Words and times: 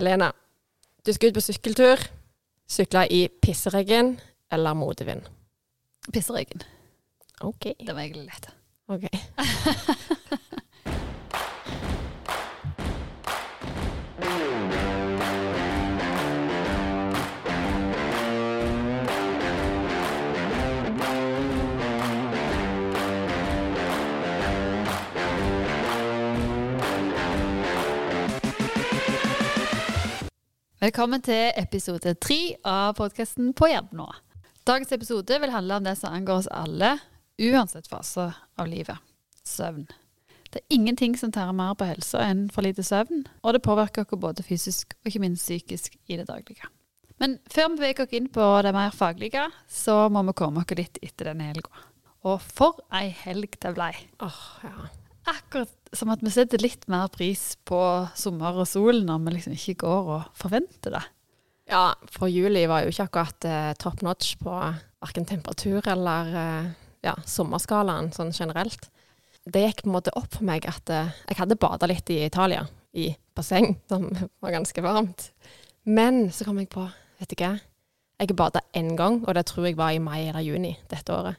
Helene, 0.00 0.30
du 1.04 1.12
skal 1.12 1.28
ut 1.28 1.36
på 1.36 1.42
sykkeltur. 1.44 2.00
Sykle 2.70 3.02
i 3.12 3.18
pisseregn 3.28 4.14
eller 4.48 4.72
motvind? 4.78 5.26
Pisseregn. 6.08 6.62
OK. 7.44 7.66
Det 7.76 7.92
var 7.92 8.00
egentlig 8.00 8.30
lett. 8.30 8.48
ok. 8.88 9.04
Velkommen 30.80 31.20
til 31.20 31.50
episode 31.60 32.14
tre 32.24 32.54
av 32.64 32.94
podkasten 32.96 33.50
På 33.52 33.66
jobb 33.68 33.90
nå. 33.98 34.06
Dagens 34.64 34.94
episode 34.96 35.36
vil 35.42 35.50
handle 35.52 35.76
om 35.76 35.84
det 35.84 35.92
som 36.00 36.14
angår 36.16 36.38
oss 36.40 36.46
alle, 36.56 36.94
uansett 37.36 37.84
fase 37.90 38.30
av 38.32 38.70
livet 38.70 38.96
søvn. 39.44 39.84
Det 40.48 40.62
er 40.62 40.78
ingenting 40.78 41.18
som 41.20 41.34
tærer 41.36 41.52
mer 41.52 41.74
på 41.76 41.84
helsa 41.84 42.22
enn 42.24 42.46
for 42.48 42.64
lite 42.64 42.80
søvn, 42.80 43.26
og 43.44 43.52
det 43.52 43.60
påvirker 43.66 44.08
oss 44.08 44.22
både 44.22 44.46
fysisk 44.46 44.96
og 45.02 45.10
ikke 45.12 45.20
minst 45.26 45.44
psykisk 45.44 46.00
i 46.08 46.16
det 46.16 46.30
daglige. 46.32 46.72
Men 47.20 47.36
før 47.52 47.74
vi 47.74 47.82
beveger 47.82 48.08
oss 48.08 48.16
inn 48.16 48.32
på 48.32 48.48
det 48.64 48.72
mer 48.78 48.96
faglige, 48.96 49.44
så 49.68 50.06
må 50.08 50.24
vi 50.30 50.36
komme 50.40 50.64
oss 50.64 50.76
litt 50.80 50.96
etter 51.04 51.28
denne 51.34 51.50
helga. 51.52 51.84
Og 52.24 52.40
for 52.40 52.80
ei 52.88 53.12
helg 53.20 53.60
det 53.60 53.76
blei! 53.76 53.92
Åh, 54.24 54.42
ja. 54.64 54.88
Akkurat 55.28 55.96
som 55.96 56.10
at 56.12 56.22
vi 56.22 56.30
setter 56.32 56.62
litt 56.62 56.86
mer 56.90 57.10
pris 57.12 57.56
på 57.66 57.80
sommer 58.16 58.60
og 58.62 58.68
sol 58.68 59.02
når 59.06 59.24
vi 59.24 59.34
liksom 59.36 59.56
ikke 59.56 59.80
går 59.82 60.12
og 60.16 60.28
forventer 60.38 60.94
det. 60.96 61.02
Ja, 61.70 61.92
for 62.10 62.30
juli 62.30 62.64
var 62.70 62.84
jo 62.84 62.90
ikke 62.90 63.06
akkurat 63.06 63.46
eh, 63.46 63.72
top 63.78 64.00
notch 64.02 64.34
på 64.40 64.54
verken 65.00 65.26
temperatur 65.28 65.86
eller 65.92 66.32
eh, 66.40 66.70
ja, 67.06 67.14
sommerskalaen 67.26 68.10
sånn 68.14 68.32
generelt. 68.34 68.88
Det 69.46 69.62
gikk 69.62 69.84
på 69.84 69.90
en 69.90 69.96
måte 69.96 70.14
opp 70.18 70.34
for 70.34 70.46
meg 70.46 70.66
at 70.68 70.90
eh, 70.92 71.12
jeg 71.30 71.38
hadde 71.40 71.58
bada 71.60 71.88
litt 71.90 72.10
i 72.12 72.20
Italia, 72.26 72.64
i 72.92 73.12
basseng, 73.36 73.76
som 73.90 74.08
var 74.42 74.56
ganske 74.56 74.84
varmt. 74.84 75.30
Men 75.86 76.28
så 76.34 76.46
kom 76.48 76.58
jeg 76.60 76.72
på, 76.74 76.84
vet 77.20 77.30
du 77.30 77.38
hva, 77.40 77.54
jeg 78.20 78.36
bada 78.36 78.64
én 78.76 78.92
gang, 78.98 79.22
og 79.24 79.38
det 79.38 79.46
tror 79.48 79.70
jeg 79.70 79.78
var 79.78 79.94
i 79.94 80.02
mai 80.02 80.26
eller 80.26 80.44
juni 80.44 80.74
dette 80.90 81.14
året. 81.14 81.38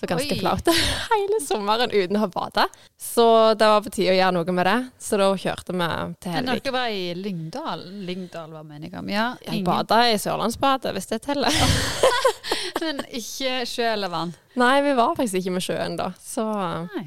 Så 0.00 0.08
ganske 0.08 0.32
Oi. 0.32 0.38
flaut. 0.40 0.68
Hele 1.12 1.40
sommeren 1.44 1.90
uten 1.92 2.16
å 2.16 2.22
ha 2.22 2.28
bada. 2.32 2.66
Så 2.96 3.24
det 3.60 3.66
var 3.68 3.82
på 3.84 3.92
tide 3.92 4.14
å 4.14 4.16
gjøre 4.16 4.32
noe 4.38 4.54
med 4.56 4.66
det. 4.66 4.76
Så 4.96 5.18
da 5.20 5.28
kjørte 5.36 5.74
vi 5.76 5.88
til 6.24 6.32
Men 6.32 6.48
Helvik. 6.48 6.62
dere 6.64 6.72
var 6.72 6.94
i 6.96 7.02
Lyngdal. 7.18 7.82
Lyngdal 8.08 8.54
var 8.56 8.64
meningen 8.64 9.04
mi. 9.04 9.12
Ja, 9.12 9.34
Jeg 9.44 9.60
bada 9.66 10.00
i 10.08 10.16
Sørlandsbadet, 10.20 10.94
hvis 10.96 11.10
det 11.12 11.20
teller. 11.28 11.52
Men 12.80 13.02
ikke 13.12 13.60
sjø 13.68 13.90
eller 13.92 14.12
vann. 14.12 14.32
Nei, 14.60 14.76
vi 14.88 14.96
var 14.96 15.12
faktisk 15.18 15.42
ikke 15.42 15.56
med 15.58 15.66
sjøen 15.68 15.98
da. 16.00 16.12
Så 16.16 16.46
Nei. 16.94 17.06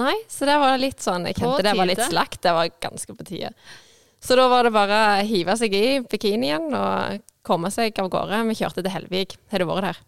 Nei, 0.00 0.14
så 0.24 0.48
det 0.48 0.54
var 0.56 0.78
litt 0.80 1.04
sånn 1.04 1.26
Jeg 1.28 1.36
kjente 1.36 1.66
det 1.66 1.74
var 1.76 1.88
litt 1.90 2.00
slakt. 2.06 2.40
Det 2.40 2.54
var 2.56 2.70
ganske 2.80 3.12
på 3.12 3.26
tide. 3.28 3.52
Så 4.22 4.38
da 4.38 4.46
var 4.48 4.64
det 4.64 4.72
bare 4.72 5.02
å 5.18 5.26
hive 5.26 5.56
seg 5.58 5.74
i 5.76 5.98
bikinien 6.06 6.70
og 6.78 7.20
komme 7.44 7.68
seg 7.74 7.98
av 8.00 8.08
gårde. 8.08 8.40
Vi 8.48 8.56
kjørte 8.62 8.80
til 8.80 8.94
Helvik. 8.94 9.36
Har 9.52 9.60
du 9.60 9.66
vært 9.68 9.90
der? 9.90 10.00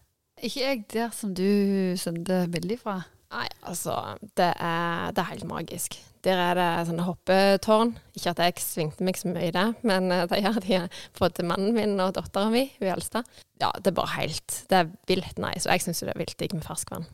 Ikke 0.44 0.60
jeg 0.60 0.84
der 0.92 1.12
som 1.16 1.32
du 1.36 1.96
sendte 1.96 2.44
bilde 2.52 2.76
fra. 2.80 3.00
Nei, 3.34 3.46
altså 3.66 3.94
det 4.36 4.50
er, 4.52 5.10
det 5.14 5.22
er 5.22 5.30
helt 5.32 5.46
magisk. 5.48 5.96
Der 6.24 6.38
er 6.40 6.54
det 6.58 6.68
sånne 6.88 7.06
hoppetårn. 7.06 7.94
Ikke 8.16 8.34
at 8.34 8.42
jeg 8.44 8.62
svingte 8.62 9.06
meg 9.06 9.18
så 9.18 9.32
mye 9.32 9.48
i 9.48 9.54
det, 9.54 9.64
men 9.88 10.12
eh, 10.14 10.26
det 10.30 10.42
gjør 10.44 10.60
de 10.64 10.80
både 11.18 11.46
mannen 11.48 11.74
min 11.76 11.96
og 12.00 12.14
dattera 12.16 12.52
mi, 12.52 12.66
hun 12.78 12.92
eldste. 12.94 13.24
Ja, 13.62 13.72
det 13.78 13.90
er 13.90 13.96
bare 13.96 14.16
helt 14.18 14.56
Det 14.70 14.78
er 14.78 14.92
vilt 15.08 15.40
nice. 15.40 15.66
Og 15.66 15.74
jeg 15.74 15.86
syns 15.86 16.04
det 16.04 16.12
er 16.12 16.20
vilt 16.20 16.38
digg 16.40 16.54
med 16.56 16.66
ferskvann. 16.66 17.08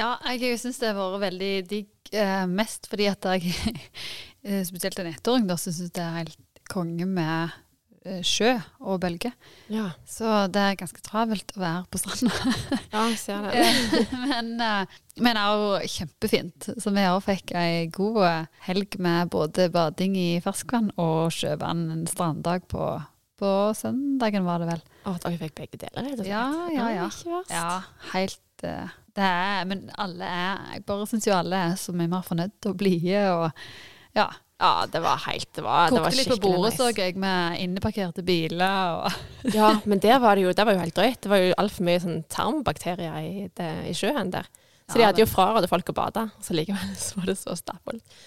Ja, 0.00 0.16
jeg 0.32 0.58
syns 0.58 0.80
det 0.82 0.90
har 0.90 0.98
vært 0.98 1.28
veldig 1.28 1.52
digg, 1.70 1.92
eh, 2.16 2.46
mest 2.50 2.88
fordi 2.90 3.06
at 3.12 3.28
jeg, 3.30 3.54
eh, 4.48 4.64
spesielt 4.66 4.98
en 4.98 5.12
ettåring, 5.12 5.46
da, 5.50 5.58
syns 5.60 5.84
det 5.84 6.02
er 6.02 6.18
helt 6.24 6.40
konge 6.72 7.06
med 7.06 7.54
sjø 8.26 8.50
og 8.84 8.98
bølger. 9.00 9.32
Ja, 9.72 9.86
Så 10.08 10.28
det 10.52 10.60
er 10.60 10.76
ganske 10.76 11.00
travelt 11.04 11.54
å 11.56 11.62
være 11.62 11.86
på 11.88 12.00
stranda. 12.02 12.52
ja 12.92 13.04
jeg 13.08 13.18
ser 13.22 13.46
det. 13.48 13.62
men, 14.26 14.50
det 14.60 15.22
men 15.24 15.38
òg 15.40 15.86
kjempefint. 15.88 16.68
Så 16.80 16.92
vi 16.94 17.06
òg 17.08 17.22
fikk 17.24 17.54
ei 17.58 17.86
god 17.94 18.20
eh, 18.28 18.52
helg 18.68 18.98
med 19.02 19.30
både 19.32 19.70
bading 19.72 20.18
i 20.20 20.28
ferskvann 20.44 20.90
og 21.00 21.32
sjøvann 21.34 21.86
en 21.94 22.04
stranddag 22.10 22.66
på, 22.70 22.90
på 23.40 23.54
søndagen, 23.78 24.46
var 24.48 24.62
det 24.62 24.72
vel. 24.74 24.84
Å, 25.04 25.16
dere 25.24 25.40
fikk 25.46 25.56
begge 25.62 25.80
deler, 25.86 26.04
rett 26.04 26.18
og 26.18 26.22
slett. 26.24 26.32
Ja, 26.32 26.46
ja, 26.74 26.90
ja. 26.98 27.08
Ikke 27.08 27.38
verst. 27.38 27.54
Ja, 27.54 28.12
helt 28.12 28.68
eh, 28.68 28.94
Det 29.14 29.26
er 29.30 29.66
Men 29.70 29.82
alle 30.00 30.26
er 30.26 30.62
Jeg 30.74 30.84
bare 30.88 31.06
syns 31.10 31.28
jo 31.28 31.34
alle 31.36 31.60
er 31.70 31.76
så 31.80 31.92
mye 31.96 32.10
mer 32.10 32.24
fornøyd 32.26 32.70
og 32.70 32.80
blide 32.80 33.26
og 33.32 33.68
Ja. 34.16 34.28
Ja, 34.64 34.86
det 34.88 35.00
var 35.04 35.20
helt 35.26 35.50
Det 35.52 35.62
var, 35.64 35.90
det 35.92 36.00
var 36.00 36.08
Kokte 36.08 36.18
litt 36.22 36.30
på 36.32 36.38
bordet, 36.40 36.58
bordet, 36.58 36.74
så 36.78 36.90
jeg, 36.96 37.16
med 37.20 37.60
inneparkerte 37.60 38.24
biler 38.24 39.00
og 39.04 39.18
Ja, 39.58 39.74
men 39.84 40.00
der 40.00 40.20
var 40.22 40.38
det 40.38 40.46
jo 40.46 40.54
Det 40.56 40.64
var 40.66 40.76
jo 40.76 40.80
helt 40.84 40.96
drøyt. 40.96 41.20
Det 41.20 41.32
var 41.32 41.42
jo 41.42 41.56
altfor 41.60 41.88
mye 41.90 42.02
sånn 42.04 42.22
tarmbakterier 42.32 43.18
i, 43.20 43.48
det, 43.60 43.70
i 43.90 43.96
sjøen 43.96 44.32
der. 44.32 44.48
Så 44.88 45.00
de 45.00 45.04
hadde 45.06 45.22
jo 45.22 45.28
frarådet 45.28 45.70
folk 45.72 45.88
å 45.92 45.96
bade, 45.96 46.26
så 46.44 46.56
likevel 46.56 46.96
så 47.06 47.20
var 47.20 47.30
det 47.32 47.38
så 47.40 47.56
stappfullt. 47.56 48.20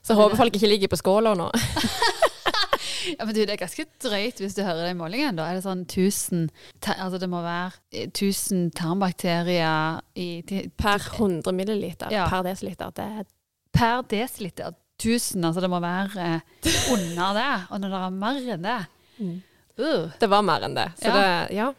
Så 0.00 0.16
håper 0.16 0.38
folk 0.38 0.54
ikke 0.56 0.70
ligger 0.70 0.90
på 0.92 0.98
skåla 1.02 1.34
nå. 1.38 1.50
Ja, 3.18 3.24
men 3.24 3.34
du, 3.34 3.40
det 3.44 3.54
er 3.54 3.60
ganske 3.60 3.84
drøyt 4.02 4.40
hvis 4.42 4.54
du 4.56 4.62
hører 4.64 4.86
den 4.90 4.98
målingen, 5.00 5.36
da. 5.38 5.46
Er 5.48 5.58
det 5.58 5.64
sånn 5.64 5.84
1000 5.86 6.48
Altså 7.00 7.20
det 7.20 7.28
må 7.32 7.40
være 7.44 7.72
eh, 7.96 8.08
1000 8.08 8.70
tarmbakterier 8.76 10.00
i 10.20 10.42
Per 10.76 11.06
100 11.16 11.54
milliliter 11.56 12.12
Ja. 12.12 12.26
per 12.30 12.44
desiliter. 12.46 12.92
Det 12.96 13.06
er 13.20 13.28
per 13.76 14.04
desiliter. 14.10 14.76
1000, 15.00 15.44
altså 15.48 15.62
det 15.64 15.70
må 15.72 15.80
være 15.82 16.26
eh, 16.26 16.74
under 16.92 17.38
det. 17.38 17.52
Og 17.70 17.80
når 17.82 17.94
det 17.94 18.00
er 18.00 18.18
mer 18.20 18.42
enn 18.56 18.66
det 18.66 18.80
uh. 19.80 20.10
Det 20.20 20.28
var 20.28 20.44
mer 20.44 20.66
enn 20.68 20.76
det. 20.76 20.90
Så 21.00 21.08
Ja. 21.08 21.14
det 21.16 21.56
Ja. 21.56 21.72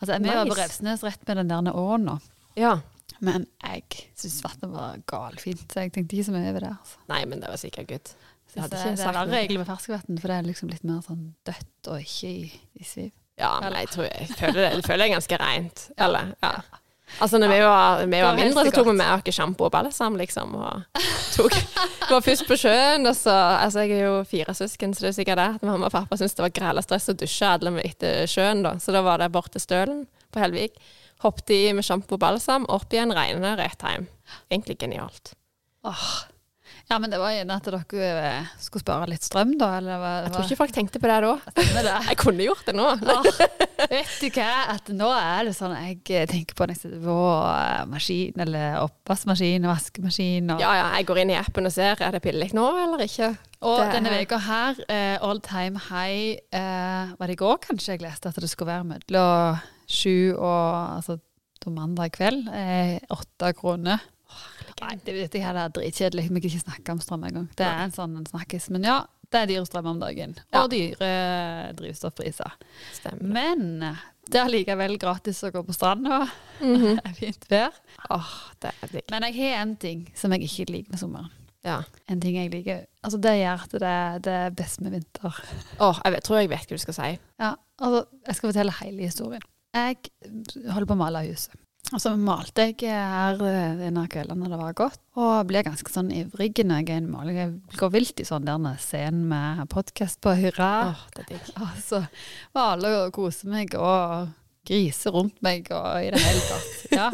Altså, 0.00 0.18
Vi 0.20 0.28
var 0.28 0.44
på 0.44 0.58
Revsnes 0.58 1.02
rett 1.06 1.28
med 1.28 1.36
den 1.36 1.48
der 1.48 1.72
åna, 1.72 2.18
ja. 2.54 2.80
men 3.18 3.46
jeg 3.64 3.84
syns 4.14 4.42
vannet 4.44 4.68
var 4.68 4.98
galfint, 5.08 5.72
så 5.72 5.86
jeg 5.86 5.92
tenkte 5.94 6.16
ikke 6.18 6.26
så 6.26 6.34
mye 6.34 6.50
over 6.50 6.60
det. 6.60 6.72
altså. 6.76 6.98
Nei, 7.08 7.24
men 7.24 7.40
det 7.40 7.48
var 7.48 7.56
sikkert 7.56 7.88
good. 7.88 8.10
Jeg 8.54 8.62
hadde 8.62 8.76
det, 8.76 8.82
ikke 8.82 8.96
det 8.96 9.06
er 9.06 9.16
verre 9.16 9.38
egentlig 9.40 9.58
med 9.62 9.68
ferskvann, 9.70 10.18
for 10.20 10.28
det 10.28 10.36
er 10.36 10.42
liksom 10.50 10.68
litt 10.68 10.84
mer 10.84 11.00
sånn 11.04 11.24
dødt 11.48 11.88
og 11.92 12.04
ikke 12.04 12.28
i, 12.28 12.60
i 12.76 12.84
sviv. 12.84 13.12
Ja, 13.36 13.54
men 13.60 13.74
jeg, 13.76 13.88
tror, 13.92 14.04
jeg, 14.08 14.28
føler 14.32 14.60
det, 14.60 14.68
jeg 14.72 14.84
føler 14.86 15.02
det 15.02 15.08
er 15.08 15.14
ganske 15.14 15.38
rent. 15.42 15.82
Ja. 15.90 16.04
Eller, 16.06 16.30
ja. 16.44 16.52
Altså, 17.20 17.38
når 17.38 17.52
vi 17.52 17.58
var, 17.62 18.02
vi 18.04 18.20
var 18.20 18.36
mindre, 18.36 18.64
så 18.66 18.72
tok 18.74 18.88
vi 18.90 18.94
med 18.98 19.12
oss 19.14 19.36
sjampo 19.38 19.68
og 19.68 19.72
balsam, 19.72 20.18
liksom. 20.18 20.56
Og 20.58 21.00
tok, 21.36 21.56
var 22.10 22.24
først 22.26 22.46
på 22.48 22.58
sjøen, 22.60 23.06
og 23.08 23.16
så 23.16 23.34
Altså, 23.56 23.86
jeg 23.86 24.00
er 24.00 24.10
jo 24.10 24.20
fire 24.28 24.54
søsken, 24.58 24.94
så 24.94 25.06
det 25.06 25.12
er 25.12 25.18
sikkert 25.20 25.40
det. 25.40 25.48
At 25.60 25.66
mamma 25.66 25.88
og 25.88 25.94
pappa 25.94 26.18
syntes 26.18 26.36
det 26.36 26.44
var 26.48 26.54
græla 26.58 26.84
stress 26.84 27.08
å 27.12 27.16
dusje 27.16 27.48
alle 27.56 27.72
etter 27.86 28.26
sjøen, 28.30 28.62
da. 28.66 28.76
Så 28.82 28.94
da 28.94 29.04
var 29.06 29.22
det 29.22 29.30
bort 29.34 29.52
til 29.54 29.64
Stølen 29.64 30.04
på 30.34 30.42
Helvik. 30.42 30.76
Hoppet 31.24 31.54
i 31.56 31.60
med 31.72 31.86
sjampo 31.86 32.18
og 32.18 32.22
balsam, 32.26 32.66
opp 32.68 32.92
igjen, 32.92 33.14
regne, 33.16 33.54
rett 33.56 33.86
hjem. 33.86 34.08
Egentlig 34.50 34.76
genialt. 34.82 35.36
Åh. 35.86 36.08
Ja, 36.86 37.00
men 37.02 37.10
det 37.10 37.18
var 37.18 37.32
gjerne 37.34 37.54
at 37.58 37.66
dere 37.66 38.08
eh, 38.22 38.50
skulle 38.62 38.84
spare 38.84 39.08
litt 39.10 39.24
strøm, 39.26 39.56
da? 39.58 39.72
Eller 39.80 39.98
hva? 39.98 40.10
Jeg 40.22 40.34
tror 40.36 40.44
ikke 40.46 40.58
folk 40.60 40.74
tenkte 40.76 41.00
på 41.02 41.10
det 41.10 41.16
da. 41.24 41.32
Det? 41.56 41.94
Jeg 42.12 42.18
kunne 42.20 42.46
gjort 42.46 42.62
det 42.68 42.74
nå. 42.78 42.92
Åh, 42.94 43.26
vet 43.90 44.12
du 44.22 44.28
hva? 44.36 44.52
At 44.76 44.92
nå 44.94 45.08
er 45.10 45.48
det 45.48 45.56
sånn 45.58 45.74
jeg 45.74 45.98
eh, 46.14 46.28
tenker 46.30 46.54
på 46.54 46.62
når 46.62 46.76
jeg 46.76 46.82
sitter 46.84 47.02
på 47.02 47.16
maskin, 47.90 48.38
eller 48.46 48.78
oppvaskmaskin 48.84 49.66
og 49.66 49.72
vaskemaskin. 49.72 50.54
Og, 50.54 50.62
Ja, 50.62 50.72
ja, 50.78 50.86
jeg 50.94 51.10
går 51.10 51.24
inn 51.24 51.34
i 51.34 51.38
appen 51.40 51.66
og 51.66 51.74
ser 51.74 51.98
er 51.98 52.14
det 52.14 52.22
pillig 52.22 52.52
nå 52.54 52.68
eller 52.84 53.02
ikke. 53.02 53.32
og 53.66 53.82
det 53.82 53.92
denne 53.98 54.16
uka 54.22 54.38
her, 54.46 54.82
eh, 54.86 55.18
all 55.26 55.42
time 55.42 55.82
high, 55.90 56.38
var 57.18 57.26
det 57.26 57.34
i 57.34 57.42
går 57.42 57.58
kanskje 57.66 57.96
jeg 57.96 58.06
leste 58.06 58.30
at 58.30 58.38
det 58.38 58.50
skulle 58.52 58.76
være 58.76 58.86
mellom 58.94 59.58
sju 59.90 60.36
og 60.36 61.00
altså, 61.00 61.18
da 61.62 61.72
mandag 61.74 62.14
kveld, 62.14 62.46
åtte 63.10 63.56
kroner. 63.58 64.06
Nei, 64.82 64.94
det 65.06 65.14
vet 65.16 65.36
jeg 65.38 65.54
det 65.56 65.62
er 65.62 65.72
dritkjedelig. 65.72 66.26
Vi 66.28 66.40
kan 66.42 66.50
ikke 66.50 66.64
snakke 66.66 66.92
om 66.96 67.00
strøm 67.00 67.22
engang. 67.28 67.46
Det 67.56 67.64
er 67.66 67.84
en 67.86 67.94
sånn 67.94 68.16
en 68.20 68.26
snakkes. 68.28 68.68
Men 68.74 68.84
ja, 68.84 68.98
det 69.32 69.40
er 69.40 69.48
dyre 69.50 69.64
strøm 69.68 69.88
om 69.94 70.02
dagen. 70.02 70.34
Og 70.60 70.68
dyre 70.74 71.08
drivstoffpriser. 71.78 72.52
Stemmer. 72.98 73.24
Men 73.38 73.64
det 74.28 74.40
er 74.42 74.50
likevel 74.52 74.98
gratis 75.00 75.40
å 75.46 75.52
gå 75.54 75.62
på 75.66 75.74
stranda. 75.76 76.26
Mhm. 76.60 76.96
Det 77.00 77.08
er 77.08 77.16
fint 77.16 77.48
vær. 77.50 77.80
Åh, 78.10 78.30
det 78.64 78.72
er 78.82 78.92
digg. 78.92 79.08
Men 79.12 79.26
jeg 79.28 79.36
har 79.40 79.58
en 79.62 79.74
ting 79.80 80.06
som 80.18 80.32
jeg 80.34 80.46
ikke 80.48 80.70
liker 80.72 80.94
med 80.94 81.00
sommeren. 81.02 81.32
Ja. 81.66 81.80
En 82.10 82.20
ting 82.22 82.36
jeg 82.38 82.52
liker. 82.52 82.84
Altså 83.02 83.18
Det 83.22 83.32
gjør 83.40 83.64
at 83.66 83.72
det, 83.82 83.94
det 84.26 84.34
er 84.44 84.50
best 84.54 84.80
med 84.84 84.94
vinter. 84.94 85.40
Åh, 85.82 86.00
jeg 86.04 86.14
vet, 86.14 86.24
tror 86.26 86.38
jeg 86.40 86.50
vet 86.52 86.68
hva 86.70 86.78
du 86.78 86.84
skal 86.84 86.96
si. 87.00 87.08
Ja, 87.42 87.52
altså 87.80 88.04
Jeg 88.26 88.38
skal 88.38 88.50
fortelle 88.52 88.76
hele 88.82 89.08
historien. 89.08 89.46
Jeg 89.76 89.96
holder 90.72 90.86
på 90.88 90.94
å 90.96 91.00
male 91.02 91.24
huset. 91.26 91.56
Og 91.94 92.02
så 92.02 92.12
malte 92.18 92.64
jeg 92.66 92.90
her 92.90 93.38
eh, 93.46 93.82
en 93.86 93.98
av 94.00 94.08
kveldene 94.10 94.48
det 94.50 94.58
var 94.58 94.74
godt, 94.76 94.98
og 95.22 95.46
blir 95.46 95.62
ganske 95.66 95.92
sånn 95.92 96.10
ivrig 96.10 96.50
når 96.58 96.82
jeg 96.82 96.96
er 96.96 97.04
i 97.04 97.10
maling. 97.12 97.38
Jeg 97.38 97.78
går 97.78 97.92
vilt 97.94 98.22
i 98.22 98.26
sånn 98.26 98.48
der 98.48 98.80
scenen 98.82 99.28
med 99.30 99.62
podkast 99.70 100.18
på 100.24 100.34
hurra. 100.40 100.72
Åh, 100.90 101.04
det 101.14 101.28
er. 101.38 101.52
Og 101.62 101.78
så 101.84 102.02
maler 102.58 103.04
og 103.04 103.14
koser 103.14 103.52
meg 103.52 103.76
og 103.78 104.32
griser 104.66 105.14
rundt 105.14 105.38
meg 105.46 105.70
og 105.70 105.86
i 106.02 106.10
det 106.10 106.24
hele 106.24 106.42
tatt. 106.50 106.74
Ja. 106.96 107.10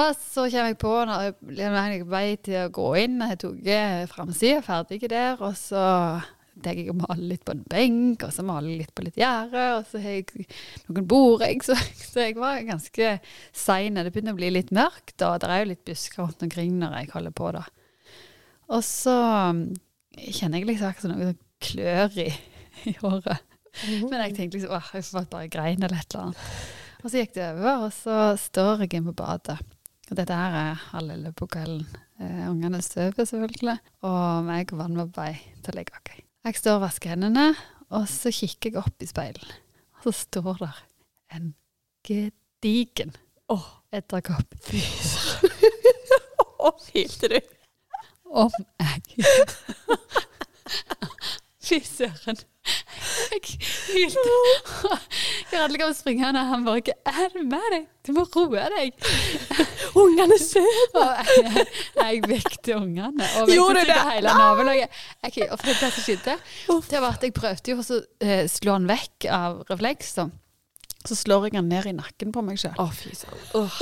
Og 0.00 0.18
så 0.18 0.44
kommer 0.50 0.68
jeg 0.70 0.76
på 0.78 0.90
når 1.06 1.24
jeg 1.50 1.70
er 1.70 2.02
på 2.04 2.10
vei 2.12 2.26
til 2.38 2.58
å 2.60 2.68
gå 2.74 2.90
inn, 3.04 3.22
jeg 3.26 3.40
tok 3.42 3.70
framsida, 4.12 4.60
ferdig 4.62 5.00
der, 5.10 5.40
og 5.42 5.56
så 5.58 5.82
tar 6.64 6.78
jeg 6.78 6.92
og 6.92 7.00
maler 7.00 7.26
litt 7.32 7.44
på 7.46 7.54
en 7.56 7.64
benk, 7.70 8.24
og 8.26 8.32
så 8.34 8.44
maler 8.46 8.72
jeg 8.72 8.82
litt 8.84 8.94
på 8.96 9.04
litt 9.06 9.18
gjerde, 9.20 9.66
og 9.76 9.84
så 9.90 10.00
har 10.02 10.16
jeg 10.18 10.46
noen 10.88 11.10
bordegg, 11.10 11.64
så, 11.66 11.76
så 12.12 12.26
jeg 12.26 12.38
var 12.38 12.62
ganske 12.68 13.12
sein. 13.56 14.00
Det 14.00 14.12
begynner 14.14 14.36
å 14.36 14.40
bli 14.40 14.50
litt 14.54 14.72
mørkt, 14.76 15.16
og 15.26 15.38
det 15.42 15.50
er 15.50 15.62
jo 15.62 15.70
litt 15.72 15.86
busker 15.88 16.24
rundt 16.24 16.44
omkring 16.46 16.76
når 16.80 16.98
jeg 17.00 17.14
holder 17.14 17.36
på, 17.42 17.52
da. 17.56 17.64
Og 18.70 18.84
så 18.86 19.16
um, 19.50 19.64
kjenner 20.14 20.60
jeg 20.60 20.68
liksom 20.68 20.90
akkurat 20.90 21.16
noe 21.16 21.32
klør 21.60 22.20
i, 22.22 22.28
i 22.90 22.94
håret. 23.00 23.48
Men 24.02 24.22
jeg 24.24 24.36
tenkte 24.36 24.58
liksom 24.58 24.76
åh, 24.76 24.92
jeg 24.96 25.06
får 25.06 25.26
bare 25.30 25.50
grein 25.50 25.82
eller 25.82 26.00
et 26.00 26.14
eller 26.14 26.30
annet. 26.30 26.46
Og 27.00 27.08
så 27.08 27.22
gikk 27.22 27.36
det 27.36 27.50
over, 27.54 27.84
og 27.86 27.92
så 27.96 28.16
står 28.38 28.84
jeg 28.84 28.98
inne 28.98 29.12
på 29.12 29.20
badet. 29.22 29.60
Og 30.10 30.16
dette 30.18 30.36
her 30.36 30.56
er 30.58 30.88
halv 30.90 31.14
elleve 31.14 31.36
på 31.38 31.46
kvelden. 31.50 31.86
Eh, 32.20 32.42
ungene 32.50 32.82
sover 32.84 33.24
selvfølgelig, 33.24 33.78
og 34.04 34.42
meg 34.48 34.74
og 34.74 35.14
vei 35.16 35.32
til 35.62 35.72
å 35.72 35.78
legge 35.78 35.96
oss. 35.96 36.26
Jeg 36.44 36.56
står 36.56 36.78
og 36.78 36.84
vasker 36.86 37.12
hendene, 37.12 37.50
og 37.92 38.06
så 38.08 38.30
kikker 38.32 38.72
jeg 38.72 38.80
opp 38.80 39.02
i 39.04 39.08
speilet. 39.08 39.50
Og 40.00 40.08
så 40.08 40.12
står 40.24 40.62
der 40.62 40.78
en 41.36 41.50
gedigen 42.06 43.12
Åh, 43.50 43.66
edderkopp 43.92 44.54
fy 44.64 44.80
søren. 44.80 45.56
Hylte 46.94 47.28
du? 47.28 47.40
om 48.30 48.50
jeg 48.80 49.02
Fy 51.60 51.78
søren. 51.84 52.38
Jeg 53.30 53.40
hylte. 53.90 54.32
Jeg 55.50 55.58
hadde 55.60 55.74
liksom 55.74 55.94
springe 55.98 56.28
og 56.30 56.36
han 56.50 56.64
bare 56.64 56.80
'Hva 56.80 57.14
er 57.24 57.28
det 57.34 57.44
med 57.50 57.70
deg? 57.74 57.86
Du 58.06 58.12
må 58.16 58.24
roe 58.36 58.66
deg'. 58.74 58.92
Ungene 60.00 60.38
sover! 60.38 61.24
Jeg, 61.26 61.66
jeg 61.96 62.20
vekte 62.28 62.76
ungene. 62.76 63.26
Og 63.42 63.48
Gjorde 63.50 63.80
du 63.82 63.90
det? 63.90 63.96
hele 64.12 64.34
nabolaget. 64.38 65.00
Ok, 65.26 65.40
og 65.50 65.58
for 65.58 65.66
det 65.66 65.76
som 65.80 65.90
skjedde, 66.04 66.36
det 66.90 67.00
var 67.02 67.16
at 67.18 67.26
jeg 67.26 67.34
prøvde 67.34 67.74
jo 67.74 67.80
å 67.82 67.98
eh, 68.22 68.44
slå 68.48 68.76
han 68.78 68.86
vekk 68.88 69.26
av 69.30 69.64
refleks. 69.70 70.14
Så 71.08 71.16
slår 71.16 71.48
jeg 71.48 71.56
han 71.56 71.68
ned 71.72 71.86
i 71.88 71.92
nakken 71.96 72.30
på 72.32 72.42
meg 72.44 72.58
sjøl. 72.60 72.76
Å, 72.78 72.86
fy 72.92 73.14
søren. 73.16 73.44
Åh, 73.56 73.76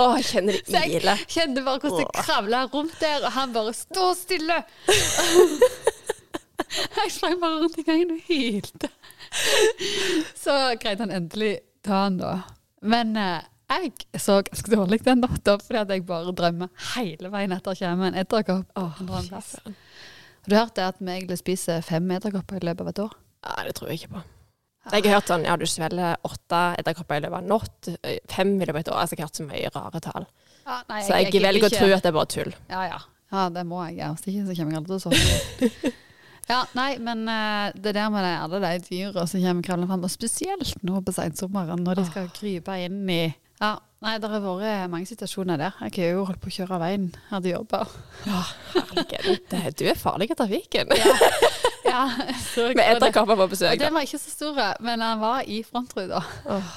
åh, 0.00 0.14
jeg 0.18 0.24
kjenner 0.30 0.56
Så 0.58 0.72
det 0.72 0.80
jeg 0.86 1.02
ile. 1.02 1.16
kjente 1.28 1.64
bare 1.66 1.82
hvordan 1.84 2.00
jeg 2.06 2.24
kravla 2.24 2.62
rundt 2.72 2.96
der, 3.00 3.26
og 3.28 3.32
han 3.36 3.52
bare 3.52 3.74
'stå 3.76 4.06
stille'. 4.16 4.62
jeg 6.98 7.14
sprang 7.14 7.38
bare 7.42 7.60
rundt 7.62 7.78
i 7.78 7.86
gangen 7.86 8.14
og 8.16 8.26
hylte. 8.28 8.90
Så 10.44 10.56
greide 10.82 11.04
han 11.06 11.14
endelig 11.14 11.54
ta 11.84 12.04
han, 12.06 12.18
da. 12.20 12.34
Men 12.82 13.16
eh, 13.18 13.40
jeg 13.72 14.20
så 14.20 14.40
ganske 14.44 14.74
dårlig 14.74 15.00
den 15.06 15.22
natta, 15.22 15.56
fordi 15.62 15.80
at 15.80 15.92
jeg 15.94 16.04
bare 16.08 16.34
drømmer 16.36 16.68
hele 16.92 17.30
veien 17.32 17.54
etter 17.54 17.72
å 17.72 17.78
komme 17.78 18.10
en 18.10 18.18
edderkopp. 18.20 18.68
Har 18.76 20.50
du 20.50 20.56
hørt 20.58 20.74
det 20.76 20.84
at 20.84 20.98
vi 20.98 21.12
egentlig 21.14 21.38
spiser 21.40 21.84
fem 21.86 22.10
edderkopper 22.12 22.58
i 22.58 22.66
løpet 22.66 22.84
av 22.84 22.90
et 22.90 23.02
år? 23.04 23.16
Nei, 23.46 23.64
det 23.68 23.74
tror 23.78 23.92
jeg 23.92 24.02
ikke 24.02 24.16
på. 24.16 24.22
Jeg 24.92 25.04
har 25.06 25.20
hørt 25.20 25.30
sånn, 25.30 25.44
ja, 25.46 25.54
du 25.56 25.64
svelger 25.70 26.18
åtte 26.26 26.60
edderkopper 26.82 27.20
i 27.20 27.22
løpet 27.22 27.36
av 27.36 27.44
en 27.44 27.50
natt, 27.54 27.90
eh, 28.02 28.18
fem 28.30 28.56
i 28.56 28.66
løpet 28.66 28.74
av 28.74 28.82
et 28.82 28.92
år. 28.92 29.00
Altså, 29.04 29.14
jeg 29.16 29.22
har 29.22 29.30
hørt 29.30 29.40
så 29.40 29.46
mye 29.46 29.72
rare 29.76 30.02
tall. 30.02 30.28
Ja, 30.66 30.78
nei, 30.88 31.00
Så 31.06 31.18
jeg, 31.22 31.42
velger 31.42 31.68
å 31.68 31.72
tro 31.72 31.90
at 31.94 32.02
det 32.02 32.10
er 32.10 32.16
bare 32.18 32.30
tull. 32.34 32.54
Ja, 32.68 32.82
ja. 32.90 33.00
Ja, 33.32 33.48
det 33.48 33.62
må 33.64 33.80
jeg. 33.86 33.96
ja. 34.02 34.10
Hvis 34.12 34.28
ikke 34.28 34.44
så 34.50 34.56
kommer 34.58 34.74
jeg 34.74 34.82
aldri 34.82 34.92
til 34.92 34.98
å 34.98 35.04
sove. 35.06 35.92
Ja, 36.52 36.58
nei, 36.76 36.90
men 37.00 37.22
uh, 37.30 37.70
det 37.74 37.94
der 37.96 38.10
med 38.12 38.24
det, 38.26 38.32
alle 38.44 38.58
de 38.60 38.72
dyra 38.90 39.24
som 39.30 39.40
kommer 39.40 39.64
kravlende 39.64 39.88
fram, 39.88 40.04
og 40.04 40.12
spesielt 40.12 40.74
nå 40.84 41.00
på 41.06 41.14
sensommeren, 41.16 41.80
når 41.86 42.02
de 42.02 42.04
skal 42.10 42.28
krype 42.36 42.76
inn 42.84 43.00
i 43.08 43.22
Ja, 43.62 43.76
nei, 44.02 44.16
det 44.18 44.28
har 44.28 44.42
vært 44.42 44.90
mange 44.90 45.06
situasjoner 45.06 45.60
der. 45.60 45.76
Jeg 45.86 45.94
har 46.02 46.16
jo 46.16 46.24
holdt 46.28 46.40
på 46.42 46.50
å 46.50 46.54
kjøre 46.56 46.80
veien, 46.82 47.04
hadde 47.30 47.52
jobba. 47.54 47.84
Herregud, 48.26 49.44
det- 49.52 49.76
du 49.78 49.84
er 49.86 49.94
farlig 50.00 50.30
i 50.32 50.34
trafikken. 50.34 50.92
Ja, 50.98 51.12
ja 51.86 52.02
Med 52.74 52.84
edderkopper 52.96 53.36
på 53.38 53.46
Og 53.46 53.50
besøk. 53.54 53.78
den 53.78 53.86
da. 53.86 53.92
var 53.94 54.06
ikke 54.08 54.18
så 54.18 54.30
store, 54.34 54.68
men 54.80 55.00
han 55.00 55.20
var 55.22 55.46
i 55.46 55.62
frontruta. 55.62 56.24
Oh. 56.50 56.72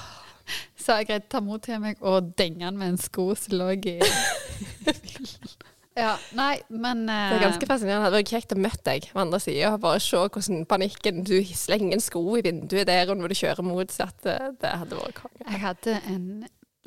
Så 0.78 1.00
jeg 1.00 1.08
greide 1.10 1.26
å 1.26 1.32
ta 1.34 1.40
mot 1.42 1.62
til 1.66 1.80
meg 1.82 1.98
og 2.06 2.36
denge 2.38 2.68
han 2.68 2.78
med 2.78 2.94
en 2.94 2.98
sko 3.02 3.32
som 3.40 3.58
lå 3.58 3.72
i 3.74 4.00
Ja, 5.96 6.18
nei, 6.36 6.58
men 6.68 7.06
uh... 7.08 7.30
Det 7.32 7.38
er 7.38 7.46
ganske 7.46 7.68
fascinerende. 7.70 8.02
Det 8.02 8.10
hadde 8.10 8.20
vært 8.20 8.32
kjekt 8.34 8.52
å 8.52 8.60
møte 8.60 8.84
deg 8.84 9.06
på 9.14 9.22
andre 9.22 9.40
sida 9.40 9.70
og 9.72 9.84
bare 9.86 10.02
se 10.04 10.20
hvordan 10.20 10.66
panikken 10.68 11.22
Du 11.28 11.38
slenger 11.56 11.96
en 11.96 12.04
sko 12.04 12.24
i 12.36 12.44
vinduet 12.44 12.90
der 12.90 13.14
når 13.16 13.32
du 13.32 13.38
kjører 13.40 13.64
motsatt. 13.64 14.18
Det 14.26 14.36
det 14.60 14.74
hadde 14.82 15.00
vært 15.00 15.22
konge. 15.22 15.46
Jeg 15.46 15.62
hadde 15.64 15.96
en, 16.12 16.26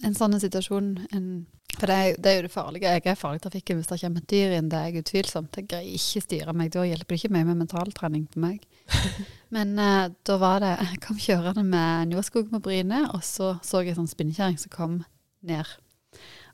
en 0.04 0.18
sånn 0.18 0.36
situasjon 0.42 0.92
en, 1.16 1.30
For 1.78 1.88
det 1.88 1.96
er, 1.96 2.20
det 2.20 2.30
er 2.30 2.36
jo 2.36 2.46
det 2.50 2.52
farlige. 2.52 2.92
Jeg 2.98 3.06
er 3.08 3.18
farlig 3.22 3.40
i 3.40 3.46
trafikken 3.48 3.80
hvis 3.80 3.88
det 3.94 4.00
kommer 4.04 4.26
et 4.26 4.30
dyr 4.34 4.54
inn. 4.58 4.68
Det 4.68 4.82
er 4.82 4.92
jeg 4.92 5.06
utvilsomt. 5.06 5.56
Jeg 5.56 5.70
greier 5.72 5.96
ikke 5.96 6.24
styre 6.26 6.58
meg. 6.60 6.72
Da 6.76 6.84
hjelper 6.84 7.14
det 7.14 7.22
ikke 7.22 7.34
mye 7.38 7.48
med 7.48 7.62
mentaltrening 7.64 8.28
på 8.28 8.44
meg. 8.44 8.68
Men 9.56 9.76
uh, 9.80 10.12
da 10.28 10.40
var 10.40 10.60
det 10.60 10.76
Jeg 10.84 11.04
kom 11.08 11.16
kjørende 11.16 11.64
med 11.64 12.12
Njåskog 12.12 12.52
på 12.52 12.60
Bryne, 12.68 13.06
og 13.16 13.24
så 13.24 13.54
så 13.64 13.80
jeg 13.80 13.94
en 13.94 14.02
sånn 14.02 14.16
spinnekjerring 14.18 14.60
som 14.60 14.76
kom 14.76 15.00
ned. 15.48 15.78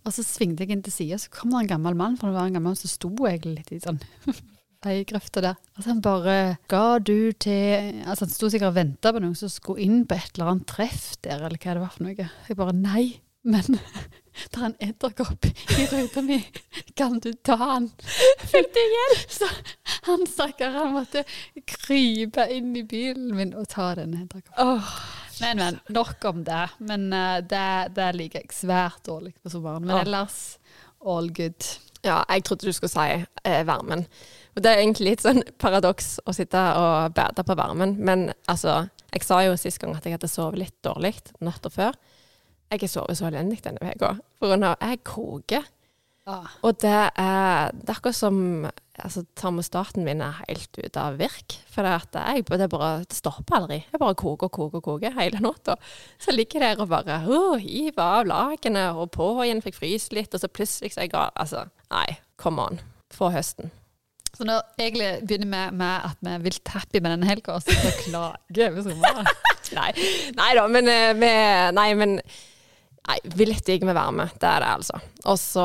Og 0.04 0.12
så 0.12 0.24
svingte 0.26 0.64
jeg 0.64 0.74
inn 0.74 0.82
til 0.84 0.92
sida, 0.92 1.18
så 1.20 1.32
kom 1.32 1.54
det 1.54 1.62
en 1.62 1.70
gammel 1.76 1.96
mann, 1.96 2.18
for 2.20 2.28
det 2.28 2.36
var 2.36 2.50
en 2.50 2.58
gammel 2.58 2.74
mann 2.74 2.80
som 2.80 2.92
sto 2.92 3.10
egentlig 3.24 3.54
litt 3.62 3.72
i 3.72 3.80
sånn 3.80 4.00
veigrøfta 4.84 5.40
der. 5.44 5.60
Og 5.74 5.80
så 5.80 5.92
han 5.94 6.02
bare 6.04 6.34
ga 6.68 6.98
du 7.00 7.32
til 7.40 8.02
Altså 8.04 8.26
han 8.26 8.34
sto 8.34 8.50
sikkert 8.52 8.74
og 8.74 8.76
venta 8.76 9.14
på 9.14 9.22
noen 9.24 9.38
som 9.38 9.52
skulle 9.52 9.84
inn 9.84 10.02
på 10.08 10.18
et 10.18 10.34
eller 10.36 10.52
annet 10.52 10.68
treff 10.68 11.14
der, 11.24 11.40
eller 11.40 11.56
hva 11.56 11.76
det 11.76 11.84
var 11.86 11.94
for 11.94 12.04
noe. 12.04 12.28
Jeg 12.50 12.58
bare 12.60 12.76
nei, 12.76 13.06
men 13.48 13.78
det 14.52 14.60
er 14.60 14.68
en 14.68 14.76
edderkopp 14.90 15.48
i 15.48 15.88
ruta 15.88 16.24
mi. 16.26 16.38
Kan 17.00 17.16
du 17.24 17.30
ta 17.40 17.56
han? 17.60 17.88
Fikk 18.52 18.72
du 18.76 18.82
hjelp? 18.82 19.26
Så 19.40 19.48
han 20.10 20.28
stakkar, 20.28 20.76
han 20.76 20.92
måtte 20.98 21.24
krype 21.64 22.44
inn 22.52 22.74
i 22.76 22.84
bilen 22.88 23.32
min 23.38 23.56
og 23.56 23.70
ta 23.72 23.94
den 23.96 24.18
edderkoppen. 24.20 24.60
Åh, 24.60 24.96
Men, 25.42 25.62
men. 25.62 25.80
Nok 25.94 26.24
om 26.30 26.44
det. 26.46 26.62
Men 26.78 27.08
uh, 27.12 27.40
det, 27.42 27.66
det 27.96 28.10
liker 28.18 28.42
jeg 28.44 28.54
svært 28.54 29.02
dårlig 29.06 29.34
på 29.42 29.52
sommeren. 29.52 29.86
Men 29.86 30.04
ellers 30.04 30.58
all 31.04 31.30
good. 31.34 31.68
Ja, 32.04 32.20
jeg 32.28 32.44
trodde 32.44 32.68
du 32.68 32.72
skulle 32.76 32.92
si 32.92 33.24
eh, 33.44 33.62
varmen. 33.66 34.04
Og 34.54 34.62
det 34.64 34.70
er 34.70 34.82
egentlig 34.82 35.14
litt 35.14 35.24
sånn 35.24 35.40
paradoks 35.60 36.18
å 36.28 36.34
sitte 36.36 36.60
og 36.78 37.14
bade 37.16 37.44
på 37.46 37.56
varmen. 37.58 37.96
Men 38.04 38.26
altså, 38.50 38.84
jeg 39.14 39.24
sa 39.24 39.40
jo 39.46 39.56
sist 39.60 39.80
gang 39.80 39.96
at 39.96 40.04
jeg 40.04 40.16
hadde 40.18 40.30
sovet 40.30 40.60
litt 40.60 40.76
dårlig 40.84 41.14
natta 41.44 41.72
før. 41.72 41.96
Jeg 42.72 42.84
har 42.84 42.92
sovet 42.92 43.18
så 43.18 43.28
elendig 43.30 43.62
denne 43.64 43.94
uka. 43.94 44.14
Av 44.44 44.76
jeg 44.76 45.00
koker. 45.06 45.64
Ah. 46.28 46.48
Og 46.64 46.78
det 46.80 46.92
er, 46.92 47.72
det 47.72 47.88
er 47.88 47.96
akkurat 47.96 48.16
som 48.16 48.38
altså, 49.02 49.24
termostaten 49.38 50.04
min 50.06 50.22
er 50.24 50.40
helt 50.44 50.78
ute 50.78 51.00
av 51.00 51.18
virk. 51.18 51.56
For 51.72 51.86
det, 51.86 51.94
at 52.04 52.18
jeg, 52.18 52.46
det, 52.48 52.68
bare, 52.72 52.90
det 53.04 53.18
stopper 53.18 53.58
aldri. 53.58 53.80
Jeg 53.82 54.00
bare 54.02 54.16
koker 54.18 54.48
og 54.50 54.54
koker 54.54 54.80
og 54.80 54.88
koker 54.88 55.16
hele 55.18 55.42
natta. 55.44 55.76
Så 56.18 56.32
jeg 56.32 56.42
ligger 56.42 56.66
der 56.66 56.82
og 56.82 56.90
bare 56.92 57.20
uh, 57.26 57.54
hiver 57.60 58.04
av 58.04 58.28
lakenet 58.30 58.98
og 58.98 59.10
på 59.16 59.30
igjen, 59.44 59.62
fikk 59.64 59.80
fryse 59.80 60.14
litt, 60.16 60.34
og 60.34 60.42
så 60.42 60.50
plutselig 60.50 60.94
så 60.94 61.02
er 61.02 61.08
jeg 61.08 61.14
gal. 61.16 61.32
Altså, 61.34 61.66
nei, 61.94 62.06
come 62.40 62.68
on. 62.68 62.82
Få 63.14 63.30
høsten. 63.34 63.72
Så 64.34 64.46
nå 64.46 64.56
egentlig 64.80 65.12
begynner 65.28 65.46
vi 65.70 65.78
med 65.78 66.08
at 66.08 66.18
vi 66.24 66.32
er 66.32 66.42
vilt 66.42 66.72
happy 66.74 66.98
med 66.98 67.14
denne 67.14 67.28
helga, 67.28 67.60
så 67.62 67.92
klager 68.02 68.74
vi 68.74 68.88
sommeren. 68.88 69.30
Nei, 69.74 69.90
nei 70.36 70.50
da, 70.54 70.66
men 70.68 70.88
eh, 70.92 71.14
vi 71.16 71.28
Nei, 71.74 71.86
men 71.96 72.18
Nei, 73.04 73.16
vi 73.36 73.46
lytter 73.48 73.74
ikke 73.74 73.88
med 73.88 73.96
varme. 73.96 74.26
Det 74.40 74.48
er 74.48 74.62
det, 74.62 74.68
altså. 74.78 75.00
Og 75.28 75.38
så 75.40 75.64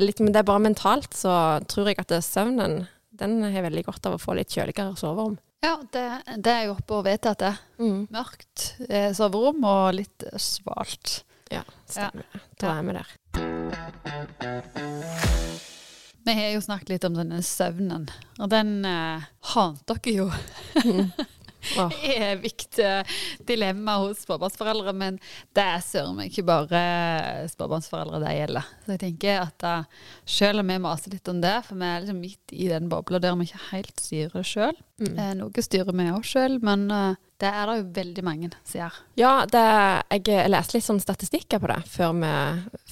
litt 0.00 0.20
Men 0.20 0.32
det 0.32 0.42
er 0.42 0.48
bare 0.48 0.64
mentalt, 0.64 1.12
så 1.14 1.60
tror 1.68 1.90
jeg 1.90 2.00
at 2.00 2.12
søvnen 2.24 2.86
den 3.14 3.42
har 3.46 3.62
veldig 3.62 3.84
godt 3.86 4.06
av 4.08 4.16
å 4.16 4.22
få 4.22 4.34
litt 4.34 4.50
kjøligere 4.50 4.96
soverom. 4.98 5.36
Ja, 5.64 5.78
det, 5.94 6.06
det 6.44 6.50
er 6.52 6.64
jo 6.66 6.74
oppe 6.74 6.98
og 6.98 7.04
vedtatt, 7.06 7.40
det. 7.40 7.52
Mm. 7.78 8.00
Mørkt 8.12 8.64
eh, 8.88 9.12
soverom 9.16 9.62
og 9.64 9.94
litt 9.96 10.26
svalt. 10.40 11.22
Ja, 11.52 11.62
stemmer. 11.88 12.26
Da 12.60 12.74
er 12.74 12.82
vi 12.84 12.96
der. 12.98 13.14
Vi 16.24 16.34
har 16.40 16.50
jo 16.56 16.60
snakket 16.64 16.94
litt 16.94 17.06
om 17.06 17.16
denne 17.16 17.40
søvnen, 17.44 18.08
og 18.40 18.50
den 18.52 18.76
eh, 18.88 19.24
hante 19.54 19.96
dere 20.02 20.16
jo. 20.18 20.28
Åh. 21.78 21.92
evig 22.30 22.66
eh, 22.78 23.16
dilemma 23.46 23.96
hos 24.02 24.24
småbarnsforeldre, 24.24 24.94
men 24.96 25.18
det 25.56 25.64
er 25.64 25.84
søren 25.84 26.18
meg 26.18 26.32
ikke 26.32 26.46
bare 26.48 26.80
småbarnsforeldre 27.52 28.22
det 28.24 28.34
gjelder. 28.38 28.72
Så 28.84 28.94
jeg 28.94 29.02
tenker 29.04 29.42
at 29.46 29.66
uh, 29.66 30.08
selv 30.28 30.64
om 30.64 30.72
vi 30.72 30.80
maser 30.84 31.14
litt 31.14 31.30
om 31.32 31.40
det, 31.42 31.54
for 31.66 31.80
vi 31.80 31.88
er 31.88 32.02
liksom 32.02 32.20
midt 32.22 32.54
i 32.54 32.68
den 32.70 32.90
bobla 32.92 33.20
der 33.22 33.36
vi 33.40 33.48
ikke 33.48 33.62
helt 33.70 34.02
styrer 34.02 34.46
sjøl. 34.46 34.76
Mm. 35.02 35.14
Eh, 35.18 35.32
noe 35.40 35.64
styrer 35.64 35.96
vi 35.96 36.10
òg 36.12 36.28
sjøl, 36.28 36.60
men 36.64 36.86
det 36.88 37.50
er 37.50 37.66
det 37.66 37.78
jo 37.80 37.86
veldig 37.96 38.24
mange 38.26 38.50
som 38.62 38.78
gjør. 38.78 39.00
Ja, 39.18 39.32
det, 39.50 39.64
jeg, 40.14 40.52
leste 40.52 40.78
litt 40.78 40.86
sånn 40.86 41.02
statistikker 41.02 41.60
på 41.62 41.70
det 41.72 41.80
før 41.90 42.14
vi, 42.20 42.30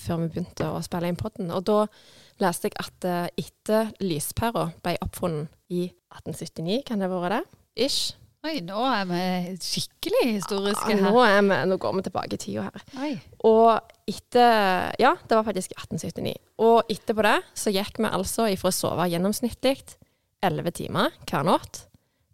før 0.03 0.25
vi 0.25 0.33
begynte 0.35 0.73
å 0.73 0.83
spille 0.85 1.13
inn 1.13 1.21
podden. 1.21 1.53
Og 1.55 1.63
da 1.69 1.85
leste 2.43 2.73
jeg 2.73 2.79
at 2.83 3.07
etter 3.39 3.93
lyspæra 4.03 4.71
ble 4.83 4.97
oppfunnet 5.05 5.53
i 5.73 5.87
1879, 6.13 6.83
kan 6.89 7.01
det 7.01 7.09
ha 7.09 7.23
vært 7.23 7.39
det? 7.39 7.45
Ish. 7.87 8.22
Oi, 8.43 8.57
nå 8.67 8.79
er 8.91 9.05
vi 9.07 9.19
skikkelig 9.63 10.23
historiske 10.41 10.91
Ja, 10.91 10.97
her. 10.99 11.13
nå, 11.15 11.21
er 11.23 11.43
vi, 11.47 11.59
nå 11.71 11.77
går 11.79 11.93
vi 11.95 12.03
tilbake 12.09 12.35
i 12.35 12.41
tida 12.43 12.65
her. 12.67 12.83
Oi. 12.99 13.13
Og 13.47 13.93
etter 14.11 14.91
Ja, 14.99 15.13
det 15.29 15.37
var 15.39 15.45
faktisk 15.47 15.71
1879. 15.77 16.35
Og 16.59 16.91
etterpå 16.91 17.23
det 17.23 17.37
så 17.55 17.71
gikk 17.71 18.01
vi 18.03 18.11
altså 18.11 18.49
ifra 18.51 18.73
å 18.73 18.75
sove 18.75 19.07
gjennomsnittlig 19.13 19.77
11 20.43 20.75
timer 20.75 21.15
hver 21.23 21.47
natt 21.47 21.85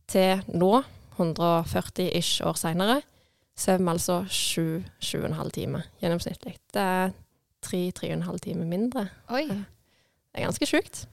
til 0.09 0.41
nå, 0.57 0.83
140 1.19 2.09
ish 2.17 2.41
år 2.41 2.57
seinere, 2.57 3.03
sover 3.59 3.85
vi 3.85 3.93
altså 3.93 4.19
7-7,5 4.33 5.53
timer 5.53 5.85
gjennomsnittlig. 6.00 6.57
Det 6.73 6.81
er 6.88 7.12
3-3,5 7.69 8.41
timer 8.49 8.65
mindre. 8.71 9.09
Oi. 9.29 9.45
Det 9.45 10.41
er 10.41 10.47
ganske 10.49 10.65
sjukt. 10.73 11.05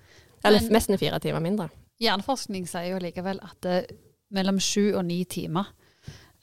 Eller 0.46 0.62
Men- 0.62 0.72
nesten 0.80 0.98
fire 0.98 1.20
timer 1.20 1.42
mindre. 1.44 1.68
Hjerneforskning 2.00 2.68
sier 2.68 2.92
jo 2.94 3.00
likevel 3.00 3.40
at 3.44 3.60
det, 3.62 3.92
mellom 4.36 4.60
sju 4.62 4.94
og 4.94 5.06
ni 5.08 5.24
timer 5.30 5.72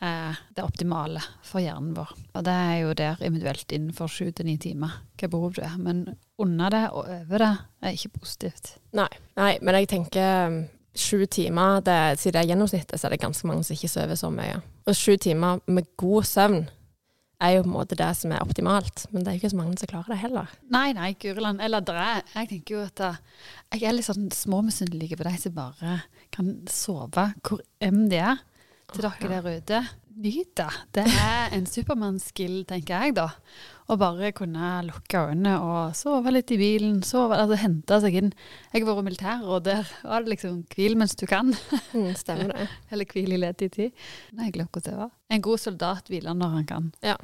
er 0.03 0.39
det 0.57 0.65
optimale 0.65 1.21
for 1.47 1.63
hjernen 1.63 1.95
vår. 1.95 2.11
Og 2.35 2.45
det 2.45 2.53
er 2.53 2.77
jo 2.81 2.95
der 2.99 3.21
individuelt 3.23 3.73
innenfor 3.73 4.11
sju 4.11 4.33
til 4.35 4.49
ni 4.49 4.57
timer 4.59 4.97
hva 5.21 5.29
behov 5.31 5.55
du 5.55 5.63
er. 5.63 5.77
Men 5.79 6.05
under 6.43 6.75
det 6.75 6.85
og 6.91 7.07
over 7.07 7.45
det 7.45 7.53
er 7.83 7.95
ikke 7.95 8.17
positivt. 8.19 8.75
Nei, 8.99 9.11
nei 9.39 9.53
men 9.63 9.79
jeg 9.79 9.93
tenker 9.93 10.49
um, 10.51 10.59
sju 10.99 11.23
timer, 11.31 11.81
det, 11.87 11.99
siden 12.19 12.35
det 12.37 12.43
er 12.43 12.51
gjennomsnittet, 12.51 12.99
så 12.99 13.07
er 13.07 13.15
det 13.15 13.23
ganske 13.23 13.49
mange 13.49 13.65
som 13.65 13.79
ikke 13.79 13.93
sover 13.93 14.19
så 14.19 14.33
mye. 14.35 14.59
Og 14.91 14.99
sju 14.99 15.15
timer 15.23 15.63
med 15.71 15.93
god 16.01 16.27
søvn 16.27 16.65
er 17.43 17.57
jo 17.57 17.65
på 17.65 17.71
en 17.71 17.75
måte 17.75 17.99
det 17.99 18.11
som 18.19 18.33
er 18.35 18.45
optimalt, 18.45 19.05
men 19.11 19.25
det 19.25 19.31
er 19.31 19.37
jo 19.37 19.43
ikke 19.43 19.53
så 19.53 19.59
mange 19.59 19.81
som 19.81 19.91
klarer 19.91 20.15
det 20.15 20.21
heller. 20.23 20.53
Nei, 20.73 20.93
nei, 20.97 21.11
Guriland. 21.21 21.63
Eller 21.65 21.85
det 21.85 21.97
er 21.99 22.23
Jeg 22.37 22.51
tenker 22.53 22.77
jo 22.77 22.85
at 22.87 23.03
jeg 23.75 23.89
er 23.89 23.97
litt 23.97 24.09
sånn 24.09 24.31
småmisunnelig 24.35 25.19
på 25.19 25.27
de 25.27 25.35
som 25.43 25.57
bare 25.57 25.99
kan 26.35 26.55
sove 26.71 27.29
hvor 27.43 27.63
enn 27.83 28.07
de 28.13 28.23
er. 28.23 28.41
Til 28.93 29.07
dere 29.07 29.41
der 29.41 29.61
ute. 29.63 29.79
Nyt 30.13 30.51
det. 30.59 30.69
Det 30.93 31.05
er 31.09 31.55
en 31.57 31.65
supermann-skill, 31.69 32.63
tenker 32.69 33.07
jeg, 33.07 33.15
da. 33.17 33.29
Å 33.89 33.97
bare 34.01 34.33
kunne 34.37 34.75
lukke 34.87 35.23
øynene 35.31 35.55
og 35.65 35.97
sove 35.97 36.33
litt 36.35 36.53
i 36.53 36.59
bilen. 36.61 37.01
Sove, 37.07 37.39
altså 37.39 37.59
hente 37.63 37.99
seg 38.05 38.19
inn. 38.21 38.31
Jeg 38.73 38.85
har 38.85 38.91
vært 38.91 39.09
militær, 39.09 39.47
og 39.47 39.65
der 39.69 39.89
var 40.05 40.25
det 40.25 40.35
liksom 40.35 40.63
hvil 40.75 40.99
mens 41.01 41.17
du 41.19 41.25
kan. 41.31 41.55
Mm, 41.95 42.13
stemmer 42.19 42.53
det. 42.53 42.69
Eller 42.93 43.09
hvil 43.09 43.37
i 43.37 43.41
ledig 43.41 43.73
tid. 43.79 44.07
Nei, 44.37 44.51
jeg 44.51 44.59
glemte 44.59 44.79
hvordan 44.79 44.93
det 44.93 45.03
var. 45.05 45.13
En 45.33 45.45
god 45.49 45.65
soldat 45.65 46.13
hviler 46.13 46.37
når 46.39 46.57
han 46.59 46.69
kan. 46.69 46.91
Ja. 47.05 47.17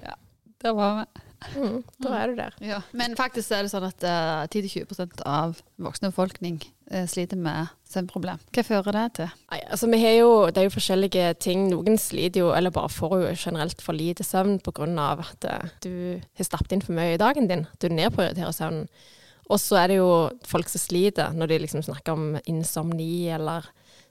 Der 0.65 0.77
var 0.77 1.03
vi. 1.03 1.28
Mm, 1.55 1.83
da 2.03 2.15
er 2.19 2.31
du 2.31 2.39
der. 2.39 2.55
Ja. 2.65 2.81
Men 2.97 3.15
faktisk 3.19 3.53
er 3.55 3.65
det 3.65 3.73
sånn 3.73 3.87
at 3.87 4.05
uh, 4.05 4.47
10-20% 4.51 5.23
av 5.29 5.61
voksne 5.81 6.11
befolkning 6.11 6.59
uh, 6.91 7.05
sliter 7.11 7.39
med 7.41 7.71
søvnproblem. 7.89 8.41
Hva 8.55 8.65
fører 8.67 8.97
det 8.97 9.05
til? 9.21 9.37
Nei, 9.53 9.61
altså 9.69 9.91
vi 9.93 10.01
har 10.03 10.17
jo, 10.19 10.33
Det 10.51 10.63
er 10.63 10.69
jo 10.69 10.75
forskjellige 10.75 11.29
ting. 11.45 11.69
Noen 11.73 12.01
sliter 12.01 12.43
jo, 12.45 12.51
eller 12.57 12.75
bare 12.75 12.91
får 12.93 13.15
jo 13.23 13.37
generelt 13.37 13.85
for 13.85 13.97
lite 13.97 14.27
søvn 14.27 14.59
pga. 14.65 14.89
at 15.15 15.49
uh, 15.49 15.71
du 15.85 16.19
har 16.19 16.49
stappet 16.49 16.75
inn 16.75 16.85
for 16.85 16.97
mye 16.99 17.15
i 17.15 17.23
dagen 17.23 17.49
din. 17.51 17.67
Du 17.79 17.89
nedprioriterer 17.89 18.53
søvnen. 18.53 18.89
Og 19.49 19.61
så 19.61 19.79
er 19.81 19.89
det 19.89 19.97
jo 19.97 20.29
folk 20.45 20.69
som 20.69 20.83
sliter 20.83 21.33
når 21.33 21.49
de 21.49 21.61
liksom 21.63 21.83
snakker 21.87 22.13
om 22.13 22.35
insomni 22.45 23.31
eller 23.33 23.65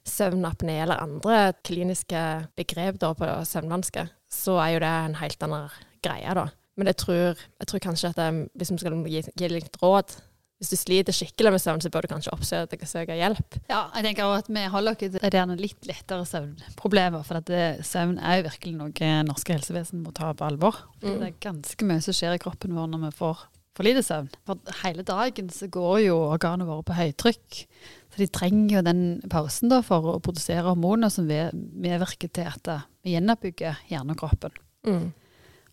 søvnapné 0.08 0.80
eller 0.82 1.04
andre 1.04 1.52
kliniske 1.68 2.22
begrep 2.58 2.98
da 3.02 3.12
på 3.14 3.28
søvnvansker. 3.46 4.10
Så 4.32 4.58
er 4.64 4.74
jo 4.74 4.82
det 4.82 4.94
en 5.06 5.20
helt 5.20 5.44
annen 5.46 5.76
greie, 6.04 6.34
da. 6.34 6.48
Men 6.78 6.92
jeg 6.92 7.00
tror, 7.04 7.44
jeg 7.62 7.70
tror 7.70 7.84
kanskje 7.84 8.14
at 8.14 8.24
jeg, 8.24 8.48
hvis 8.54 8.72
vi 8.74 8.82
skal 8.82 8.98
gi, 9.10 9.22
gi 9.34 9.52
litt 9.52 9.80
råd 9.82 10.18
hvis 10.58 10.72
du 10.74 10.78
sliter 10.80 11.14
skikkelig 11.14 11.52
med 11.54 11.62
søvn, 11.62 11.82
så 11.84 11.90
bør 11.94 12.06
du 12.06 12.10
kanskje 12.10 12.32
oppsøke 12.34 12.88
søke 12.90 13.14
hjelp. 13.14 13.60
Ja, 13.70 13.84
jeg 13.94 14.08
tenker 14.08 14.26
også 14.26 14.48
at 14.48 14.56
vi 14.56 14.64
holder 14.74 14.96
til 14.98 15.18
gjerne 15.22 15.58
litt 15.60 15.86
lettere 15.86 16.26
søvnproblemer. 16.26 17.26
For 17.28 17.38
at 17.38 17.46
det, 17.50 17.66
søvn 17.86 18.16
er 18.18 18.40
jo 18.40 18.48
virkelig 18.48 18.74
noe 18.80 19.12
norske 19.28 19.54
helsevesen 19.54 20.02
må 20.02 20.16
ta 20.18 20.32
på 20.34 20.48
alvor. 20.48 20.80
Mm. 21.04 21.12
Det 21.12 21.28
er 21.28 21.36
ganske 21.46 21.90
mye 21.90 22.02
som 22.02 22.18
skjer 22.18 22.40
i 22.40 22.42
kroppen 22.42 22.74
vår 22.74 22.90
når 22.90 23.06
vi 23.06 23.14
får 23.20 23.46
for 23.78 23.86
lite 23.86 24.02
søvn. 24.02 24.32
For 24.50 24.82
hele 24.82 25.06
dagen 25.06 25.54
så 25.54 25.70
går 25.70 26.00
jo 26.08 26.18
organene 26.32 26.66
våre 26.66 26.88
på 26.90 26.98
høytrykk. 26.98 27.62
Så 28.10 28.24
de 28.24 28.30
trenger 28.34 28.80
jo 28.80 28.86
den 28.88 29.04
pausen 29.30 29.70
da 29.70 29.84
for 29.86 30.16
å 30.16 30.18
produsere 30.26 30.66
hormoner 30.66 31.14
som 31.14 31.30
medvirker 31.30 32.34
til 32.34 32.50
at 32.50 32.74
eh, 32.74 32.86
vi 33.06 33.14
gjenoppbygger 33.14 33.86
hjernekroppen. 33.92 34.58
Mm. 34.90 35.08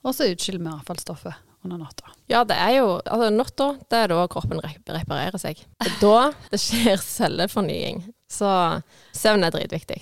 Og 0.05 0.15
så 0.15 0.29
utskiller 0.29 0.61
vi 0.61 0.73
avfallsstoffet 0.75 1.35
under 1.65 1.79
natta. 1.81 2.11
Ja, 2.29 2.43
det 2.45 2.57
er 2.61 2.75
jo 2.77 2.89
altså 2.99 3.31
Natta, 3.33 3.69
det 3.89 4.01
er 4.03 4.13
da 4.13 4.25
kroppen 4.29 4.61
reparerer 4.61 5.41
seg. 5.41 5.63
Det 5.81 5.89
er 5.89 5.97
da 6.03 6.19
det 6.53 6.61
skjer 6.61 7.01
cellefornying. 7.01 8.03
Så 8.31 8.51
søvn 9.17 9.47
er 9.47 9.55
dritviktig. 9.55 10.01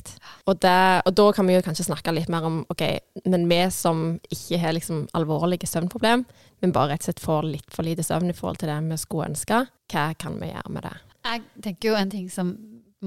Og, 0.48 0.56
det, 0.62 0.74
og 1.06 1.14
da 1.18 1.26
kan 1.36 1.46
vi 1.46 1.54
jo 1.54 1.62
kanskje 1.64 1.86
snakke 1.86 2.14
litt 2.16 2.30
mer 2.32 2.46
om 2.48 2.62
OK, 2.72 2.82
men 3.28 3.46
vi 3.50 3.60
som 3.74 4.04
ikke 4.32 4.60
har 4.62 4.74
liksom 4.74 5.04
alvorlige 5.18 5.68
søvnproblem, 5.70 6.24
men 6.62 6.74
bare 6.74 6.94
rett 6.94 7.04
og 7.04 7.10
slett 7.10 7.22
får 7.22 7.48
litt 7.50 7.74
for 7.74 7.86
lite 7.86 8.06
søvn 8.06 8.32
i 8.32 8.36
forhold 8.36 8.62
til 8.62 8.72
det 8.72 8.80
vi 8.88 9.00
skulle 9.02 9.30
ønske, 9.30 9.64
hva 9.92 10.06
kan 10.18 10.38
vi 10.40 10.50
gjøre 10.50 10.74
med 10.74 10.88
det? 10.88 10.94
Jeg 11.22 11.42
tenker 11.62 11.92
jo 11.92 11.98
en 11.98 12.10
ting 12.10 12.30
som 12.32 12.54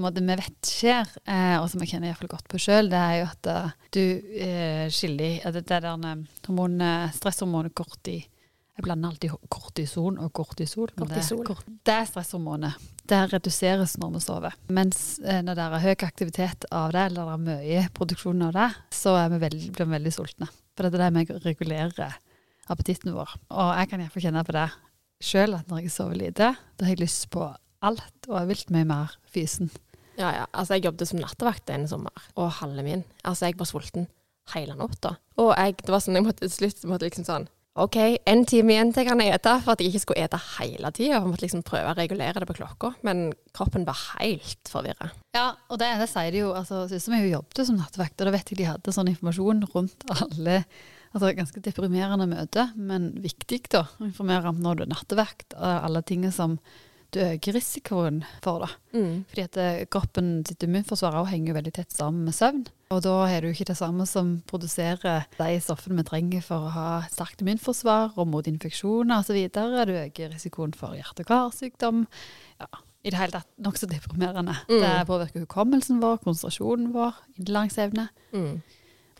måte, 0.02 0.22
vi 0.24 0.36
vet 0.38 0.70
skjer, 0.70 1.10
eh, 1.26 1.56
og 1.60 1.68
som 1.72 1.80
jeg 1.82 1.90
kjenner 1.94 2.10
iallfall 2.12 2.30
godt 2.34 2.48
på 2.52 2.60
sjøl, 2.60 2.90
det 2.92 3.00
er 3.00 3.14
jo 3.20 3.26
at 3.30 3.50
uh, 3.52 3.74
du 3.96 4.02
eh, 4.02 4.86
skiller 4.92 5.46
at 5.48 5.56
det 5.56 5.64
der 5.68 5.86
hormon, 5.88 6.80
stresshormonet 7.16 7.74
korti 7.74 8.18
Jeg 8.76 8.84
blander 8.84 9.08
alltid 9.08 9.32
kortison 9.48 10.18
og 10.20 10.32
kortisol. 10.36 10.90
kortisol. 10.92 11.38
det 11.38 11.46
kort- 11.46 11.70
Det 11.88 11.94
er 11.94 12.04
stresshormonet. 12.10 12.74
Det 13.08 13.20
reduseres 13.32 13.96
når 13.96 14.10
vi 14.12 14.20
sover. 14.20 14.52
Mens 14.68 15.18
eh, 15.24 15.40
når 15.40 15.54
det 15.56 15.64
er 15.64 15.84
høy 15.86 15.94
aktivitet 16.04 16.66
av 16.70 16.92
det, 16.92 17.06
eller 17.06 17.24
det 17.24 17.32
er 17.32 17.46
mye 17.46 17.88
produksjon 17.96 18.42
av 18.42 18.52
det, 18.52 18.68
så 18.92 19.14
er 19.16 19.30
vi 19.32 19.38
veldig, 19.46 19.72
blir 19.72 19.86
vi 19.88 19.96
veldig 19.96 20.12
sultne. 20.12 20.50
For 20.76 20.84
det 20.84 20.92
er 21.00 21.06
det 21.06 21.14
vi 21.16 21.38
regulerer 21.40 21.88
regulere 21.96 22.12
appetitten 22.68 23.14
vår. 23.14 23.32
Og 23.54 23.72
jeg 23.78 23.88
kan 23.90 24.00
iallfall 24.02 24.26
kjenne 24.26 24.44
på 24.44 24.52
det 24.58 24.66
sjøl, 25.24 25.54
at 25.56 25.68
når 25.70 25.80
jeg 25.86 25.94
sover 25.94 26.18
lite, 26.20 26.50
da 26.76 26.84
har 26.84 26.92
jeg 26.92 27.00
lyst 27.06 27.30
på 27.32 27.46
alt 27.86 28.28
og 28.28 28.36
er 28.40 28.48
vilt 28.50 28.70
mye 28.74 28.84
mer 28.88 29.14
fysen. 29.32 29.70
Ja, 30.16 30.30
ja. 30.32 30.46
Altså, 30.52 30.76
jeg 30.76 30.86
jobbet 30.88 31.10
som 31.10 31.20
nattevakt 31.20 31.72
en 31.72 31.88
sommer, 31.90 32.30
og 32.36 32.54
halve 32.60 32.84
min 32.86 33.04
Altså, 33.22 33.50
jeg 33.50 33.58
var 33.60 33.68
sulten 33.68 34.08
hele 34.54 34.76
natta. 34.78 35.16
Og 35.42 35.52
jeg, 35.52 35.76
det 35.82 35.92
var 35.92 36.02
sånn, 36.02 36.18
jeg 36.18 36.26
måtte 36.26 36.46
til 36.46 36.54
slutt 36.54 36.88
måtte 36.88 37.08
liksom 37.08 37.26
sånn 37.26 37.48
OK, 37.76 37.96
en 38.24 38.44
time 38.48 38.72
igjen 38.72 38.88
til 38.94 39.02
jeg 39.02 39.10
kan 39.10 39.20
ete, 39.20 39.52
for 39.60 39.74
at 39.74 39.82
jeg 39.84 39.90
ikke 39.90 40.00
skulle 40.00 40.22
ete 40.24 40.38
hele 40.54 40.90
tida. 40.96 41.18
Jeg 41.18 41.28
måtte 41.28 41.44
liksom 41.44 41.64
prøve 41.66 41.90
å 41.90 41.96
regulere 41.98 42.40
det 42.40 42.48
på 42.48 42.56
klokka, 42.56 42.94
men 43.04 43.26
kroppen 43.56 43.84
var 43.84 44.00
helt 44.14 44.70
forvirra. 44.72 45.10
Ja, 45.36 45.50
og 45.68 45.82
det, 45.82 45.90
det 46.00 46.06
sier 46.08 46.30
de 46.32 46.40
jo. 46.40 46.54
altså 46.56 46.86
Søsteren 46.88 47.26
jo 47.26 47.34
jobbet 47.34 47.60
som 47.68 47.76
nattevakt, 47.76 48.16
og 48.16 48.30
da 48.30 48.32
vet 48.32 48.52
jeg 48.52 48.62
de 48.62 48.70
hadde 48.70 48.94
sånn 48.96 49.12
informasjon 49.12 49.66
rundt 49.74 50.08
alle 50.16 50.62
altså 51.16 51.30
Ganske 51.32 51.62
deprimerende 51.64 52.26
møter, 52.28 52.72
men 52.76 53.06
viktig 53.24 53.62
da, 53.72 53.86
å 53.88 54.04
informere 54.04 54.50
om 54.50 54.58
når 54.60 54.76
du 54.76 54.82
er 54.84 54.90
nattevakt, 54.90 55.54
alle 55.56 56.02
tingene 56.04 56.34
som 56.34 56.58
du 57.14 57.20
øker 57.22 57.54
risikoen 57.56 58.22
for. 58.42 58.64
det. 58.64 58.70
Mm. 58.96 59.24
Fordi 59.28 59.42
at 59.42 59.56
eh, 59.56 59.84
kroppen 59.90 60.30
sitt 60.48 60.62
immunforsvar 60.66 61.26
henger 61.30 61.54
veldig 61.56 61.72
tett 61.76 61.92
sammen 61.92 62.24
med 62.24 62.34
søvn. 62.34 62.64
Og 62.94 63.02
da 63.02 63.14
er 63.26 63.40
det 63.40 63.50
jo 63.50 63.56
ikke 63.56 63.68
det 63.72 63.78
samme 63.78 64.06
som 64.06 64.42
produserer 64.46 65.26
de 65.38 65.60
stoffene 65.60 65.98
vi 65.98 66.06
trenger 66.06 66.42
for 66.46 66.68
å 66.68 66.74
ha 66.74 66.88
sterkt 67.10 67.42
immunforsvar 67.42 68.14
og 68.16 68.28
mot 68.30 68.46
infeksjoner 68.46 69.22
osv. 69.22 69.38
Du 69.52 69.94
øker 69.96 70.34
risikoen 70.34 70.74
for 70.76 70.94
hjerte- 70.98 71.26
og 71.26 71.30
karsykdom. 71.30 72.06
Ja, 72.60 72.70
I 73.06 73.10
det 73.10 73.20
hele 73.20 73.38
tatt 73.38 73.50
nokså 73.62 73.86
deprimerende. 73.90 74.56
Mm. 74.70 74.80
Det 74.82 74.94
påvirker 75.06 75.46
hukommelsen 75.46 76.02
vår, 76.02 76.18
konsentrasjonen 76.24 76.92
vår, 76.94 77.14
innlæringsevne. 77.38 78.08
Mm. 78.32 78.62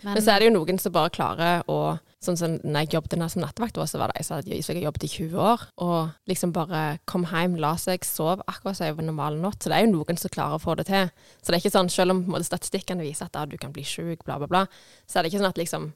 Men, 0.02 0.12
Men 0.12 0.22
så 0.22 0.34
er 0.34 0.38
det 0.42 0.50
jo 0.50 0.58
noen 0.58 0.78
som 0.78 0.92
bare 0.92 1.10
klarer 1.10 1.62
å 1.72 1.96
Sånn 2.26 2.38
som 2.40 2.56
når 2.62 2.86
jeg 2.86 2.96
jobbet 2.96 3.16
som 3.32 3.44
nattevakt, 3.44 3.78
så 3.78 4.00
var 4.00 4.10
det 4.10 4.20
jeg 4.20 4.28
som 4.28 4.36
hadde 4.38 4.58
jeg 4.58 4.82
jobbet 4.82 5.06
i 5.06 5.12
20 5.12 5.44
år, 5.46 5.66
og 5.86 6.30
liksom 6.30 6.54
bare 6.56 6.82
kom 7.08 7.26
hjem, 7.30 7.56
la 7.62 7.74
seg, 7.80 8.04
sov 8.06 8.42
akkurat 8.46 8.80
som 8.80 9.00
en 9.04 9.10
normal 9.12 9.38
natt. 9.42 9.60
Så 9.62 9.70
det 9.70 9.78
er 9.78 9.86
jo 9.86 9.94
noen 9.94 10.20
som 10.20 10.32
klarer 10.32 10.58
å 10.58 10.62
få 10.62 10.74
det 10.80 10.88
til. 10.90 11.12
Så 11.40 11.50
det 11.50 11.58
er 11.58 11.62
ikke 11.64 11.76
sånn, 11.76 11.92
selv 11.92 12.16
om 12.16 12.24
måte, 12.32 12.48
statistikkene 12.48 13.06
viser 13.06 13.30
at 13.30 13.38
ja, 13.38 13.46
du 13.46 13.56
kan 13.60 13.74
bli 13.74 13.86
syk, 13.86 14.26
bla, 14.26 14.40
bla, 14.42 14.50
bla, 14.50 14.66
så 15.06 15.18
er 15.18 15.24
det 15.24 15.32
ikke 15.32 15.44
sånn 15.44 15.54
at 15.54 15.62
liksom 15.62 15.94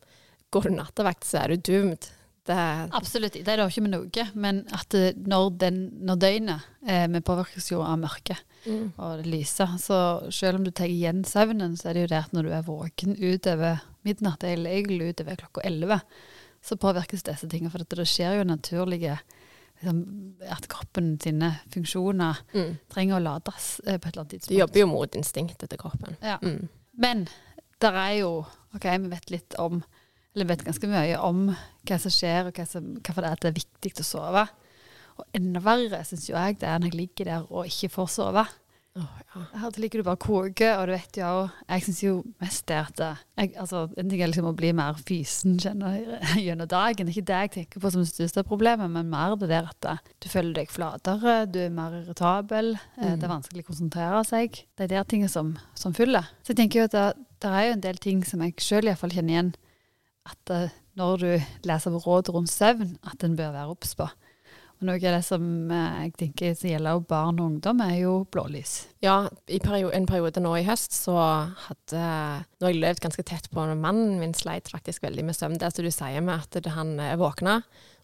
Går 0.51 0.65
du 0.67 0.73
nattevakt, 0.75 1.23
så 1.23 1.45
er 1.45 1.53
du 1.53 1.61
doomed. 1.63 2.09
Det, 2.43 2.55
Absolutt. 2.97 3.37
Det 3.39 3.53
er 3.53 3.61
det 3.61 3.67
ikke 3.71 3.85
med 3.85 3.93
noe. 3.95 4.25
Men 4.35 4.65
at 4.75 4.97
eh, 4.99 5.13
når, 5.15 5.51
den, 5.61 5.77
når 6.03 6.17
døgnet 6.25 6.65
eh, 6.89 7.05
Vi 7.13 7.21
påvirkes 7.23 7.71
jo 7.71 7.85
av 7.87 8.01
mørket 8.01 8.41
mm. 8.65 8.97
og 8.97 9.21
det 9.21 9.31
lyse. 9.31 9.67
Så 9.79 9.99
selv 10.35 10.59
om 10.59 10.67
du 10.67 10.73
tar 10.75 10.91
igjen 10.91 11.23
søvnen, 11.29 11.77
så 11.79 11.91
er 11.91 11.97
det 11.99 12.05
jo 12.07 12.13
det 12.15 12.23
at 12.25 12.35
når 12.37 12.49
du 12.49 12.55
er 12.57 12.67
våken 12.67 13.17
utover 13.21 13.85
midnatt, 14.07 14.45
eller 14.45 14.79
egentlig 14.79 15.13
utover 15.15 15.39
klokka 15.41 15.65
elleve, 15.67 16.01
så 16.65 16.77
påvirkes 16.81 17.25
disse 17.27 17.49
tingene. 17.49 17.73
For 17.73 17.85
det 17.85 18.09
skjer 18.09 18.41
jo 18.41 18.49
naturlige 18.49 19.19
liksom, 19.81 20.01
At 20.49 20.69
kroppen 20.69 21.15
sine 21.23 21.55
funksjoner 21.73 22.43
mm. 22.53 22.75
trenger 22.93 23.17
å 23.17 23.25
lades 23.25 23.71
eh, 23.87 23.97
på 23.97 24.09
et 24.09 24.13
eller 24.13 24.25
annet 24.25 24.31
Du 24.31 24.37
tidspunkt. 24.37 24.59
jobber 24.59 24.83
jo 24.83 24.91
mot 24.91 25.17
instinktet 25.17 25.71
til 25.71 25.81
kroppen. 25.81 26.17
Ja. 26.21 26.37
Mm. 26.43 26.69
Men 27.01 27.29
der 27.81 27.97
er 27.97 28.15
jo 28.21 28.33
OK, 28.77 28.85
vi 28.85 29.11
vet 29.11 29.31
litt 29.33 29.57
om 29.59 29.83
Eller 30.35 30.47
vet 30.47 30.63
ganske 30.63 30.87
mye 30.87 31.17
om 31.27 31.49
hva 31.51 31.97
som 31.99 32.13
skjer, 32.15 32.47
og 32.47 32.55
hva 32.55 32.67
som, 32.69 32.93
hvorfor 33.03 33.25
det 33.25 33.31
er 33.33 33.41
det 33.43 33.49
er 33.49 33.57
viktig 33.57 33.91
å 33.99 34.07
sove. 34.07 34.45
Og 35.19 35.25
enda 35.35 35.59
verre 35.65 36.05
syns 36.07 36.29
jo 36.29 36.37
jeg 36.37 36.61
det 36.61 36.69
er 36.71 36.79
når 36.79 36.93
jeg 36.93 36.99
ligger 37.01 37.29
der 37.33 37.49
og 37.51 37.67
ikke 37.67 37.91
får 37.97 38.13
sove. 38.15 38.45
Åh, 38.99 39.19
ja. 39.35 39.41
Her 39.61 39.77
liker 39.79 40.01
du 40.01 40.07
bare 40.07 40.19
å 40.19 40.21
koker, 40.21 40.73
og 40.81 40.89
du 40.89 40.93
vet 40.97 41.19
jo 41.21 41.29
Jeg 41.69 41.85
syns 41.85 42.01
jo 42.03 42.15
mest 42.43 42.65
det 42.67 42.79
at 42.81 43.03
jeg, 43.39 43.53
altså, 43.63 43.85
En 43.95 44.11
ting 44.11 44.19
er 44.19 44.33
liksom 44.33 44.49
å 44.51 44.55
bli 44.59 44.73
mer 44.75 44.99
fysen 44.99 45.61
gjennom 45.63 46.67
dagen. 46.67 47.07
Det 47.07 47.15
er 47.15 47.15
ikke 47.15 47.29
det 47.29 47.39
jeg 47.45 47.53
tenker 47.55 47.85
på 47.85 47.93
som 47.95 48.03
det 48.03 48.11
største 48.11 48.45
problemet, 48.49 48.91
men 48.91 49.13
mer 49.13 49.37
det 49.39 49.53
der 49.53 49.71
at 49.71 49.91
eh, 49.93 50.03
du 50.19 50.27
føler 50.33 50.59
deg 50.59 50.75
flatere, 50.75 51.45
du 51.47 51.61
er 51.63 51.75
mer 51.75 52.01
irritabel, 52.01 52.75
mm. 52.99 53.07
det 53.21 53.29
er 53.29 53.35
vanskelig 53.37 53.65
å 53.65 53.71
konsentrere 53.71 54.25
seg. 54.27 54.59
Det 54.75 54.89
er 54.89 54.95
der 54.97 55.07
tingene 55.07 55.31
som, 55.31 55.55
som 55.79 55.95
fyller. 55.95 56.27
Så 56.43 56.53
jeg 56.53 56.65
tenker 56.65 56.83
jo 56.83 56.91
at 56.91 56.97
det, 56.97 57.09
det 57.41 57.55
er 57.55 57.69
jo 57.69 57.77
en 57.77 57.87
del 57.87 58.03
ting 58.03 58.27
som 58.27 58.43
jeg 58.43 58.59
sjøl 58.59 58.91
iallfall 58.91 59.15
kjenner 59.15 59.37
igjen 59.37 59.55
at 60.29 60.53
eh, 60.55 60.75
når 60.99 61.23
du 61.23 61.31
leser 61.69 61.95
råd 61.95 62.33
rundt 62.35 62.51
søvn, 62.53 62.97
at 63.07 63.23
en 63.25 63.39
bør 63.39 63.55
være 63.55 63.71
obs 63.73 63.95
på. 63.99 64.09
Og 64.81 64.89
noe 64.89 64.97
av 64.97 65.17
det 65.19 65.25
som 65.27 65.45
eh, 65.69 65.97
jeg 66.07 66.15
tenker 66.23 66.55
som 66.57 66.71
gjelder 66.71 67.03
barn 67.09 67.41
og 67.41 67.51
ungdom, 67.51 67.83
er 67.85 67.99
jo 68.01 68.15
blålys. 68.33 68.75
Ja, 69.05 69.27
i 69.49 69.61
perio 69.61 69.93
en 69.93 70.09
periode 70.09 70.41
nå 70.41 70.55
i 70.57 70.65
høst 70.65 70.97
så 70.97 71.17
hadde 71.67 72.05
Nå 72.61 72.67
har 72.67 72.73
jeg 72.73 72.81
levd 72.81 73.05
ganske 73.05 73.25
tett 73.29 73.49
på 73.53 73.65
mannen 73.71 74.19
min 74.21 74.35
sleit 74.37 74.69
faktisk 74.73 75.05
veldig 75.05 75.25
med 75.29 75.37
søvn. 75.37 75.59
Det 75.61 75.71
som 75.73 75.85
du 75.85 75.93
sier 75.93 76.25
med 76.25 76.41
at 76.41 76.73
han 76.75 76.97
våkna, 77.21 77.61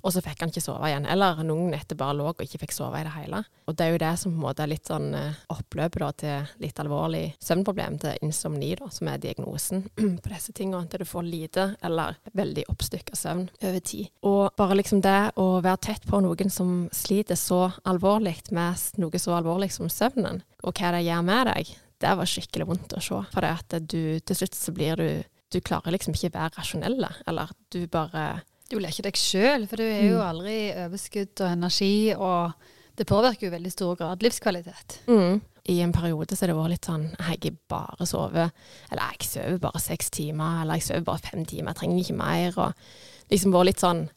og 0.07 0.15
så 0.15 0.23
fikk 0.23 0.45
han 0.45 0.53
ikke 0.53 0.63
sove 0.63 0.87
igjen. 0.87 1.07
Eller 1.11 1.41
noen 1.43 1.73
netter 1.75 1.99
bare 1.99 2.15
lå 2.15 2.29
og 2.31 2.43
ikke 2.45 2.61
fikk 2.63 2.75
sove 2.77 3.01
i 3.01 3.07
det 3.07 3.15
hele. 3.17 3.43
Og 3.67 3.75
det 3.75 3.87
er 3.87 3.95
jo 3.95 4.03
det 4.05 4.13
som 4.21 4.31
på 4.31 4.39
en 4.39 4.45
måte 4.45 4.63
er 4.63 4.71
litt 4.71 4.87
sånn 4.87 5.09
eh, 5.19 5.39
oppløpet 5.51 6.03
da, 6.03 6.11
til 6.23 6.63
litt 6.63 6.79
alvorlig 6.83 7.25
søvnproblem, 7.43 7.99
til 8.03 8.21
insomni, 8.23 8.71
da, 8.79 8.91
som 8.95 9.11
er 9.11 9.23
diagnosen 9.23 9.87
på 10.23 10.31
disse 10.31 10.55
tingene. 10.55 10.87
Til 10.87 11.03
du 11.03 11.09
får 11.11 11.27
lite 11.27 11.67
eller 11.87 12.21
veldig 12.39 12.69
oppstykka 12.71 13.19
søvn 13.19 13.49
over 13.59 13.81
tid. 13.83 14.13
Og 14.29 14.55
bare 14.59 14.79
liksom 14.79 15.03
det 15.03 15.19
å 15.43 15.49
være 15.59 15.83
tett 15.91 16.07
på 16.07 16.23
noen 16.23 16.53
som 16.53 16.77
sliter 16.95 17.39
så 17.41 17.67
alvorlig 17.89 18.37
med 18.55 19.01
noe 19.01 19.19
så 19.21 19.35
alvorlig 19.37 19.73
som 19.75 19.91
søvnen, 19.91 20.43
og 20.63 20.79
hva 20.79 20.93
det 20.95 21.07
gjør 21.07 21.23
med 21.27 21.49
deg, 21.51 21.71
det 22.03 22.13
var 22.19 22.29
skikkelig 22.29 22.67
vondt 22.69 22.95
å 22.97 23.03
se. 23.03 23.23
For 23.33 23.45
det 23.45 23.55
at 23.57 23.77
du 23.89 24.19
til 24.21 24.39
slutt 24.39 24.59
så 24.59 24.75
blir 24.77 25.01
du 25.01 25.09
Du 25.55 25.61
klarer 25.63 25.95
liksom 25.95 26.11
ikke 26.13 26.33
være 26.35 26.57
rasjonell, 26.59 27.05
eller 27.31 27.53
du 27.71 27.87
bare 27.87 28.43
Du 28.71 28.77
blir 28.79 28.89
ikke 28.91 29.05
deg 29.07 29.19
sjøl, 29.21 29.67
for 29.71 29.77
du 29.79 29.85
er 29.85 30.09
jo 30.09 30.17
Mm. 30.19 30.27
aldri 30.29 30.55
i 30.71 30.73
overskudd 30.87 31.41
og 31.41 31.53
energi, 31.53 32.15
og 32.17 32.53
det 32.99 33.07
påvirker 33.07 33.47
jo 33.47 33.51
veldig 33.55 33.71
stor 33.73 33.95
grad 33.97 34.23
livskvalitet. 34.25 35.01
Mm. 35.07 35.41
I 35.69 35.81
en 35.83 35.93
periode 35.93 36.37
så 36.37 36.43
har 36.47 36.53
det 36.53 36.57
vært 36.57 36.71
litt 36.71 36.87
sånn 36.87 37.07
Jeg 37.19 37.57
bare 37.69 38.07
sover 38.07 38.53
Eller 38.93 39.03
jeg 39.19 39.27
sover 39.27 39.59
bare 39.59 39.81
seks 39.83 40.11
timer, 40.11 40.63
eller 40.63 40.75
jeg 40.79 40.83
sover 40.83 41.05
bare 41.05 41.19
fem 41.19 41.45
timer, 41.45 41.73
jeg 41.75 41.77
trenger 41.81 41.99
ikke 42.05 42.17
mer. 42.21 42.59
Og 42.59 42.73
liksom 43.33 43.53
vært 43.53 43.67
litt 43.67 43.81
sånn 43.83 44.09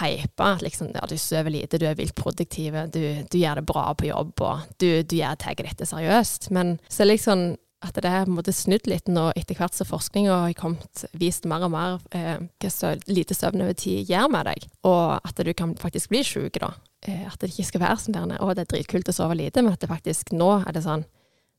hypa. 0.00 0.54
At 0.56 0.62
liksom, 0.62 0.88
ja, 0.94 1.04
du 1.06 1.16
sover 1.16 1.50
lite, 1.52 1.78
du 1.78 1.84
er 1.86 1.94
vilt 1.94 2.14
produktiv, 2.14 2.72
du, 2.90 3.24
du 3.30 3.38
gjør 3.38 3.60
det 3.60 3.66
bra 3.66 3.92
på 3.94 4.08
jobb, 4.08 4.32
og 4.40 4.60
du, 4.78 5.02
du 5.02 5.16
gjør 5.16 5.36
tar 5.36 5.54
dette 5.54 5.86
seriøst. 5.86 6.50
Men 6.50 6.78
så 6.88 7.04
liksom 7.06 7.56
at 7.84 7.98
det 8.00 8.08
er 8.08 8.24
på 8.24 8.32
en 8.32 8.38
måte 8.38 8.54
snudd 8.56 8.88
litt 8.88 9.08
nå 9.10 9.28
etter 9.36 9.58
hvert 9.58 9.76
som 9.76 9.88
forskninga 9.88 10.36
har 10.46 10.54
kommet, 10.56 11.04
vist 11.12 11.44
mer 11.48 11.66
og 11.66 11.74
mer 11.74 11.98
eh, 12.16 12.38
hva 12.62 12.70
så 12.72 12.94
lite 13.10 13.36
søvn 13.36 13.66
over 13.66 13.76
tid 13.76 14.08
gjør 14.08 14.30
med 14.32 14.48
deg, 14.48 14.68
og 14.88 15.18
at 15.20 15.42
du 15.44 15.52
kan 15.56 15.74
faktisk 15.80 16.12
bli 16.12 16.22
sjuk 16.26 16.56
da. 16.62 16.72
Eh, 17.06 17.26
at 17.28 17.38
det 17.42 17.52
ikke 17.52 17.68
skal 17.70 17.84
være 17.84 18.00
sånn 18.00 18.16
der, 18.16 18.40
å 18.40 18.54
det 18.56 18.64
er 18.64 18.72
dritkult 18.72 19.12
å 19.12 19.16
sove 19.16 19.36
lite, 19.38 19.62
men 19.62 19.76
at 19.76 19.84
det 19.84 19.92
faktisk 19.92 20.32
nå 20.32 20.50
er 20.62 20.72
det 20.76 20.86
sånn 20.86 21.04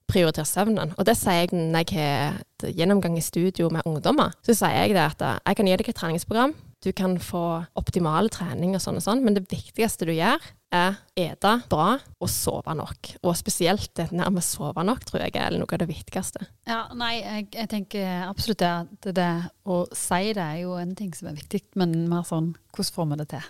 prioritere 0.08 0.48
søvnen. 0.48 0.94
Og 0.98 1.06
det 1.08 1.18
sier 1.20 1.44
jeg 1.44 1.54
når 1.54 1.84
jeg 1.84 2.00
har 2.00 2.40
et 2.40 2.70
gjennomgang 2.80 3.18
i 3.20 3.24
studio 3.24 3.68
med 3.74 3.86
ungdommer. 3.86 4.32
Så 4.46 4.56
sier 4.56 4.88
jeg 4.88 4.96
det 4.98 5.04
at 5.04 5.22
eh, 5.22 5.40
jeg 5.52 5.60
kan 5.60 5.70
gi 5.70 5.78
deg 5.78 5.92
et 5.92 6.02
treningsprogram, 6.02 6.56
du 6.88 6.94
kan 6.96 7.18
få 7.20 7.44
optimal 7.76 8.30
trening 8.32 8.78
og 8.78 8.84
sånn 8.84 9.00
og 9.00 9.04
sånn, 9.04 9.24
men 9.26 9.36
det 9.36 9.48
viktigste 9.52 10.08
du 10.08 10.14
gjør, 10.16 10.44
er 10.74 10.98
ete 11.16 11.54
bra 11.72 11.94
og 11.96 12.30
sove 12.32 12.74
nok. 12.76 13.14
Og 13.24 13.36
spesielt 13.40 13.92
det 14.00 14.10
nærmest 14.16 14.56
sove 14.56 14.84
nok, 14.88 15.04
tror 15.08 15.24
jeg 15.24 15.36
er 15.40 15.56
noe 15.56 15.68
av 15.68 15.82
det 15.84 15.88
viktigste. 15.90 16.44
Ja, 16.68 16.86
nei, 16.96 17.14
jeg, 17.20 17.48
jeg 17.56 17.72
tenker 17.72 18.28
absolutt 18.28 18.64
det. 18.64 18.74
at 18.88 19.10
det 19.20 19.32
å 19.68 19.82
si 19.96 20.34
det 20.36 20.44
er 20.44 20.62
jo 20.64 20.78
en 20.80 20.96
ting 20.98 21.14
som 21.16 21.32
er 21.32 21.40
viktig, 21.40 21.64
men 21.80 21.96
mer 22.12 22.28
sånn 22.28 22.54
hvordan 22.76 22.96
får 22.96 23.10
vi 23.12 23.20
det 23.22 23.28
til? 23.36 23.50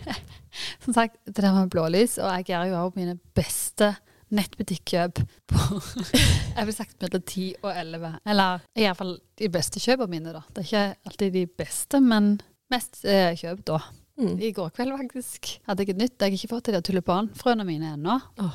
som 0.84 0.94
sagt, 0.96 1.18
det 1.26 1.40
der 1.40 1.56
med 1.56 1.72
blålys, 1.72 2.18
og 2.22 2.30
jeg 2.38 2.52
gjør 2.52 2.70
jo 2.70 2.78
også 2.84 3.02
mine 3.02 3.18
beste 3.38 3.94
nettbutikkjøp 4.30 5.22
på 5.50 5.80
Jeg 6.56 6.66
vil 6.68 6.76
sagt 6.76 7.00
mellom 7.02 7.22
10 7.22 7.46
og 7.64 7.70
11. 7.72 8.12
Eller 8.30 8.62
i 8.78 8.84
hvert 8.84 8.98
fall 8.98 9.16
de 9.40 9.50
beste 9.52 9.82
kjøpene 9.82 10.12
mine, 10.12 10.34
da. 10.34 10.42
Det 10.50 10.62
er 10.62 10.68
ikke 10.68 11.10
alltid 11.10 11.34
de 11.34 11.44
beste, 11.62 12.00
men 12.04 12.34
mest 12.72 13.02
eh, 13.04 13.32
kjøp 13.38 13.64
da. 13.68 13.80
Mm. 14.20 14.34
I 14.44 14.50
går 14.52 14.68
kveld 14.76 14.92
faktisk 14.98 15.48
hadde 15.68 15.84
jeg 15.84 15.94
et 15.94 16.00
nytt. 16.02 16.16
Jeg 16.20 16.26
har 16.26 16.36
ikke 16.36 16.50
fått 16.50 16.68
de 16.68 16.74
der 16.76 16.84
tulipanfrøene 16.84 17.64
mine 17.64 17.94
ennå. 17.94 18.18
Ja, 18.36 18.48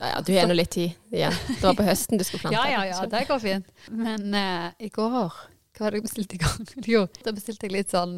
ja, 0.00 0.20
du 0.24 0.32
har 0.34 0.42
ennå 0.42 0.56
litt 0.58 0.72
tid 0.74 0.96
igjen. 1.14 1.36
Det 1.52 1.60
var 1.62 1.76
på 1.78 1.86
høsten 1.86 2.18
du 2.18 2.24
skulle 2.26 2.42
plante. 2.48 2.58
Ja, 2.58 2.66
ja, 2.72 2.82
ja, 2.90 3.02
det 3.10 3.24
går 3.30 3.42
fint. 3.44 3.70
Men 3.94 4.34
eh, 4.34 4.68
i 4.88 4.90
går, 4.94 5.12
hva 5.12 5.84
var 5.86 5.94
det 5.94 6.02
jeg 6.02 6.08
bestilte 6.08 6.38
i 6.38 6.42
gang? 6.42 6.72
Jo, 6.94 7.04
da 7.22 7.34
bestilte 7.36 7.68
jeg 7.68 7.76
litt 7.76 7.94
sånn 7.94 8.16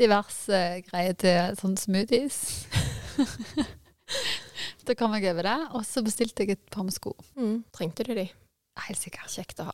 diverse 0.00 0.58
greier 0.88 1.14
til 1.20 1.56
sånn 1.60 1.76
smoothies. 1.78 2.38
da 4.88 4.96
kom 4.98 5.14
jeg 5.14 5.28
over 5.30 5.46
det, 5.46 5.58
og 5.76 5.84
så 5.86 6.02
bestilte 6.02 6.42
jeg 6.42 6.56
et 6.56 6.70
par 6.72 6.86
med 6.88 6.96
sko. 6.96 7.12
Mm. 7.38 7.60
Trengte 7.76 8.08
du 8.08 8.14
de? 8.18 8.26
Helt 8.86 8.98
sikkert. 8.98 9.28
Kjekt 9.30 9.58
å 9.60 9.66
ha. 9.68 9.72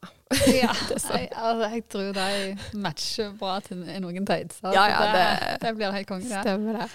Ja, 0.51 0.73
jeg, 0.91 1.29
altså, 1.39 1.69
jeg 1.71 1.85
tror 1.89 2.09
de 2.17 2.79
matcher 2.83 3.29
bra 3.39 3.59
til 3.65 3.85
noen 4.03 4.27
tights. 4.27 4.59
Altså, 4.63 4.75
Ja, 4.75 4.87
ja, 4.91 5.03
det, 5.15 5.27
det- 5.43 5.59
det 5.67 5.75
blir 5.79 5.93
helt 5.95 6.09
konge. 6.09 6.27
det. 6.29 6.41
Stemmer 6.43 6.81
det. 6.83 6.89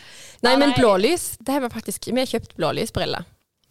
Nei, 0.44 0.56
men 0.60 0.74
blålys, 0.76 1.38
det 1.40 1.56
har 1.56 1.64
vi 1.64 1.70
faktisk 1.72 2.10
Vi 2.12 2.20
har 2.20 2.28
kjøpt 2.28 2.58
blålysbriller. 2.60 3.24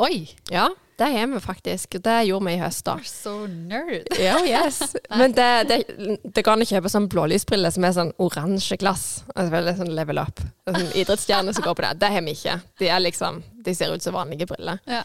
Oi! 0.02 0.24
Ja, 0.50 0.70
det 0.98 1.10
har 1.12 1.26
vi 1.28 1.38
faktisk. 1.44 1.98
Det 2.02 2.14
gjorde 2.26 2.46
vi 2.48 2.54
i 2.56 2.60
høst, 2.62 2.84
da. 2.88 2.94
You're 2.96 3.10
so 3.10 3.34
nerd. 3.46 4.08
Ja, 4.18 4.38
yes. 4.48 4.80
Men 5.20 5.34
det, 5.36 5.48
det, 5.68 5.78
det 6.24 6.42
går 6.46 6.54
an 6.56 6.64
å 6.64 6.68
kjøpe 6.72 6.90
sånn 6.90 7.08
blålysbriller 7.12 7.70
som 7.74 7.84
er 7.84 7.92
sånn 7.96 8.12
oransje 8.22 8.78
glass. 8.80 9.04
Altså 9.36 9.52
veldig 9.52 9.76
sånn 9.82 9.92
level 9.98 10.22
up. 10.24 10.40
Sånn 10.66 10.88
idrettsstjerner 10.96 11.52
som 11.56 11.66
går 11.68 11.76
på 11.78 11.84
det. 11.84 11.92
Det 12.00 12.10
har 12.16 12.24
vi 12.26 12.34
ikke. 12.38 12.56
De 12.80 12.88
er 12.88 13.04
liksom, 13.04 13.42
de 13.68 13.74
ser 13.76 13.92
ut 13.94 14.02
som 14.02 14.16
vanlige 14.16 14.48
briller. 14.50 14.80
Ja. 14.88 15.02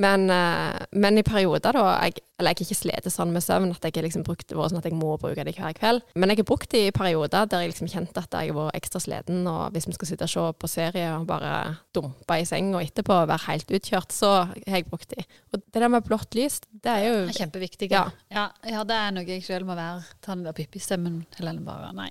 Men, 0.00 0.30
eh, 0.32 0.86
men 0.96 1.18
i 1.20 1.22
perioder, 1.26 1.76
da 1.76 1.84
jeg, 2.06 2.22
Eller 2.40 2.54
jeg 2.54 2.56
har 2.56 2.64
ikke 2.64 2.78
slitt 2.78 3.08
sånn 3.12 3.34
med 3.34 3.44
søvn 3.44 3.74
at 3.74 3.84
jeg 3.84 3.92
har 3.98 4.06
liksom 4.06 4.22
brukt 4.24 4.46
det 4.48 4.56
sånn 4.56 4.78
at 4.78 4.86
jeg 4.88 4.96
må 4.96 5.12
bruke 5.20 5.44
det 5.44 5.52
hver 5.58 5.74
kveld. 5.76 6.06
Men 6.16 6.32
jeg 6.32 6.40
har 6.40 6.46
brukt 6.48 6.70
det 6.72 6.86
i 6.86 6.94
perioder 6.96 7.44
der 7.52 7.66
jeg 7.66 7.74
liksom 7.74 7.90
kjente 7.92 8.22
at 8.22 8.32
jeg 8.32 8.48
har 8.48 8.56
vært 8.56 8.78
ekstra 8.78 9.02
sliten. 9.04 9.42
Og 9.50 9.74
hvis 9.74 9.88
vi 9.90 9.92
skal 9.98 10.08
sitte 10.08 10.24
og 10.24 10.32
se 10.32 10.46
på 10.56 10.70
serie 10.72 11.10
og 11.18 11.26
bare 11.28 11.52
dumpe 11.92 12.38
i 12.40 12.46
seng 12.48 12.72
og 12.72 12.80
etterpå 12.80 13.18
være 13.28 13.44
helt 13.44 13.74
utkjørt, 13.76 14.16
så 14.16 14.32
har 14.48 14.78
jeg 14.80 14.88
brukt 14.88 15.12
det. 15.12 15.26
Og 15.52 15.60
det 15.60 15.84
der 15.84 15.92
med 15.92 16.08
blått 16.08 16.32
lys, 16.38 16.62
det 16.72 16.94
er 16.94 17.04
jo 17.04 17.14
Det 17.26 17.34
er 17.36 17.42
kjempeviktig. 17.44 17.90
Ja. 17.92 18.06
Ja. 18.32 18.48
Ja, 18.64 18.86
det 18.88 18.96
er 18.96 19.12
noe 19.12 19.28
jeg 19.28 19.44
sjøl 19.44 19.68
må 19.68 19.76
være. 19.76 20.00
Ta 20.24 20.32
den 20.32 20.48
der 20.48 20.56
pippistemmen. 20.56 21.26
Eller 21.38 21.60
bare 21.60 21.92
Nei. 21.92 22.08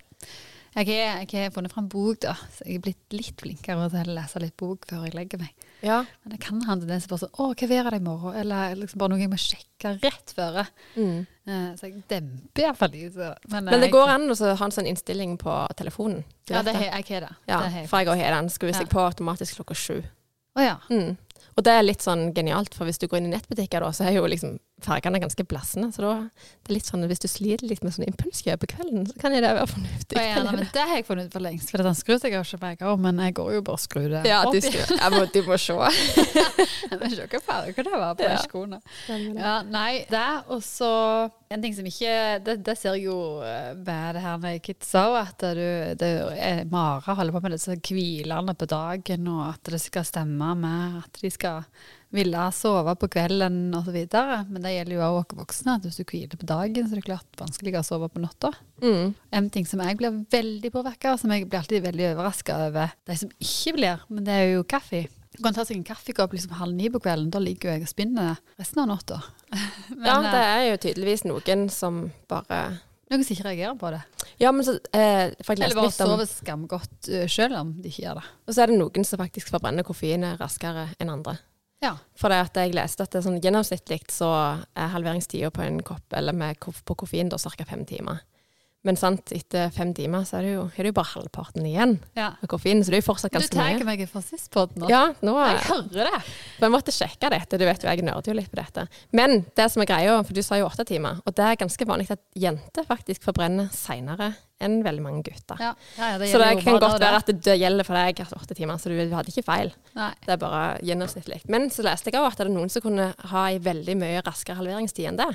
Jeg 0.76 0.86
har, 0.88 1.24
jeg 1.26 1.52
funnet 1.54 1.74
fram 1.74 1.88
bok, 1.90 2.20
da. 2.22 2.36
Så 2.54 2.66
jeg 2.68 2.78
er 2.78 2.84
blitt 2.86 3.16
litt 3.16 3.42
flinkere 3.42 3.88
til 3.90 4.12
å 4.12 4.16
lese 4.20 4.42
litt 4.44 4.56
bok 4.60 4.86
før 4.90 5.08
jeg 5.08 5.16
legger 5.18 5.42
meg. 5.42 5.66
Ja. 5.82 6.02
Men 6.24 6.34
det 6.36 6.40
kan 6.44 6.62
ha 6.68 6.76
en 6.76 6.84
tendens 6.84 7.06
til 7.08 7.14
bare 7.14 7.24
sånn 7.24 7.40
Å, 7.40 7.48
hva 7.56 7.70
er 7.80 7.90
det 7.90 8.00
i 8.00 8.04
morgen? 8.06 8.36
Eller 8.42 8.76
liksom 8.76 9.00
bare 9.02 9.14
noe 9.14 9.22
jeg 9.24 9.32
må 9.32 9.40
sjekke 9.40 9.94
rett 10.04 10.34
før. 10.36 10.60
Mm. 10.96 11.18
Eh, 11.50 11.70
så 11.80 11.88
jeg 11.88 12.04
demper 12.12 12.66
iallfall 12.68 12.94
de. 12.94 13.10
Men, 13.16 13.66
Men 13.66 13.74
det 13.80 13.88
jeg- 13.88 13.96
går 13.96 14.14
an 14.16 14.30
å 14.30 14.38
ha 14.56 14.66
en 14.66 14.76
sånn 14.76 14.90
innstilling 14.92 15.38
på 15.42 15.56
telefonen. 15.80 16.24
Ja, 16.50 16.62
det 16.62 16.76
har 16.76 16.86
jeg 16.90 17.08
har 17.10 17.28
det. 17.28 17.34
Ja, 17.48 17.62
det 17.66 17.88
for 17.90 18.00
jeg 18.00 18.08
òg 18.14 18.22
har 18.24 18.36
den. 18.38 18.50
Skrur 18.50 18.74
seg 18.74 18.90
på 18.90 19.00
automatisk 19.08 19.56
klokka 19.62 19.76
sju. 19.76 20.04
Å 20.58 20.62
ja. 20.66 20.78
Mm. 20.90 21.18
Og 21.58 21.64
det 21.64 21.74
er 21.74 21.84
litt 21.84 22.02
sånn 22.04 22.34
genialt, 22.34 22.74
for 22.76 22.86
hvis 22.86 23.00
du 23.00 23.08
går 23.08 23.18
inn 23.20 23.34
i 23.34 23.36
nettbutikker, 23.38 23.82
da, 23.84 23.90
så 23.92 24.06
er 24.08 24.14
jo 24.16 24.28
liksom 24.28 24.60
fargene 24.86 25.20
er 25.20 25.24
ganske 25.26 25.46
blassende. 25.50 25.90
Så 25.96 26.04
da 26.04 26.14
det 26.30 26.70
er 26.72 26.76
litt 26.76 26.88
sånn, 26.90 27.06
hvis 27.10 27.22
du 27.24 27.28
sliter 27.32 27.68
litt 27.70 27.84
med 27.84 27.96
sånn 27.96 28.08
impulskjøp 28.08 28.62
på 28.64 28.70
kvelden, 28.76 29.08
så 29.10 29.16
kan 29.22 29.34
det 29.36 29.42
være 29.44 29.68
fornuftig. 29.72 30.18
Og 30.20 30.26
ja, 30.28 30.44
men 30.52 30.68
det 30.74 30.84
har 30.92 31.00
jeg 31.00 31.08
funnet 31.08 31.30
ut 31.30 31.36
for 31.38 31.46
lengst, 31.46 31.72
for 31.74 31.84
den 31.86 31.98
skrur 31.98 32.20
jo 32.20 32.30
ikke 32.44 32.60
på 32.62 32.72
jeg 32.74 32.82
men 33.02 33.20
jeg 33.24 33.36
går 33.40 33.52
jo 33.58 33.64
bare 33.68 33.80
og 33.80 33.84
skrur 33.84 34.08
det 34.14 34.24
Ja, 34.30 34.40
opp 34.46 34.54
du, 34.56 34.60
igjen. 34.62 34.94
Ja, 34.96 35.00
jeg 35.04 35.16
må, 35.16 35.24
du 35.34 35.42
må 35.50 35.58
se. 35.60 35.78
Jeg 36.90 36.98
vet 37.04 37.12
se 37.14 37.26
hva 37.30 37.40
farge 37.46 37.84
det 37.86 37.92
var 38.02 38.16
på 38.18 38.26
Ja. 38.26 38.38
skoene. 38.42 38.80
Ja, 39.38 39.56
nei, 39.68 40.06
det 40.10 40.24
og 40.50 40.64
så 40.66 40.90
en 41.50 41.62
ting 41.64 41.74
som 41.76 41.86
ikke 41.90 42.12
Det, 42.46 42.56
det 42.66 42.76
ser 42.78 42.96
jeg 42.98 43.08
jo 43.10 43.42
eh, 43.46 43.74
med 43.78 44.16
det 44.18 44.24
her 44.24 44.38
med 44.42 44.62
kidsa 44.66 45.04
at 45.22 45.46
du, 45.58 45.64
det 46.00 46.10
Mara 46.72 47.16
holder 47.18 47.36
på 47.36 47.42
med 47.46 47.56
disse 47.56 47.76
hvilene 47.78 48.56
på 48.58 48.68
dagen, 48.70 49.28
og 49.34 49.46
at 49.54 49.72
det 49.74 49.82
skal 49.82 50.06
stemme 50.08 50.54
med 50.60 51.00
at 51.04 51.22
de 51.22 51.32
skal 51.34 51.64
ville 52.16 52.46
sove 52.56 52.96
på 53.00 53.10
kvelden 53.12 53.60
osv. 53.78 53.98
Men 54.50 54.64
det 54.64 54.74
gjelder 54.74 54.96
jo 54.96 55.04
også 55.06 55.22
oss 55.22 55.38
voksne, 55.44 55.76
at 55.78 55.86
hvis 55.86 56.00
du 56.00 56.06
hviler 56.10 56.42
på 56.42 56.50
dagen, 56.50 56.88
så 56.88 56.96
er 56.96 57.02
det 57.02 57.08
klart 57.08 57.40
vanskeligere 57.40 57.84
å 57.84 57.90
sove 57.90 58.10
på 58.12 58.24
natta. 58.24 58.52
Mm. 58.82 59.14
En 59.38 59.50
ting 59.54 59.70
som 59.70 59.84
jeg 59.86 60.00
blir 60.00 60.24
veldig 60.34 60.74
påvirka 60.74 61.14
av, 61.14 61.22
som 61.22 61.34
jeg 61.36 61.48
blir 61.48 61.62
alltid 61.62 61.86
veldig 61.86 62.12
overraska 62.16 62.58
over 62.70 62.98
de 63.10 63.22
som 63.24 63.32
ikke 63.38 63.78
blir, 63.78 64.04
men 64.10 64.28
det 64.28 64.36
er 64.36 64.52
jo 64.56 64.68
kaffe. 64.70 65.06
Du 65.36 65.44
kan 65.46 65.56
ta 65.56 65.64
seg 65.64 65.78
en 65.78 65.86
kaffekopp 65.88 66.34
liksom 66.34 66.58
halv 66.58 66.76
ni 66.76 66.90
på 66.92 67.02
kvelden, 67.04 67.30
da 67.32 67.40
ligger 67.44 67.70
jo 67.70 67.76
jeg 67.78 67.86
og 67.86 67.92
spinner 67.92 68.44
resten 68.60 68.84
av 68.86 68.94
natta. 68.96 69.22
Ja, 70.00 70.20
eh, 70.20 70.26
det 70.30 70.42
er 70.46 70.64
jo 70.68 70.82
tydeligvis 70.84 71.24
noen 71.26 71.66
som 71.74 72.04
bare 72.30 72.80
noen 73.10 73.24
som 73.26 73.34
ikke 73.34 73.48
reagerer 73.48 73.78
på 73.80 73.90
det. 73.90 74.00
Ja, 74.38 74.52
men 74.54 74.66
så 74.66 74.76
eh, 74.94 75.32
Eller 75.34 75.74
bare 75.74 75.92
sover 75.92 76.28
skamgodt 76.30 77.10
uh, 77.10 77.24
sjøl 77.26 77.56
om 77.58 77.72
de 77.82 77.90
ikke 77.90 78.04
gjør 78.04 78.20
det. 78.20 78.26
Og 78.46 78.54
så 78.54 78.62
er 78.62 78.70
det 78.70 78.78
noen 78.78 79.08
som 79.08 79.22
faktisk 79.22 79.50
forbrenner 79.50 79.88
koffeinet 79.88 80.38
raskere 80.42 80.92
enn 81.02 81.10
andre. 81.16 81.40
Ja. 81.80 81.94
For 82.20 82.32
det 82.32 82.42
at 82.44 82.58
jeg 82.60 82.76
leste 82.76 83.06
at 83.06 83.14
det 83.16 83.22
sånn 83.24 83.40
gjennomsnittlig 83.40 84.02
så 84.12 84.30
er 84.76 84.92
halveringstida 84.94 85.52
på 85.56 85.64
en 85.64 85.80
kopp 85.86 86.16
eller 86.16 86.36
med 86.36 86.60
på 86.60 86.98
koffein 87.00 87.32
ca. 87.32 87.66
fem 87.66 87.86
timer. 87.88 88.20
Men 88.88 88.96
sant, 88.96 89.34
etter 89.36 89.74
fem 89.76 89.90
timer 89.92 90.24
så 90.24 90.38
er 90.40 90.46
det 90.46 90.52
jo, 90.54 90.62
er 90.72 90.86
det 90.86 90.92
jo 90.94 90.96
bare 90.96 91.12
halvparten 91.12 91.66
igjen 91.68 91.98
ja. 92.16 92.30
med 92.40 92.48
koffein, 92.52 92.80
så 92.80 92.94
det 92.94 93.00
er 93.00 93.02
jo 93.02 93.08
fortsatt 93.10 93.34
Du 93.34 93.36
ganske 93.36 93.58
tar 93.58 93.74
mye. 93.76 93.88
meg 93.90 94.04
for 94.08 94.24
sist 94.24 94.48
på 94.54 94.64
den 94.72 94.86
nå. 94.86 94.92
Ja, 94.92 95.02
nå 95.20 95.34
Jeg 95.36 95.58
er 95.58 95.66
hører 95.68 96.08
det. 96.08 96.22
For 96.56 96.68
jeg 96.68 96.74
måtte 96.78 96.94
sjekke 96.96 97.32
dette, 97.34 97.60
du 97.60 97.66
vet 97.68 97.84
jo 97.84 97.90
jeg 97.92 98.06
nerder 98.08 98.32
jo 98.32 98.38
litt 98.40 98.48
på 98.54 98.62
dette. 98.62 98.86
Men 99.12 99.42
det 99.60 99.66
som 99.74 99.84
er 99.84 99.90
greia, 99.90 100.14
for 100.24 100.38
du 100.38 100.40
sa 100.46 100.62
jo 100.62 100.70
åtte 100.70 100.88
timer, 100.88 101.20
og 101.26 101.36
det 101.36 101.50
er 101.50 101.60
ganske 101.60 101.90
vanlig 101.92 102.08
at 102.16 102.24
jenter 102.40 102.88
faktisk 102.88 103.28
forbrenner 103.28 103.68
seinere 103.76 104.32
enn 104.64 104.80
veldig 104.84 105.04
mange 105.04 105.26
gutter. 105.28 105.60
Ja, 105.60 105.74
ja, 105.98 106.14
ja, 106.14 106.16
det 106.20 106.32
Så 106.32 106.40
det 106.40 106.50
kan 106.64 106.80
godt 106.80 107.04
være 107.04 107.20
at 107.20 107.28
det, 107.28 107.38
det 107.48 107.60
gjelder 107.60 107.88
for 107.88 108.00
deg 108.00 108.24
at 108.24 108.34
åtte 108.40 108.56
timer, 108.56 108.80
så 108.80 108.92
du 108.92 108.96
hadde 108.96 109.32
ikke 109.32 109.44
feil. 109.48 109.76
Nei. 110.00 110.14
Det 110.24 110.36
er 110.36 110.40
bare 110.40 110.64
gjennomsnittlig. 110.88 111.44
Men 111.52 111.68
så 111.72 111.84
leste 111.88 112.12
jeg 112.12 112.20
òg 112.20 112.32
at 112.32 112.40
det 112.40 112.48
er 112.48 112.56
noen 112.56 112.72
som 112.72 112.84
kunne 112.84 113.12
ha 113.32 113.46
ei 113.52 113.60
veldig 113.64 114.00
mye 114.00 114.24
raskere 114.24 114.60
halveringstid 114.60 115.12
enn 115.12 115.20
det. 115.20 115.32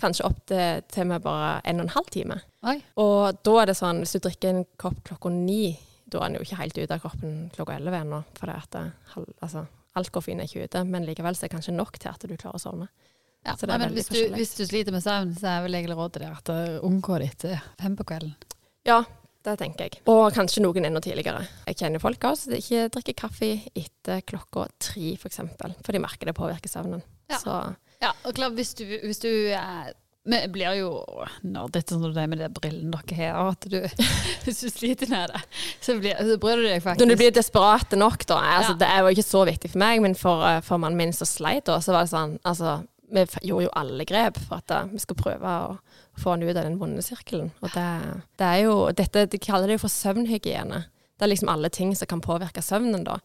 Kanskje 0.00 0.26
opp 0.28 0.40
til, 0.48 0.80
til 0.88 1.08
med 1.10 1.22
bare 1.24 1.58
en 1.68 1.82
og 1.82 1.88
en 1.88 1.94
halv 1.96 2.08
time. 2.12 2.40
Oi. 2.70 2.78
Og 3.02 3.40
da 3.44 3.56
er 3.60 3.70
det 3.70 3.76
sånn, 3.78 4.00
hvis 4.02 4.16
du 4.16 4.22
drikker 4.24 4.54
en 4.54 4.64
kopp 4.80 5.02
klokka 5.06 5.32
ni, 5.34 5.74
da 6.10 6.22
er 6.22 6.30
den 6.30 6.40
jo 6.40 6.46
ikke 6.46 6.60
helt 6.62 6.80
ute 6.80 6.96
av 6.96 7.04
kroppen 7.04 7.36
klokka 7.54 7.76
elleve 7.76 8.00
ennå. 8.00 8.22
For 8.38 8.50
det 8.50 8.56
at 8.56 8.74
det, 8.76 8.84
altså, 9.44 9.66
alt 10.00 10.12
koffein 10.14 10.40
er 10.40 10.48
ikke 10.48 10.66
ute, 10.66 10.84
men 10.88 11.06
likevel 11.08 11.36
så 11.36 11.44
er 11.44 11.50
det 11.50 11.56
kanskje 11.58 11.76
nok 11.76 12.00
til 12.00 12.12
at 12.12 12.26
du 12.26 12.34
klarer 12.34 12.58
å 12.58 12.62
sovne. 12.62 12.90
Ja, 13.46 13.54
nei, 13.64 13.78
men 13.80 13.94
hvis 13.96 14.10
du, 14.12 14.18
hvis 14.34 14.52
du 14.58 14.66
sliter 14.68 14.92
med 14.92 15.00
søvn, 15.04 15.32
så 15.38 15.48
er 15.48 15.62
vel 15.64 15.78
egentlig 15.78 15.96
rådet 15.96 16.20
der 16.20 16.34
at 16.36 16.50
uh, 16.52 16.82
unngå 16.84 17.16
det 17.22 17.30
etter 17.30 17.62
fem 17.80 17.94
på 17.96 18.04
kvelden. 18.10 18.34
Ja, 18.84 18.98
det 19.46 19.54
tenker 19.62 19.86
jeg. 19.86 20.02
Og 20.12 20.26
kanskje 20.36 20.60
noen 20.60 20.84
enda 20.84 21.00
tidligere. 21.04 21.46
Jeg 21.70 21.78
kjenner 21.80 22.02
folk 22.02 22.26
også 22.28 22.50
som 22.50 22.58
ikke 22.58 22.90
drikker 22.96 23.16
kaffe 23.22 23.48
etter 23.72 24.20
klokka 24.28 24.66
tre, 24.76 25.14
f.eks. 25.14 25.22
For, 25.22 25.30
eksempel, 25.32 25.76
for 25.80 25.96
de 25.96 26.02
merker 26.04 26.28
det 26.28 26.36
påvirker 26.36 26.72
søvnen. 26.72 27.00
Ja. 27.32 27.40
Så 27.40 27.56
Ja, 28.00 28.14
og 28.24 28.36
klart, 28.36 28.56
hvis 28.56 28.72
du, 28.78 28.84
hvis 29.04 29.20
du 29.20 29.28
eh, 29.28 29.90
vi 30.28 30.38
blir 30.52 30.76
jo 30.76 30.90
nerdete 31.48 31.96
når 31.96 32.12
det 32.12 32.22
er 32.22 32.28
med 32.28 32.40
de 32.42 32.48
brillene 32.52 33.00
dere 33.08 33.30
har. 33.32 33.54
At 33.54 33.66
du, 33.72 33.78
hvis 34.44 34.60
du 34.60 34.68
sliter 34.68 35.08
med 35.10 35.32
det, 35.32 35.40
så, 35.80 35.96
blir, 36.00 36.16
så 36.16 36.36
bryr 36.40 36.60
du 36.60 36.66
deg 36.68 36.82
faktisk. 36.84 37.00
Når 37.00 37.12
du 37.14 37.20
blir 37.22 37.34
desperat 37.34 37.96
nok, 37.96 38.26
da 38.28 38.40
altså, 38.58 38.74
Ja. 38.74 38.78
Det 38.82 38.90
er 38.90 39.00
jo 39.00 39.14
ikke 39.14 39.26
så 39.26 39.44
viktig 39.48 39.72
for 39.72 39.82
meg, 39.82 40.02
men 40.04 40.16
for, 40.18 40.44
eh, 40.46 40.60
for 40.66 40.82
mannen 40.82 41.00
min 41.00 41.16
som 41.16 41.28
sleit, 41.28 41.64
da, 41.68 41.80
så 41.80 41.96
var 41.96 42.06
det 42.06 42.12
sånn 42.12 42.38
altså, 42.44 42.80
Vi 43.10 43.24
gjorde 43.48 43.64
jo 43.66 43.72
alle 43.80 44.04
grep 44.06 44.38
for 44.44 44.60
at 44.60 44.76
eh, 44.76 44.92
vi 44.92 45.00
skulle 45.02 45.24
prøve 45.24 45.56
å 45.64 45.78
få 46.20 46.36
han 46.36 46.44
ut 46.44 46.52
av 46.54 46.62
den 46.62 46.78
vonde 46.80 47.02
sirkelen. 47.02 47.50
Og 47.64 47.72
det, 47.74 47.88
det 48.38 48.50
er 48.50 48.64
jo 48.66 48.76
dette, 48.92 49.24
De 49.32 49.40
kaller 49.40 49.70
det 49.70 49.80
jo 49.80 49.86
for 49.86 49.92
søvnhygiene. 49.96 50.84
Det 51.16 51.26
er 51.26 51.32
liksom 51.32 51.50
alle 51.52 51.68
ting 51.72 51.96
som 51.96 52.08
kan 52.08 52.20
påvirke 52.24 52.62
søvnen, 52.64 53.04
da. 53.08 53.18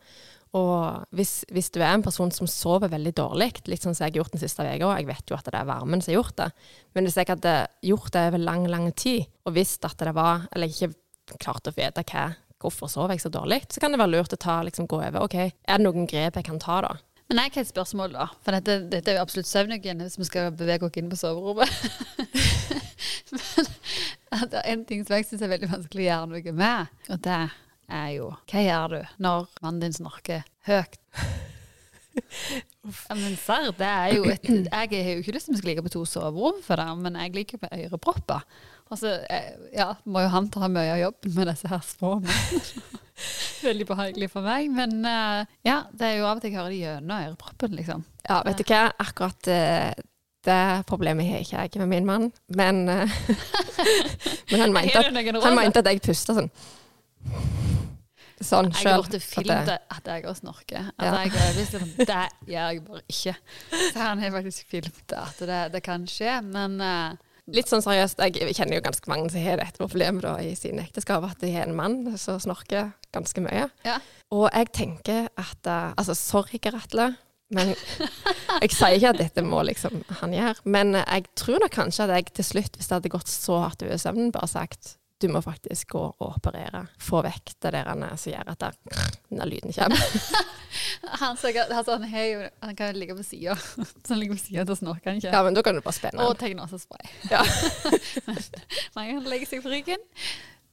Og 0.55 1.15
hvis, 1.15 1.41
hvis 1.51 1.67
du 1.75 1.81
er 1.81 1.91
en 1.91 2.03
person 2.05 2.31
som 2.31 2.47
sover 2.47 2.91
veldig 2.91 3.11
dårlig, 3.17 3.49
litt 3.67 3.83
sånn 3.83 3.95
som 3.95 4.05
jeg 4.05 4.13
har 4.13 4.21
gjort 4.21 4.35
den 4.35 4.43
siste 4.43 4.63
uka, 4.63 4.93
jeg 4.95 5.09
vet 5.09 5.31
jo 5.31 5.35
at 5.35 5.49
det 5.49 5.59
er 5.59 5.67
varmen 5.67 6.03
som 6.03 6.13
har 6.13 6.21
gjort 6.21 6.37
det, 6.39 6.49
men 6.95 7.07
hvis 7.07 7.17
jeg 7.19 7.31
hadde 7.33 7.55
gjort 7.89 8.13
det 8.15 8.23
over 8.29 8.43
lang, 8.43 8.67
lang 8.71 8.87
tid, 8.95 9.25
og 9.43 9.57
visst 9.57 9.83
at 9.87 9.99
det 9.99 10.13
var 10.15 10.47
Eller 10.55 10.71
jeg 10.71 10.93
ikke 10.93 11.39
klarte 11.41 11.73
å 11.73 11.75
vite 11.75 12.05
hva, 12.07 12.29
hvorfor 12.61 12.89
sover 12.91 13.15
jeg 13.15 13.25
så 13.25 13.33
dårlig, 13.33 13.65
så 13.69 13.83
kan 13.83 13.91
det 13.91 13.99
være 13.99 14.13
lurt 14.13 14.37
å 14.37 14.39
ta, 14.39 14.61
liksom, 14.63 14.87
gå 14.87 15.01
over. 15.01 15.25
OK, 15.25 15.35
er 15.41 15.51
det 15.81 15.83
noen 15.83 16.07
grep 16.07 16.39
jeg 16.39 16.47
kan 16.47 16.61
ta, 16.61 16.79
da? 16.85 16.95
Men 17.25 17.41
jeg 17.41 17.55
har 17.55 17.63
et 17.65 17.71
spørsmål, 17.71 18.13
da. 18.13 18.27
For 18.45 18.53
dette, 18.53 18.77
dette 18.91 19.11
er 19.11 19.17
jo 19.17 19.25
absolutt 19.25 19.49
søvnhygiene 19.49 20.05
hvis 20.05 20.19
vi 20.21 20.27
skal 20.29 20.51
bevege 20.55 20.85
oss 20.85 20.99
inn 21.01 21.09
på 21.09 21.17
soverommet. 21.17 21.69
Men 24.35 24.49
det 24.51 24.61
er 24.61 24.71
en 24.71 24.83
ting 24.85 25.01
som 25.03 25.15
jeg 25.17 25.25
syns 25.25 25.43
er 25.45 25.51
veldig 25.55 25.71
vanskelig 25.71 26.05
å 26.05 26.09
gjøre 26.09 26.31
noe 26.31 26.55
med, 26.61 26.97
og 27.09 27.21
det 27.25 27.37
er 27.39 27.55
jo 28.15 28.31
Hva 28.49 28.63
gjør 28.63 28.95
du 28.95 29.01
når 29.21 29.49
mannen 29.61 29.83
din 29.85 29.97
snorker 29.97 30.47
høyt? 30.69 30.99
Ja, 32.85 33.15
men 33.17 33.33
serr, 33.41 33.71
det 33.75 33.87
er 33.87 34.11
jo 34.13 34.27
et 34.29 34.45
Jeg 34.45 34.69
har 34.69 35.11
jo 35.17 35.23
ikke 35.23 35.33
lyst 35.35 35.49
til 35.49 35.51
at 35.51 35.55
vi 35.55 35.61
skal 35.61 35.69
ligge 35.71 35.83
på 35.83 35.91
to 35.95 36.03
soverom 36.07 36.61
for 36.63 36.79
det, 36.79 36.85
men 37.01 37.17
jeg 37.19 37.33
liker 37.35 37.59
med 37.63 37.73
ørepropper. 37.87 38.45
Altså, 38.93 39.15
jeg, 39.25 39.55
ja, 39.73 39.87
må 40.05 40.21
jo 40.21 40.29
han 40.29 40.49
ta 40.53 40.69
mye 40.69 40.93
av 40.93 41.01
jobben 41.01 41.33
med 41.33 41.49
disse 41.49 41.71
her 41.71 41.81
små. 41.83 42.19
Veldig 43.65 43.87
behagelig 43.89 44.29
for 44.29 44.45
meg, 44.45 44.69
men 44.73 44.99
eh, 45.09 45.53
ja, 45.65 45.79
det 45.95 46.07
er 46.07 46.19
jo 46.19 46.27
av 46.29 46.37
og 46.37 46.43
til 46.43 46.53
jeg 46.53 46.59
hører 46.59 46.73
det 46.73 46.81
gjennom 46.83 47.15
øreproppen, 47.17 47.77
liksom. 47.79 48.05
Ja, 48.27 48.41
vet 48.45 48.61
du 48.61 48.65
hva, 48.69 48.81
akkurat 49.01 49.49
eh, 49.49 50.03
det 50.45 50.61
problemet 50.85 51.29
har 51.31 51.41
ikke 51.41 51.63
jeg 51.63 51.81
med 51.81 51.93
min 51.95 52.09
mann, 52.09 52.31
men, 52.53 52.83
eh, 52.91 53.19
men 54.51 54.65
han, 54.67 54.75
mente 54.75 55.01
at, 55.01 55.41
han 55.47 55.57
mente 55.57 55.81
at 55.81 55.89
jeg 55.89 56.03
pusta 56.05 56.37
sånn. 56.37 56.51
Sånn 58.43 58.67
Jeg 58.73 58.91
har 58.91 59.03
blitt 59.05 59.23
filmet 59.23 59.69
at 59.71 60.09
jeg 60.11 60.25
også 60.27 60.41
snorker. 60.43 60.89
At 60.97 61.05
Ja. 61.05 61.11
jeg 61.23 61.31
er 61.31 61.37
overbevist 61.45 61.75
om 61.79 61.91
det 62.01 62.23
gjør 62.51 62.65
jeg 62.73 62.81
bare 62.87 63.03
ikke. 63.07 63.35
Så 63.93 63.99
han 64.01 64.19
har 64.19 64.33
faktisk 64.35 64.67
filmet 64.73 65.13
at 65.15 65.39
det, 65.39 65.61
det 65.77 65.83
kan 65.85 66.03
skje, 66.09 66.41
men 66.43 66.81
uh, 66.81 67.15
Litt 67.53 67.69
sånn 67.69 67.83
seriøst, 67.85 68.17
jeg 68.25 68.55
kjenner 68.57 68.79
jo 68.79 68.81
ganske 68.87 69.05
mange 69.11 69.29
som 69.29 69.43
har 69.45 69.59
dette 69.61 69.77
problemet 69.77 70.23
da, 70.25 70.31
i 70.41 70.55
sine 70.57 70.81
ekteskap, 70.81 71.21
at 71.27 71.37
de 71.43 71.51
har 71.53 71.67
en 71.67 71.75
mann 71.77 71.99
som 72.17 72.39
snorker 72.41 72.87
ganske 73.13 73.43
mye. 73.45 73.67
Ja. 73.85 73.99
Og 74.33 74.47
jeg 74.49 74.71
tenker 74.73 75.27
at 75.37 75.69
uh, 75.69 75.93
Altså, 75.93 76.15
sorry, 76.17 76.57
Geratle. 76.57 77.11
Men 77.53 77.75
jeg 78.63 78.71
sier 78.73 78.95
ikke 78.97 79.11
at 79.13 79.19
dette 79.21 79.43
må 79.45 79.61
liksom 79.69 80.01
han 80.23 80.33
gjøre. 80.33 80.55
Men 80.65 80.95
jeg 80.97 81.27
tror 81.37 81.61
nok 81.61 81.75
kanskje 81.77 82.07
at 82.07 82.15
jeg 82.17 82.33
til 82.33 82.47
slutt, 82.49 82.79
hvis 82.79 82.89
det 82.89 82.97
hadde 82.97 83.13
gått 83.13 83.29
så 83.29 83.59
hardt 83.61 83.85
over 83.85 84.01
søvnen, 84.01 84.31
bare 84.33 84.49
sagt 84.49 84.95
du 85.21 85.27
må 85.31 85.39
faktisk 85.41 85.93
gå 85.95 86.01
og 86.01 86.25
operere. 86.35 86.85
Få 86.99 87.21
vekk 87.23 87.53
det 87.63 87.71
der 87.75 87.87
han 87.87 88.03
er 88.03 88.17
som 88.19 88.33
gjør 88.33 88.49
at 88.51 88.65
den 89.29 89.43
lyden 89.47 89.73
kommer. 89.75 90.01
han, 91.21 91.37
så, 91.39 91.51
altså, 91.63 91.97
han, 92.01 92.09
jo, 92.31 92.41
han 92.61 92.75
kan 92.75 92.97
ligge 92.99 93.15
på 93.15 93.23
sida. 93.23 93.55
Så 93.55 94.11
han 94.11 94.19
ligger 94.19 94.35
på 94.35 94.43
sida, 94.43 94.65
da 94.67 94.75
snorker 94.75 95.15
ikke. 95.19 95.31
Ja, 95.31 95.43
men 95.47 95.55
da 95.55 95.63
kan 95.63 95.77
du 95.77 95.81
bare 95.85 95.95
spenne 95.95 96.25
Og 96.25 96.35
den. 96.35 96.41
tegnasespray. 96.43 97.07
Ja. 97.31 97.45
Men 98.27 98.41
når 98.95 99.13
han 99.13 99.31
legger 99.31 99.53
seg 99.53 99.63
på 99.63 99.71
ryggen, 99.71 100.03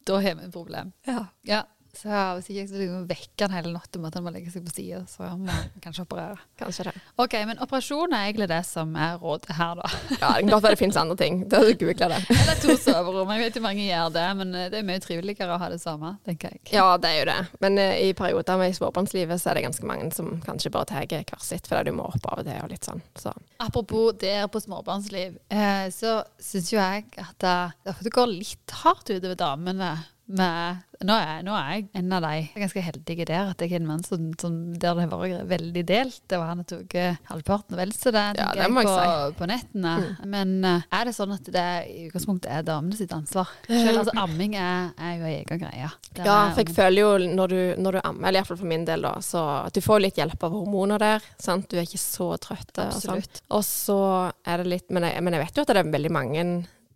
da 0.09 0.19
har 0.25 0.35
vi 0.39 0.49
et 0.49 0.55
problem. 0.55 0.93
Ja. 1.07 1.25
Ja, 1.47 1.63
så 1.93 2.09
hvis 2.39 2.47
ikke 2.49 2.61
jeg 2.63 2.69
skal 2.71 3.03
vekke 3.05 3.45
han 3.45 3.53
hele 3.53 3.71
natta 3.75 4.01
med 4.01 4.09
at 4.09 4.15
han 4.17 4.25
må 4.25 4.31
legge 4.33 4.49
seg 4.49 4.65
på 4.65 4.73
sida, 4.73 5.03
så 5.11 5.27
må 5.37 5.53
han 5.53 5.73
kanskje 5.85 6.07
operere. 6.07 6.39
Kanskje 6.57 6.87
det. 6.89 6.95
Ok, 7.21 7.35
men 7.49 7.59
operasjon 7.61 8.15
er 8.17 8.31
egentlig 8.31 8.49
det 8.49 8.61
som 8.65 8.95
er 8.97 9.19
rådet 9.21 9.53
her, 9.59 9.75
da. 9.77 9.91
Ja, 10.15 10.31
det 10.33 10.47
kan 10.47 10.53
godt 10.55 10.65
være 10.65 10.79
det 10.79 10.81
finnes 10.81 11.01
andre 11.03 11.17
ting. 11.21 11.43
Da 11.53 11.61
googler 11.61 12.15
det. 12.15 12.21
Eller 12.33 12.63
to 12.63 12.77
soverom. 12.81 13.35
Jeg 13.37 13.45
vet 13.45 13.59
jo 13.59 13.65
mange 13.67 13.85
gjør 13.85 14.15
det, 14.15 14.25
men 14.39 14.55
eh, 14.57 14.71
det 14.73 14.81
er 14.81 14.87
mye 14.89 15.03
triveligere 15.05 15.53
å 15.53 15.61
ha 15.61 15.69
det 15.73 15.83
samme, 15.83 16.15
tenker 16.25 16.55
jeg. 16.55 16.63
Ja, 16.73 16.87
det 16.97 17.11
er 17.11 17.19
jo 17.19 17.27
det. 17.29 17.37
Men 17.67 17.77
uh, 17.83 17.93
i 18.01 18.09
perioder 18.17 18.63
med 18.63 18.79
småbarnslivet 18.79 19.43
så 19.43 19.53
er 19.53 19.61
det 19.61 19.67
ganske 19.67 19.93
mange 19.93 20.09
som 20.17 20.33
kanskje 20.47 20.73
bare 20.73 20.89
tar 20.95 21.07
hver 21.13 21.45
sitt, 21.45 21.69
fordi 21.69 21.93
du 21.93 21.99
må 22.01 22.09
opp 22.09 22.31
av 22.33 22.41
til 22.47 22.57
og 22.57 22.73
litt 22.73 22.89
sånn. 22.89 23.05
Så 23.21 23.35
Apropos 23.61 24.17
der 24.23 24.49
på 24.49 24.65
småbarnsliv, 24.65 25.37
uh, 25.53 25.87
så 25.93 26.23
syns 26.41 26.73
jo 26.73 26.81
jeg 26.81 27.05
at 27.21 27.47
uh, 27.47 27.95
det 28.01 28.17
går 28.17 28.33
litt 28.33 28.79
hardt 28.81 29.13
utover 29.13 29.37
damene 29.37 29.93
med 30.39 30.83
nå 31.03 31.15
er, 31.19 31.41
nå 31.43 31.55
er 31.57 31.71
jeg 31.75 31.87
en 31.99 32.13
av 32.15 32.23
de 32.23 32.31
jeg 32.37 32.51
er 32.55 32.63
ganske 32.63 32.83
heldige 32.87 33.25
der, 33.27 33.49
at 33.53 33.63
jeg 33.63 33.73
er 33.73 33.81
en 33.81 33.89
mann 33.89 34.05
som, 34.07 34.29
som 34.39 34.59
der 34.71 34.95
det 34.99 35.07
har 35.09 35.11
vært 35.11 35.49
veldig 35.51 35.83
delt. 35.89 36.21
Det 36.31 36.39
var 36.39 36.53
han 36.53 36.63
som 36.63 36.69
tok 36.71 36.95
halvparten 37.31 37.75
av 37.77 37.95
så 37.97 38.13
det, 38.15 38.23
Ja, 38.39 38.51
det 38.57 38.69
må 38.71 38.85
jeg 38.85 38.91
på, 38.91 38.97
si. 38.99 39.37
på 39.41 39.49
nettene. 39.51 39.95
Men 40.31 40.53
eh, 40.69 40.85
er 40.95 41.09
det 41.09 41.15
sånn 41.17 41.35
at 41.35 41.49
det 41.55 41.67
i 41.91 42.07
utgangspunktet 42.07 42.51
er 42.55 42.67
damene 42.67 42.99
sitt 42.99 43.15
ansvar? 43.17 43.51
Selv, 43.67 44.03
altså, 44.03 44.15
amming 44.23 44.55
er, 44.59 44.93
er 44.99 45.17
jo 45.17 45.27
en 45.27 45.33
egen 45.33 45.63
greie. 45.65 45.91
Ja, 46.23 46.37
for 46.53 46.63
jeg 46.63 46.77
føler 46.77 47.01
jo 47.01 47.33
når 47.41 47.55
du, 47.55 47.61
når 47.83 47.99
du 47.99 48.01
ammer, 48.03 48.29
eller 48.29 48.43
iallfall 48.43 48.61
for 48.63 48.73
min 48.73 48.87
del, 48.89 49.07
da, 49.09 49.17
så 49.25 49.47
du 49.75 49.83
får 49.85 50.05
litt 50.07 50.21
hjelp 50.23 50.47
av 50.47 50.55
hormoner 50.55 51.03
der. 51.03 51.31
sant? 51.43 51.67
Du 51.71 51.79
er 51.81 51.89
ikke 51.89 52.03
så 52.03 52.31
trøtt. 52.43 52.71
og 52.77 52.95
sånn. 52.95 53.19
Absolutt. 53.19 53.43
Og 53.51 53.67
så 53.67 53.99
er 54.47 54.63
det 54.63 54.71
litt 54.77 54.89
men 54.93 55.09
jeg, 55.09 55.25
men 55.25 55.37
jeg 55.37 55.47
vet 55.47 55.59
jo 55.59 55.67
at 55.67 55.73
det 55.73 55.83
er 55.83 55.93
veldig 55.97 56.13
mange 56.15 56.47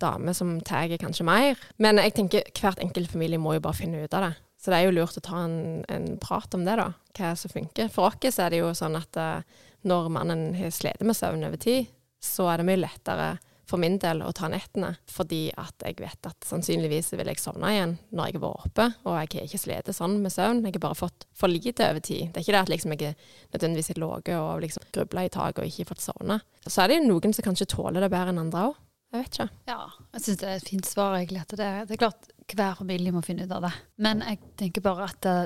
damer 0.03 0.37
som 0.37 0.57
tar 0.61 0.93
kanskje 1.01 1.27
mer. 1.27 1.63
Men 1.83 2.01
jeg 2.03 2.17
tenker 2.17 2.51
hvert 2.57 2.83
enkelt 2.83 3.13
familie 3.13 3.41
må 3.41 3.57
jo 3.57 3.65
bare 3.65 3.79
finne 3.79 4.05
ut 4.05 4.15
av 4.17 4.29
det. 4.29 4.35
Så 4.61 4.73
det 4.73 4.79
er 4.81 4.89
jo 4.89 4.97
lurt 4.97 5.19
å 5.19 5.25
ta 5.25 5.43
en, 5.45 5.85
en 5.93 6.07
prat 6.23 6.55
om 6.57 6.65
det, 6.67 6.79
da. 6.81 6.91
Hva 7.17 7.35
som 7.39 7.53
funker. 7.53 7.91
For 7.93 8.09
oss 8.09 8.41
er 8.43 8.53
det 8.53 8.63
jo 8.63 8.73
sånn 8.77 8.97
at 8.99 9.19
eh, 9.21 9.45
når 9.87 10.09
mannen 10.13 10.49
har 10.59 10.73
slitt 10.75 11.05
med 11.07 11.17
søvn 11.17 11.45
over 11.47 11.61
tid, 11.61 11.93
så 12.23 12.49
er 12.51 12.61
det 12.61 12.67
mye 12.67 12.81
lettere 12.81 13.37
for 13.67 13.83
min 13.83 13.97
del 13.99 14.23
å 14.23 14.31
ta 14.37 14.47
nettene, 14.51 14.93
fordi 15.11 15.49
at 15.59 15.83
jeg 15.83 15.99
vet 15.99 16.29
at 16.29 16.47
sannsynligvis 16.47 17.11
vil 17.19 17.27
jeg 17.33 17.43
sovne 17.43 17.73
igjen 17.75 17.97
når 18.15 18.29
jeg 18.29 18.37
har 18.37 18.45
vært 18.45 18.69
oppe, 18.69 18.87
og 19.03 19.17
jeg 19.17 19.31
har 19.33 19.49
ikke 19.49 19.61
slitt 19.63 19.91
sånn 19.97 20.19
med 20.23 20.35
søvn. 20.35 20.63
Jeg 20.67 20.77
har 20.77 20.85
bare 20.85 20.99
fått 20.99 21.27
for 21.37 21.51
lite 21.51 21.89
over 21.91 22.03
tid. 22.03 22.31
Det 22.31 22.41
er 22.41 22.47
ikke 22.47 22.55
det 22.55 22.63
at 22.63 22.73
liksom 22.73 22.95
jeg 22.95 23.15
nødvendigvis 23.55 23.91
har 23.91 24.03
ligget 24.03 24.39
og 24.39 24.63
liksom 24.63 24.91
grubla 24.95 25.27
i 25.27 25.33
taket 25.35 25.63
og 25.65 25.71
ikke 25.71 25.89
fått 25.91 26.05
sovne. 26.07 26.41
Så 26.67 26.83
er 26.83 26.93
det 26.93 27.01
jo 27.01 27.09
noen 27.09 27.35
som 27.35 27.47
kanskje 27.47 27.71
tåler 27.75 28.07
det 28.07 28.13
bedre 28.15 28.35
enn 28.35 28.43
andre 28.47 28.69
òg. 28.71 28.79
Jeg 29.13 29.23
vet 29.23 29.37
ikke. 29.39 29.49
Ja, 29.71 29.79
jeg 30.17 30.23
syns 30.25 30.41
det 30.43 30.49
er 30.49 30.57
et 30.61 30.69
fint 30.69 30.87
svar. 30.89 31.15
egentlig. 31.19 31.41
At 31.47 31.55
det, 31.57 31.69
det 31.89 31.95
er 31.97 32.03
klart 32.03 32.27
hver 32.55 32.75
familie 32.81 33.13
må 33.15 33.23
finne 33.25 33.47
ut 33.47 33.53
av 33.55 33.63
det. 33.69 33.73
Men 34.03 34.21
jeg 34.27 34.41
tenker 34.61 34.83
bare 34.85 35.07
at 35.09 35.21
det, 35.25 35.37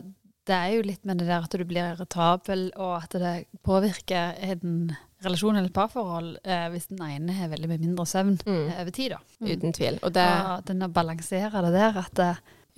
det 0.48 0.56
er 0.56 0.72
jo 0.74 0.82
litt 0.88 1.04
med 1.06 1.20
det 1.20 1.28
der 1.28 1.44
at 1.46 1.54
du 1.54 1.64
blir 1.68 1.92
irritabel, 1.92 2.70
og 2.80 2.96
at 3.04 3.14
det 3.20 3.34
påvirker 3.66 4.34
en 4.48 4.94
relasjon 5.22 5.58
eller 5.60 5.68
parforhold 5.76 6.38
eh, 6.48 6.66
hvis 6.72 6.88
den 6.88 7.02
ene 7.04 7.34
har 7.36 7.50
veldig 7.52 7.68
mye 7.68 7.82
mindre 7.82 8.06
søvn 8.08 8.38
Mm. 8.46 8.68
eh, 8.72 8.80
over 8.80 8.90
tid. 8.96 9.12
da. 9.12 9.18
Uten 9.44 9.72
tvil. 9.76 9.98
Og 10.02 10.12
det, 10.16 10.24
ja, 10.24 10.56
den 10.64 10.82
å 10.82 10.88
balansere 10.88 11.60
det 11.66 11.72
der 11.76 11.98
at 12.00 12.14
det, 12.16 12.30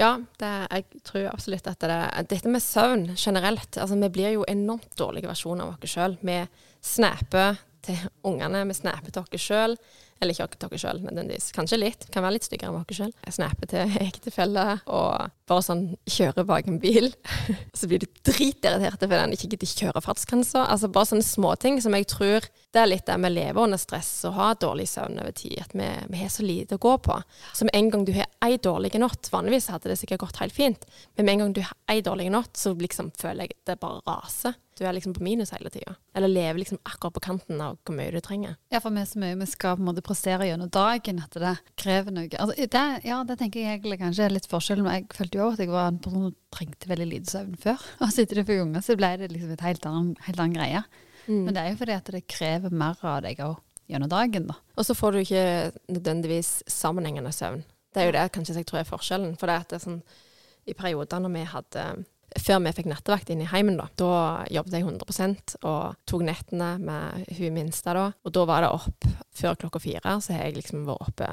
ja, 0.03 0.11
det, 0.43 0.51
jeg 0.73 1.03
tror 1.07 1.29
absolutt 1.31 1.67
at 1.71 1.79
det 1.87 1.99
Dette 2.33 2.49
med 2.51 2.63
søvn 2.65 3.05
generelt 3.15 3.77
altså 3.79 3.95
Vi 4.01 4.09
blir 4.09 4.33
jo 4.35 4.45
enormt 4.49 4.97
dårlige 4.99 5.29
versjoner 5.31 5.69
av 5.69 5.77
oss 5.85 5.93
sjøl. 5.95 6.17
Vi 6.25 6.41
snapper 6.83 7.61
til 7.83 7.99
ungene, 8.27 8.65
vi 8.67 8.75
snapper 8.75 9.11
til 9.15 9.23
oss 9.23 9.47
sjøl. 9.47 9.77
Eller 10.23 10.39
ikke 10.39 10.61
dere 10.63 10.79
sjøl, 10.79 11.01
nødvendigvis. 11.03 11.51
Kanskje 11.57 11.81
litt. 11.81 12.07
Kan 12.15 12.23
være 12.23 12.37
litt 12.37 12.47
styggere 12.47 12.71
enn 12.71 12.85
dere 12.87 12.99
sjøl. 12.99 13.15
Jeg 13.27 13.37
snapper 13.37 13.71
til 13.73 13.97
ektefelle 14.07 14.67
og 14.87 15.33
bare 15.51 15.65
sånn 15.67 15.85
kjører 16.09 16.47
bak 16.49 16.71
en 16.71 16.79
bil. 16.83 17.11
Så 17.79 17.91
blir 17.91 18.03
du 18.03 18.09
dritirritert 18.25 19.03
fordi 19.03 19.19
han 19.19 19.35
ikke 19.35 19.51
gidder 19.53 19.73
kjøre 19.73 20.05
fartsgrensa. 20.05 20.65
Altså 20.71 20.91
bare 20.93 21.11
sånne 21.11 21.27
småting 21.27 21.81
som 21.83 21.97
jeg 21.99 22.09
tror 22.13 22.47
Det 22.73 22.81
er 22.81 22.89
litt 22.89 23.07
der 23.09 23.21
vi 23.21 23.33
lever 23.33 23.67
under 23.67 23.81
stress 23.81 24.11
og 24.29 24.37
har 24.39 24.61
dårlig 24.63 24.87
søvn 24.89 25.19
over 25.21 25.35
tid. 25.37 25.59
At 25.67 25.75
vi, 25.77 25.91
vi 26.15 26.23
har 26.23 26.33
så 26.33 26.47
lite 26.47 26.79
å 26.79 26.83
gå 26.83 26.95
på. 27.03 27.19
Så 27.53 27.67
med 27.67 27.77
en 27.77 27.91
gang 27.93 28.07
du 28.07 28.15
har 28.17 28.31
ei 28.43 28.57
dårlig 28.63 28.95
natt 29.03 29.31
Vanligvis 29.33 29.71
hadde 29.73 29.91
det 29.91 29.99
sikkert 30.01 30.23
gått 30.25 30.41
helt 30.43 30.55
fint, 30.55 30.85
men 31.17 31.27
med 31.27 31.33
en 31.33 31.43
gang 31.45 31.55
du 31.57 31.63
har 31.65 31.77
ei 31.91 32.03
dårlig 32.05 32.29
natt, 32.33 32.53
så 32.59 32.75
liksom 32.77 33.11
føler 33.19 33.49
jeg 33.49 33.59
det 33.69 33.79
bare 33.81 34.03
raser. 34.07 34.57
Du 34.79 34.87
er 34.89 34.95
liksom 34.97 35.15
på 35.15 35.23
minus 35.23 35.53
hele 35.53 35.71
tida. 35.71 35.95
Eller 36.17 36.29
lever 36.29 36.59
liksom 36.59 36.79
akkurat 36.83 37.15
på 37.15 37.21
kanten 37.21 37.61
av 37.61 37.77
hvor 37.85 37.97
mye 37.97 38.13
du 38.13 38.21
trenger. 38.25 38.57
ja, 38.73 38.81
for 38.81 38.91
vi 38.91 39.05
så 39.07 39.21
mye 39.21 39.37
vi 39.39 39.47
skal 39.47 39.77
på 39.77 39.85
en 39.85 39.91
måte 39.91 40.05
prestere 40.13 40.49
gjennom 40.49 40.71
dagen 40.73 41.21
at 41.25 41.37
det 41.41 41.55
krever 41.81 42.15
noe. 42.15 42.29
Altså, 42.39 42.67
det, 42.71 42.85
ja, 43.09 43.19
det 43.27 43.39
tenker 43.41 43.63
jeg 43.63 43.79
egentlig 43.79 43.99
kanskje 44.03 44.27
er 44.27 44.35
litt 44.37 44.49
forskjell. 44.51 44.85
Men 44.85 45.01
jeg 45.01 45.09
følte 45.17 45.41
jo 45.41 45.49
at 45.55 45.63
jeg 45.63 45.73
var 45.73 45.91
en 45.91 46.01
person 46.03 46.29
som 46.29 46.39
trengte 46.53 46.91
veldig 46.91 47.09
lite 47.09 47.33
søvn 47.33 47.59
før. 47.61 47.87
Og 48.05 48.15
sitter 48.15 48.41
du 48.41 48.45
for 48.45 48.65
unger, 48.67 48.85
så 48.85 48.97
ble 49.01 49.13
det 49.23 49.33
liksom 49.33 49.55
et 49.55 49.67
helt 49.67 49.89
annen, 49.89 50.15
helt 50.29 50.43
annen 50.43 50.57
greie. 50.59 50.83
Mm. 51.27 51.45
Men 51.47 51.53
det 51.55 51.63
er 51.63 51.73
jo 51.73 51.81
fordi 51.83 51.99
at 51.99 52.11
det 52.15 52.25
krever 52.31 52.75
mer 52.83 53.07
av 53.07 53.23
deg 53.25 53.43
òg 53.45 53.57
gjennom 53.91 54.11
dagen, 54.13 54.49
da. 54.49 54.57
Og 54.79 54.87
så 54.87 54.97
får 54.97 55.13
du 55.13 55.23
ikke 55.23 55.47
nødvendigvis 55.93 56.53
sammenhengende 56.71 57.33
søvn. 57.35 57.65
Det 57.93 58.03
er 58.03 58.09
jo 58.09 58.17
det 58.17 58.29
kanskje 58.35 58.57
jeg 58.61 58.69
tror 58.69 58.83
er 58.83 58.89
forskjellen. 58.89 59.35
For 59.41 59.51
det, 59.51 59.57
er 59.57 59.67
at 59.67 59.73
det 59.73 59.81
er 59.81 59.87
sånn, 59.87 60.03
i 60.69 60.77
perioder 60.79 61.23
når 61.23 61.35
vi 61.35 61.47
hadde 61.51 61.87
Før 62.41 62.63
vi 62.65 62.73
fikk 62.77 62.89
nattevakt 62.91 63.31
inn 63.33 63.43
i 63.45 63.49
heimen, 63.51 63.77
da, 63.81 63.89
da 63.99 64.13
jobbet 64.53 64.77
jeg 64.79 64.87
100% 64.87 65.57
og 65.61 65.99
tok 66.09 66.25
nettene 66.27 66.71
med 66.81 67.33
hun 67.39 67.57
minste 67.57 67.95
da. 67.97 68.07
Og 68.25 68.35
da 68.35 68.47
var 68.49 68.65
det 68.65 68.71
opp 68.73 69.09
før 69.37 69.59
klokka 69.65 69.83
fire, 69.83 70.17
så 70.23 70.37
har 70.37 70.49
jeg 70.49 70.61
liksom 70.61 70.87
vært 70.89 71.11
oppe 71.11 71.29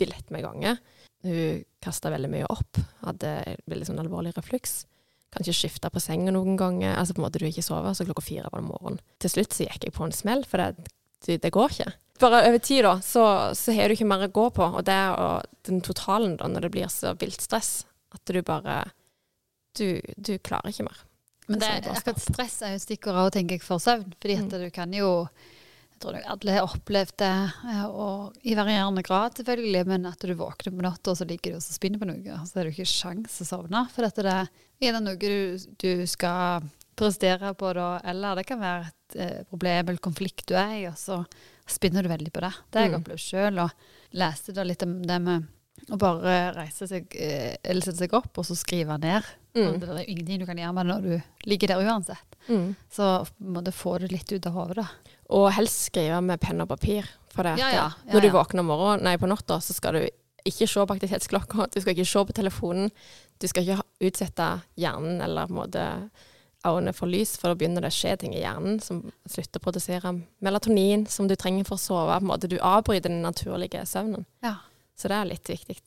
vilt 0.00 0.32
med 0.32 0.44
ganger. 0.46 0.80
Hun 1.26 1.62
kasta 1.82 2.10
veldig 2.12 2.30
mye 2.32 2.48
opp, 2.50 2.80
hadde 3.02 3.34
veldig 3.70 3.90
sånn 3.90 4.00
alvorlig 4.02 4.34
refluks. 4.36 4.82
Kanskje 5.32 5.54
skifte 5.56 5.88
på 5.92 6.00
senga 6.02 6.32
noen 6.34 6.58
ganger. 6.60 6.94
Altså 6.98 7.16
på 7.16 7.22
en 7.22 7.26
måte 7.26 7.40
du 7.40 7.46
ikke 7.48 7.64
sover, 7.64 7.94
så 7.96 8.06
klokka 8.08 8.24
fire 8.24 8.50
var 8.52 8.60
det 8.60 8.68
morgen. 8.68 8.98
Til 9.22 9.32
slutt 9.32 9.56
så 9.56 9.66
gikk 9.66 9.86
jeg 9.88 9.96
på 9.96 10.06
en 10.06 10.16
smell, 10.16 10.44
for 10.48 10.60
det, 10.60 11.38
det 11.40 11.52
går 11.54 11.76
ikke. 11.76 11.92
Bare 12.22 12.42
over 12.48 12.60
tid, 12.62 12.84
da, 12.86 12.98
så, 13.02 13.24
så 13.56 13.74
har 13.74 13.88
du 13.88 13.96
ikke 13.96 14.08
mer 14.10 14.26
å 14.26 14.32
gå 14.32 14.48
på. 14.54 14.66
Og 14.66 14.84
det 14.86 14.98
og 15.16 15.46
den 15.68 15.80
totalen, 15.84 16.36
da, 16.40 16.50
når 16.52 16.66
det 16.66 16.72
blir 16.74 16.92
så 16.92 17.14
vilt 17.18 17.40
stress, 17.42 17.72
at 18.12 18.28
du 18.28 18.42
bare 18.44 18.82
Du, 19.78 20.00
du 20.16 20.34
klarer 20.38 20.68
ikke 20.72 20.84
mer. 20.88 20.98
Men 21.48 21.58
det, 21.58 21.70
akkurat 21.90 22.20
stress 22.22 22.60
er 22.62 22.74
jo 22.76 22.82
stikkordet 22.84 23.32
tenker 23.34 23.56
jeg, 23.58 23.64
for 23.66 23.78
søvn. 23.82 24.12
Fordi 24.20 24.36
at 24.38 24.44
Mm. 24.46 24.60
du 24.64 24.70
kan 24.70 24.92
jo 24.92 25.28
Jeg 25.92 26.00
tror 26.08 26.16
nok 26.16 26.24
alle 26.32 26.52
har 26.56 26.64
opplevd 26.66 27.12
det, 27.22 27.34
og 27.94 28.32
i 28.42 28.54
varierende 28.58 29.04
grad 29.06 29.36
selvfølgelig, 29.38 29.86
men 29.86 30.06
at 30.06 30.18
du 30.18 30.32
våkner 30.34 30.72
på 30.74 30.82
natta, 30.82 31.10
og 31.12 31.16
så 31.16 31.24
ligger 31.28 31.52
du 31.52 31.56
og 31.60 31.62
så 31.62 31.76
spinner 31.76 32.00
på 32.00 32.08
noe, 32.08 32.40
og 32.40 32.46
så 32.48 32.58
er 32.58 32.64
det 32.64 32.72
ikke 32.74 32.88
sjans 32.90 33.36
å 33.38 33.46
sovne. 33.46 33.84
For 33.94 34.02
dette 34.02 34.24
det 34.26 34.32
er 34.82 34.96
det 34.96 35.02
noe 35.04 35.14
du, 35.14 35.58
du 35.78 36.06
skal 36.10 36.66
prestere 36.98 37.54
på 37.54 37.70
da, 37.78 38.00
eller 38.02 38.34
det 38.34 38.46
kan 38.48 38.58
være 38.58 38.88
et 38.90 39.16
eh, 39.16 39.44
problem 39.46 39.88
eller 39.92 40.02
konflikt 40.02 40.44
du 40.50 40.56
er 40.58 40.74
i, 40.80 40.86
og 40.90 40.98
så 40.98 41.20
spinner 41.70 42.02
du 42.02 42.08
veldig 42.10 42.32
på 42.34 42.40
det. 42.42 42.52
Det 42.72 42.80
har 42.80 42.88
jeg 42.88 42.96
Mm. 42.96 43.04
opplevd 43.04 43.22
sjøl, 43.28 43.62
og 43.62 43.70
leste 44.18 44.52
da 44.58 44.64
litt 44.66 44.82
om 44.82 44.98
det 45.06 45.20
med 45.22 45.46
å 45.88 45.98
bare 46.02 46.52
reise 46.58 46.88
seg, 46.90 47.06
eh, 47.14 47.54
eller 47.62 47.80
sette 47.86 47.98
seg 48.02 48.12
opp, 48.18 48.36
og 48.38 48.44
så 48.44 48.58
skrive 48.58 48.98
ned. 48.98 49.22
Mm. 49.54 49.80
Det 49.80 49.88
er 49.88 50.08
ingenting 50.08 50.40
du 50.40 50.46
kan 50.48 50.58
gjøre 50.58 50.72
med 50.72 50.86
det 50.86 50.94
når 50.94 51.02
du 51.04 51.48
ligger 51.50 51.72
der 51.74 51.84
uansett. 51.84 52.38
Mm. 52.48 52.74
Så 52.90 53.08
må 53.38 53.60
du 53.64 53.72
få 53.74 53.98
det 54.00 54.12
litt 54.12 54.32
ut 54.32 54.46
av 54.48 54.56
hodet, 54.56 54.80
da. 54.80 55.18
Og 55.36 55.50
helst 55.56 55.88
skrive 55.90 56.20
med 56.24 56.40
penn 56.40 56.64
og 56.64 56.70
papir. 56.72 57.08
For 57.32 57.44
det 57.44 57.56
at 57.56 57.62
Ja, 57.62 57.70
ja. 57.72 57.86
Ja, 57.92 58.12
når 58.14 58.24
du 58.24 58.32
våkner 58.32 58.64
om 58.64 58.72
morgenen, 58.72 59.04
nei, 59.04 59.16
på 59.20 59.28
natta, 59.28 59.60
så 59.60 59.76
skal 59.76 59.98
du 59.98 60.02
ikke 60.48 60.66
se 60.66 60.82
på 60.82 60.96
aktivitetsklokka, 60.96 61.68
du 61.70 61.80
skal 61.80 61.94
ikke 61.94 62.08
se 62.08 62.24
på 62.26 62.36
telefonen. 62.36 62.90
Du 63.38 63.48
skal 63.48 63.64
ikke 63.66 64.08
utsette 64.08 64.48
hjernen 64.78 65.20
eller 65.22 65.46
på 65.46 65.54
en 65.54 65.60
måte 65.60 65.86
øynene 66.66 66.94
for 66.94 67.10
lys, 67.10 67.36
for 67.38 67.50
da 67.50 67.58
begynner 67.58 67.84
det 67.84 67.90
å 67.90 67.96
skje 67.96 68.16
ting 68.22 68.34
i 68.36 68.42
hjernen 68.42 68.78
som 68.82 69.02
slutter 69.26 69.58
å 69.58 69.64
produsere 69.64 70.12
melatonin, 70.44 71.06
som 71.10 71.28
du 71.30 71.34
trenger 71.36 71.66
for 71.66 71.78
å 71.78 71.82
sove. 71.82 72.18
På 72.18 72.22
en 72.22 72.30
måte. 72.30 72.50
Du 72.50 72.58
avbryter 72.58 73.10
den 73.10 73.22
naturlige 73.24 73.84
søvnen. 73.86 74.26
Ja. 74.44 74.56
Så 74.98 75.10
det 75.10 75.18
er 75.18 75.30
litt 75.30 75.50
viktig. 75.50 75.78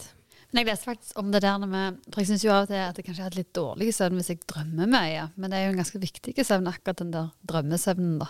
Men 0.56 0.63
jeg 0.63 0.70
leste 0.70 0.88
faktisk 0.88 1.18
om 1.20 1.34
det 1.34 1.41
der 1.44 1.63
med 1.68 1.98
For 2.08 2.22
jeg 2.22 2.30
syns 2.30 2.46
jo 2.46 2.54
av 2.56 2.62
og 2.63 2.70
til 2.70 2.80
at 2.80 2.96
jeg 2.96 3.04
kanskje 3.04 3.24
har 3.26 3.28
hatt 3.28 3.36
litt 3.36 3.50
dårlig 3.58 3.89
søvn 3.91 4.15
hvis 4.15 4.30
jeg 4.32 4.46
drømmer 4.48 4.88
mye. 4.88 5.26
Men 5.36 5.52
det 5.52 5.58
er 5.58 5.65
jo 5.65 5.74
en 5.74 5.82
ganske 5.82 6.00
viktig 6.00 6.36
søvn, 6.39 6.70
akkurat 6.72 7.02
den 7.04 7.12
der 7.12 7.34
drømmesøvnen, 7.52 8.15
da. 8.24 8.30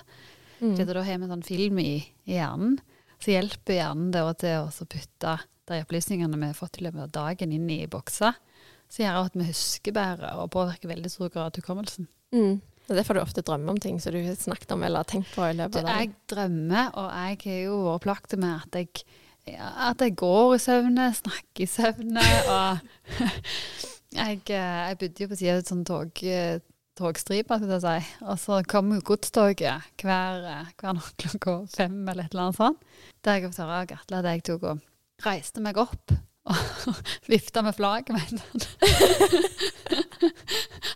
Mm. 0.58 0.74
For 0.74 0.90
da 0.90 1.04
har 1.06 1.20
vi 1.20 1.28
en 1.28 1.34
sånn 1.36 1.46
film 1.46 1.82
i, 1.84 1.92
i 2.26 2.40
hjernen, 2.40 2.80
så 3.22 3.36
hjelper 3.36 3.78
hjernen 3.78 4.10
det 4.16 4.24
til 4.42 4.66
å 4.66 4.88
putte 4.90 5.36
de 5.70 5.82
opplysningene 5.84 6.40
vi 6.42 6.50
har 6.50 6.58
fått 6.58 6.80
i 6.80 6.86
løpet 6.88 7.06
av 7.06 7.14
dagen, 7.14 7.54
inn 7.54 7.70
i 7.70 7.84
bokser. 7.92 8.34
Så 8.90 9.04
gjør 9.04 9.20
det 9.20 9.30
at 9.30 9.38
vi 9.38 9.50
husker 9.52 9.96
bedre, 9.96 10.32
og 10.42 10.54
påvirker 10.54 10.90
veldig 10.90 11.12
stor 11.14 11.30
grad 11.34 11.62
hukommelsen. 11.62 12.10
Mm. 12.34 12.58
Det 12.86 12.94
er 12.94 13.00
derfor 13.00 13.18
du 13.18 13.24
ofte 13.24 13.42
drømmer 13.46 13.74
om 13.74 13.80
ting 13.82 13.98
som 14.02 14.14
du 14.14 14.20
har 14.22 14.36
snakket 14.38 14.76
om 14.76 14.84
eller 14.86 15.08
tenkt 15.10 15.32
på 15.34 15.46
i 15.48 15.56
løpet 15.58 15.80
av 15.82 15.88
dagen. 15.88 16.02
jeg 16.02 16.30
drømmer, 16.30 16.92
og 17.02 17.08
jeg 17.10 17.40
har 17.46 17.62
jo 17.64 17.78
vært 17.88 18.04
plaget 18.04 18.36
med 18.42 18.54
at 18.60 18.78
jeg, 18.78 19.06
ja, 19.50 19.70
at 19.90 20.02
jeg 20.02 20.16
går 20.18 20.56
i 20.56 20.62
søvne, 20.62 21.10
snakker 21.14 21.66
i 21.66 21.68
søvne, 21.70 22.24
og 22.50 22.78
jeg, 24.20 24.40
eh, 24.50 24.82
jeg 24.90 24.98
bodde 25.02 25.24
jo 25.24 25.30
på 25.32 25.40
siden 25.40 25.54
av 25.54 25.62
et 25.62 25.72
sånt 25.72 25.88
tog, 25.90 26.24
eh, 26.24 26.58
togstripe, 26.96 27.58
skal 27.60 27.74
jeg 27.76 27.84
si, 27.84 28.00
og 28.26 28.40
så 28.40 28.62
kom 28.70 29.02
godstoget 29.06 29.82
hver, 30.02 30.46
eh, 30.50 30.68
hver 30.80 30.94
natt 30.98 31.18
klokka 31.22 31.58
fem 31.76 31.98
eller 32.08 32.24
et 32.26 32.34
eller 32.34 32.48
annet 32.48 32.62
sånt. 32.62 32.80
Der 33.26 33.40
jeg 33.40 33.50
fortalte 33.50 33.82
av 33.82 33.90
Gatle 33.92 34.22
at 34.22 34.32
jeg 34.32 34.46
tok 34.50 34.62
og 34.72 34.78
reiste 35.26 35.60
meg 35.64 35.76
opp 35.82 36.06
og 36.46 36.94
vifta 37.32 37.60
med 37.66 37.76
flagget, 37.76 38.14
mente 38.14 38.46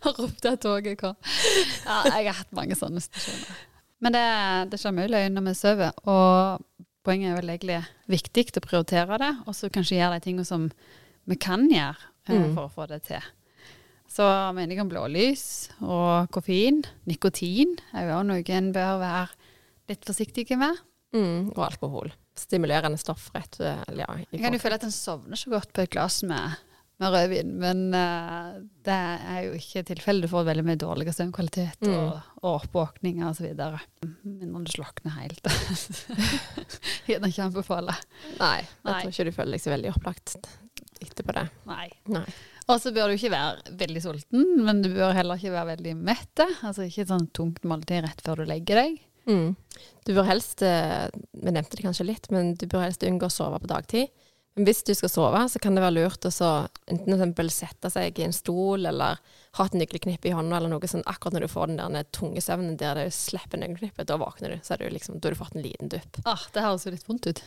og 0.06 0.12
ropte 0.22 0.54
at 0.54 0.62
toget 0.62 1.00
kom. 1.02 1.18
Ja, 1.86 1.96
jeg 2.14 2.30
har 2.30 2.40
hatt 2.44 2.54
mange 2.56 2.76
sånne 2.78 3.02
situasjoner. 3.04 3.66
Men 4.00 4.16
det, 4.16 4.28
det 4.72 4.78
skjer 4.80 4.96
mye 4.96 5.12
løgn 5.12 5.34
når 5.36 5.44
vi 5.50 5.54
sover, 5.60 5.92
og 6.08 6.64
poenget 7.06 7.32
er 7.32 7.40
vel 7.40 7.50
egentlig 7.54 7.80
viktig 8.12 8.46
å 8.60 8.64
prioritere 8.66 9.18
det, 9.22 9.32
og 9.48 9.56
så 9.58 9.70
kanskje 9.74 9.98
gjøre 10.00 10.20
de 10.20 10.26
tingene 10.28 10.46
som 10.48 10.70
vi 11.30 11.36
kan 11.40 11.68
gjøre 11.70 11.98
eh, 12.30 12.36
Mm. 12.36 12.54
for 12.56 12.68
å 12.68 12.72
få 12.74 12.88
det 12.88 13.04
til. 13.08 13.22
Så 14.10 14.26
mener 14.54 14.74
jeg 14.76 14.82
om 14.82 14.90
blålys 14.90 15.70
og 15.82 16.30
koffein. 16.34 16.84
Nikotin 17.06 17.76
er 17.94 18.10
jo 18.10 18.24
noe 18.26 18.44
en 18.58 18.72
bør 18.74 19.00
være 19.02 19.28
litt 19.90 20.06
forsiktig 20.06 20.48
med. 20.58 20.78
Mm. 21.14 21.52
Og 21.56 21.62
alkohol. 21.66 22.12
Stimulerende 22.38 22.98
stoff 23.02 23.30
rett 23.34 23.58
ja, 23.60 24.06
Jeg 24.32 24.42
kan 24.42 24.54
jo 24.54 24.60
føle 24.62 24.78
at 24.78 24.84
en 24.86 24.94
sovner 24.94 25.36
så 25.38 25.50
godt 25.50 25.74
på 25.74 25.82
et 25.82 25.90
glass 25.94 26.22
med 26.24 26.58
med 27.00 27.14
rødvin. 27.16 27.52
Men 27.62 27.82
uh, 27.96 28.58
det 28.86 28.96
er 29.34 29.40
jo 29.48 29.54
ikke 29.60 29.84
tilfellet. 29.88 30.26
Du 30.28 30.32
får 30.34 30.48
veldig 30.50 30.66
mye 30.68 30.80
dårligere 30.82 31.16
søvnkvalitet 31.16 31.86
Mm. 31.88 31.94
og, 31.96 32.32
og 32.44 32.58
oppvåkninger 32.62 33.30
osv. 33.30 33.54
Mindre 34.26 34.64
du 34.68 34.72
slokner 34.74 35.16
helt. 35.20 35.48
Gjerne 37.10 37.30
ikke 37.32 37.46
anbefale. 37.48 37.96
Nei, 38.40 38.58
jeg 38.62 38.88
Nei. 38.90 38.98
tror 39.02 39.14
ikke 39.14 39.28
du 39.30 39.36
føler 39.36 39.56
deg 39.58 39.64
så 39.64 39.74
veldig 39.74 39.92
opplagt 39.96 40.36
etterpå 41.00 41.36
det. 41.38 41.46
Nei. 41.70 41.86
Nei. 42.12 42.26
Og 42.70 42.78
så 42.84 42.92
bør 42.94 43.10
du 43.10 43.16
ikke 43.18 43.32
være 43.34 43.76
veldig 43.80 44.02
sulten, 44.04 44.44
men 44.68 44.84
du 44.84 44.92
bør 44.94 45.16
heller 45.18 45.40
ikke 45.40 45.54
være 45.56 45.72
veldig 45.72 45.94
mett. 45.98 46.44
Altså 46.68 46.86
ikke 46.86 47.06
et 47.06 47.14
sånn 47.14 47.30
tungt 47.34 47.64
måltid 47.68 48.04
rett 48.06 48.20
før 48.26 48.44
du 48.44 48.50
legger 48.52 48.84
deg. 48.84 49.00
Mm. 49.30 49.56
Du 50.06 50.12
bør 50.18 50.28
helst, 50.30 50.62
eh, 50.66 51.08
vi 51.38 51.54
nevnte 51.54 51.78
det 51.80 51.86
kanskje 51.86 52.06
litt, 52.08 52.30
men 52.34 52.54
du 52.60 52.68
bør 52.70 52.86
helst 52.88 53.04
unngå 53.08 53.28
å 53.30 53.34
sove 53.34 53.58
på 53.64 53.70
dagtid. 53.72 54.12
Hvis 54.60 54.82
du 54.84 54.92
skal 54.98 55.12
sove, 55.12 55.42
så 55.52 55.62
kan 55.64 55.78
det 55.78 55.84
være 55.86 55.96
lurt 55.96 56.26
å 56.28 56.32
så 56.34 56.50
enten 56.92 57.46
sette 57.54 57.92
seg 57.94 58.20
i 58.20 58.26
en 58.26 58.36
stol, 58.36 58.86
eller 58.90 59.22
ha 59.58 59.66
et 59.66 59.78
nøkkelknippe 59.78 60.30
i 60.30 60.36
hånda, 60.36 60.58
eller 60.58 60.72
noe 60.74 60.90
sånn 60.90 61.06
akkurat 61.10 61.38
når 61.38 61.48
du 61.48 61.52
får 61.54 61.72
den 61.72 61.96
der 61.98 62.12
tunge 62.16 62.44
søvnen 62.44 62.78
der 62.78 63.00
du 63.00 63.14
slipper 63.14 63.62
nøkkelknippet, 63.62 64.08
da 64.10 64.20
våkner 64.20 64.56
du. 64.56 64.60
Så 64.66 64.76
er 64.76 64.84
du 64.84 64.92
liksom, 64.94 65.18
da 65.20 65.30
har 65.30 65.38
du 65.38 65.42
fått 65.42 65.56
en 65.58 65.66
liten 65.66 65.92
dupp. 65.92 66.22
Ah, 66.26 66.44
det 66.54 66.66
høres 66.66 66.86
jo 66.86 66.94
litt 66.94 67.08
vondt 67.08 67.32
ut. 67.32 67.44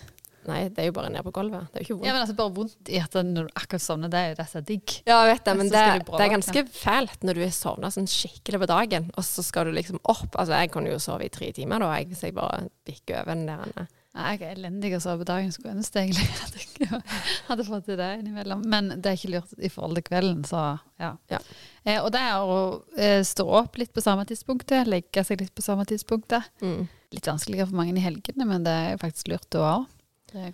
Nei, 0.49 0.65
det 0.75 0.83
er 0.83 0.89
jo 0.89 0.95
bare 0.97 1.11
ned 1.13 1.23
på 1.23 1.31
gulvet. 1.37 1.69
Det 1.71 1.79
er 1.79 1.85
jo 1.85 1.87
ikke 1.87 1.97
vondt. 2.01 2.07
Ja, 2.09 2.15
men 2.17 2.25
altså 2.25 2.35
Bare 2.39 2.55
vondt 2.57 2.91
i 2.91 2.99
at 2.99 3.15
når 3.15 3.47
du 3.47 3.53
akkurat 3.61 3.85
sovner, 3.85 4.11
det 4.11 4.19
er 4.19 4.33
jo 4.33 4.39
det 4.41 4.47
er 4.59 4.65
digg. 4.73 4.95
Ja, 5.07 5.19
jeg 5.23 5.31
vet 5.31 5.45
det, 5.47 5.55
men 5.61 5.71
det, 5.71 5.83
det 6.09 6.25
er 6.25 6.33
ganske 6.33 6.65
fælt 6.75 7.27
når 7.29 7.39
du 7.39 7.45
er 7.47 7.55
sovna 7.55 7.91
sånn 7.95 8.11
skikkelig 8.11 8.63
på 8.65 8.71
dagen, 8.73 9.11
og 9.15 9.27
så 9.27 9.45
skal 9.47 9.69
du 9.69 9.77
liksom 9.77 10.01
opp. 10.03 10.33
Altså, 10.33 10.57
jeg 10.59 10.73
kunne 10.75 10.91
jo 10.91 11.03
sove 11.03 11.29
i 11.29 11.33
tre 11.33 11.53
timer 11.55 11.85
da, 11.85 11.93
jeg, 12.01 12.11
hvis 12.11 12.25
jeg 12.27 12.35
bare 12.39 12.65
bikker 12.89 13.21
over 13.23 13.39
den 13.39 13.47
der. 13.53 13.93
Jeg 14.13 14.43
er 14.45 14.51
elendig 14.59 14.91
å 14.97 15.01
sove 15.01 15.23
på 15.23 15.29
dagen. 15.31 15.53
Skulle 15.55 15.73
ønske 15.79 16.03
egentlig 16.03 16.27
at 16.45 16.57
jeg 16.59 17.01
hadde 17.49 17.65
fått 17.65 17.87
til 17.89 17.97
det 17.97 18.09
innimellom. 18.21 18.61
Men 18.69 18.91
det 19.01 19.09
er 19.09 19.17
ikke 19.17 19.31
lurt 19.33 19.55
i 19.57 19.71
forhold 19.73 19.97
til 19.97 20.05
kvelden, 20.11 20.43
så 20.45 20.65
ja. 21.01 21.15
Ja. 21.33 21.39
Eh, 21.87 21.97
og 22.03 22.11
det 22.13 22.21
er 22.21 22.43
å 22.45 22.59
eh, 22.97 23.23
stå 23.25 23.47
opp 23.63 23.79
litt 23.81 23.95
på 23.97 24.05
samme 24.05 24.27
tidspunktet, 24.29 24.91
legge 24.91 25.25
seg 25.25 25.41
litt 25.41 25.55
på 25.57 25.65
samme 25.65 25.87
tidspunktet. 25.89 26.51
Mm. 26.61 26.85
Litt 27.17 27.29
vanskeligere 27.29 27.71
for 27.71 27.81
mange 27.81 27.97
i 27.97 28.05
helgene, 28.05 28.45
men 28.49 28.65
det 28.69 28.77
er 28.93 29.01
faktisk 29.01 29.33
lurt 29.33 29.49
da 29.55 29.65
òg. 29.79 29.89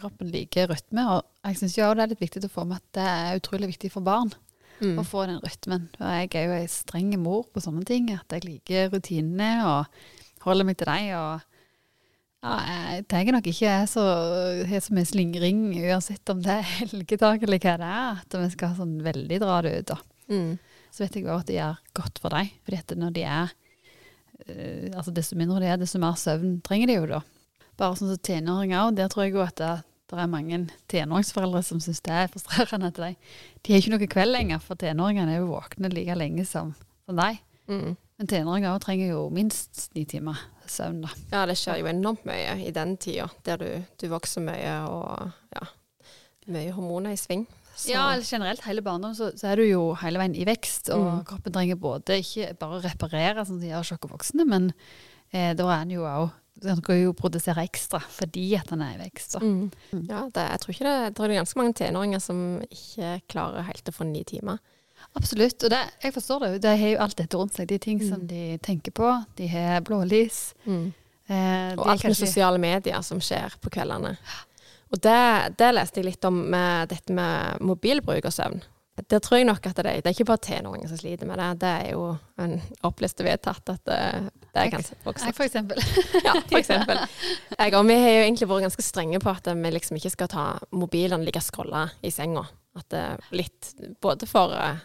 Kroppen 0.03 0.31
liker 0.35 0.67
rytme, 0.73 1.05
og 1.07 1.27
jeg 1.47 1.59
syns 1.61 1.77
også 1.79 1.95
det 1.99 2.03
er 2.05 2.11
litt 2.11 2.23
viktig 2.25 2.41
å 2.49 2.51
få 2.51 2.65
med 2.67 2.81
at 2.81 2.87
det 2.99 3.05
er 3.07 3.37
utrolig 3.43 3.73
viktig 3.75 3.93
for 3.95 4.07
barn 4.07 4.35
Mm. 4.79 4.95
å 5.01 5.03
få 5.03 5.25
den 5.27 5.41
rytmen. 5.43 5.89
For 5.99 6.07
jeg 6.07 6.29
er 6.39 6.45
jo 6.47 6.53
ei 6.55 6.67
streng 6.71 7.09
mor 7.19 7.49
på 7.51 7.59
sånne 7.59 7.81
ting, 7.83 8.13
at 8.15 8.31
jeg 8.31 8.45
liker 8.47 8.93
rutinene 8.93 9.49
og 9.67 10.45
holder 10.45 10.69
meg 10.69 10.77
til 10.79 10.87
dem. 10.87 11.09
og 11.19 11.41
ja, 12.39 12.57
jeg 12.95 13.07
tenker 13.11 13.35
nok 13.35 13.47
ikke 13.51 13.67
jeg 13.67 13.87
så, 13.91 14.03
har 14.71 14.83
så 14.85 14.95
mye 14.95 15.09
slingring, 15.09 15.63
uansett 15.89 16.31
om 16.31 16.43
det 16.45 16.53
er 16.55 16.69
helgetak 16.77 17.43
eller 17.43 17.59
hva 17.59 17.73
det 17.81 17.89
er, 17.89 18.21
at 18.23 18.37
vi 18.39 18.51
skal 18.53 18.77
sånn 18.77 18.99
veldig 19.03 19.41
dra 19.43 19.57
det 19.67 19.73
ut. 19.81 19.91
Da. 19.91 19.97
Mm. 20.31 20.53
Så 20.95 21.03
vet 21.03 21.19
jeg 21.19 21.27
også 21.27 21.43
at 21.43 21.49
det 21.51 21.57
gjør 21.57 21.81
godt 21.99 22.21
for 22.23 22.37
dem. 22.37 22.53
fordi 22.65 22.99
når 23.01 23.17
de 23.17 23.25
er 23.27 23.51
eh, 24.47 24.87
altså 24.95 25.15
Desto 25.15 25.39
mindre 25.39 25.61
de 25.65 25.73
er, 25.73 25.81
desto 25.81 25.99
mer 25.99 26.15
søvn 26.21 26.61
trenger 26.63 26.91
de 26.91 26.97
jo 27.01 27.09
da. 27.11 27.21
Bare 27.79 27.99
sånn 27.99 28.13
som 28.13 28.23
tenåringer 28.23 28.85
òg. 28.85 28.97
Der 28.99 29.11
tror 29.11 29.27
jeg 29.27 29.35
jo 29.35 29.43
at 29.43 29.59
det, 29.59 29.73
det 30.11 30.21
er 30.23 30.31
mange 30.31 30.61
tenåringsforeldre 30.91 31.65
som 31.67 31.83
syns 31.83 32.03
det 32.07 32.15
er 32.15 32.31
frustrerende. 32.31 32.93
til 32.95 33.09
deg. 33.09 33.33
de 33.63 33.75
har 33.75 33.83
ikke 33.83 33.95
noe 33.97 34.11
kveld 34.15 34.35
lenger, 34.37 34.63
for 34.63 34.79
tenåringene 34.79 35.35
er 35.35 35.43
jo 35.43 35.51
våkne 35.57 35.91
like 35.91 36.15
lenge 36.15 36.47
som, 36.47 36.71
som 37.03 37.19
deg. 37.19 37.43
Mm. 37.67 37.99
Men 38.19 38.31
tenåringer 38.31 38.77
òg 38.77 38.87
trenger 38.87 39.13
jo 39.13 39.27
minst 39.35 39.91
ni 39.99 40.07
timer 40.07 40.39
søvn, 40.73 41.03
da. 41.05 41.11
Ja, 41.33 41.45
det 41.51 41.57
skjer 41.61 41.81
jo 41.83 41.89
enormt 41.91 42.25
mye 42.29 42.57
i 42.67 42.71
den 42.75 42.97
tida, 43.01 43.29
der 43.47 43.57
du, 43.63 43.69
du 44.01 44.07
vokser 44.13 44.45
mye 44.45 44.75
og 44.89 45.31
ja, 45.55 45.67
mye 46.49 46.73
hormoner 46.77 47.13
i 47.17 47.21
sving. 47.21 47.47
Så, 47.79 47.93
Ja, 47.93 48.09
eller 48.13 48.27
generelt 48.27 48.65
hele 48.67 48.83
barndommen 48.83 49.15
så, 49.15 49.29
så 49.39 49.53
er 49.53 49.61
du 49.61 49.69
jo 49.69 49.83
hele 50.01 50.19
veien 50.19 50.35
i 50.35 50.47
vekst, 50.49 50.89
og 50.91 51.05
Mm. 51.05 51.25
kroppen 51.29 51.53
trenger 51.55 51.77
både 51.79 52.17
ikke 52.25 52.53
bare 52.59 52.81
å 52.81 52.83
reparere, 52.83 53.45
sånn 53.45 53.59
som 53.59 53.61
de 53.63 53.69
gjør 53.71 53.87
sjokk 53.93 54.09
og 54.09 54.17
voksne, 54.17 54.47
men 54.49 54.73
eh, 55.33 55.53
da 55.55 55.69
er 55.77 55.85
den 55.85 55.95
jo 55.99 56.03
òg 56.09 56.31
Den 56.59 56.81
kan 56.83 56.97
jo 56.99 57.13
produsere 57.15 57.63
ekstra 57.63 58.01
fordi 58.03 58.49
at 58.59 58.67
den 58.73 58.81
er 58.83 58.97
i 58.97 59.05
vekst. 59.05 59.37
Da. 59.37 59.39
mm. 59.47 60.09
ja 60.09 60.25
det, 60.35 60.43
jeg 60.51 60.59
tror 60.65 60.73
ikke 60.75 60.89
det, 60.89 61.15
det 61.15 61.23
er 61.29 61.35
ganske 61.39 61.61
mange 61.61 61.75
tenåringer 61.79 62.19
som 62.25 62.41
ikke 62.67 63.13
klarer 63.31 63.63
helt 63.69 63.87
å 63.93 63.95
få 63.95 64.07
ni 64.09 64.25
timer. 64.27 64.59
Absolutt. 65.19 65.65
Og 65.67 65.71
det, 65.75 65.81
jeg 66.05 66.15
forstår 66.15 66.45
det. 66.47 66.51
De 66.65 66.73
har 66.81 66.93
jo 66.95 67.03
alt 67.05 67.19
dette 67.19 67.37
rundt 67.41 67.57
seg. 67.59 67.69
De 67.71 67.79
ting 67.83 68.01
som 68.03 68.21
Mm. 68.23 68.27
de 68.31 68.43
tenker 68.63 68.95
på. 68.95 69.11
De 69.37 69.47
har 69.51 69.81
blålys. 69.83 70.55
Mm. 70.67 70.93
Eh, 71.29 71.75
Og 71.77 71.87
alt 71.93 72.05
med 72.09 72.17
sosiale 72.17 72.59
medier 72.59 73.03
som 73.05 73.21
skjer 73.21 73.53
på 73.61 73.71
kveldene. 73.75 74.15
Og 74.91 75.01
det, 75.05 75.57
det 75.59 75.75
leste 75.75 76.01
jeg 76.01 76.07
litt 76.15 76.25
om 76.25 76.39
med 76.51 76.89
dette 76.89 77.13
med 77.13 77.61
mobilbruk 77.61 78.25
og 78.25 78.33
søvn. 78.33 78.63
Der 79.09 79.21
tror 79.23 79.37
jeg 79.39 79.47
nok 79.47 79.67
at 79.69 79.77
det, 79.77 79.85
det 80.03 80.07
er 80.11 80.15
ikke 80.17 80.25
bare 80.27 80.43
tenåringer 80.43 80.89
som 80.91 80.99
sliter 80.99 81.27
med 81.29 81.39
det. 81.39 81.51
Det 81.61 81.69
er 81.69 81.91
jo 81.93 82.07
en 82.43 82.57
oppliste 82.83 83.23
vedtatt 83.23 83.69
at 83.71 83.85
det, 83.87 83.99
det 84.49 84.59
er 84.65 84.71
ganske 84.73 84.97
Nei, 84.97 85.05
voksent. 85.05 85.37
for 85.37 85.45
eksempel. 85.45 85.79
Ja, 86.27 86.33
for 86.41 86.59
eksempel. 86.63 86.99
Jeg 87.59 87.75
og 87.79 87.87
vi 87.87 87.95
har 88.01 88.11
jo 88.17 88.25
egentlig 88.25 88.49
vært 88.51 88.65
ganske 88.67 88.83
strenge 88.89 89.21
på 89.23 89.31
at 89.37 89.47
vi 89.55 89.71
liksom 89.77 90.01
ikke 90.01 90.11
skal 90.17 90.29
ta 90.33 90.47
mobilene 90.73 91.23
like 91.29 91.41
scrolla 91.45 91.85
i 92.03 92.11
senga. 92.11 92.43
At 92.79 92.89
det 92.91 93.05
er 93.05 93.23
litt 93.39 93.71
både 94.03 94.27
for, 94.27 94.57
eh, 94.57 94.83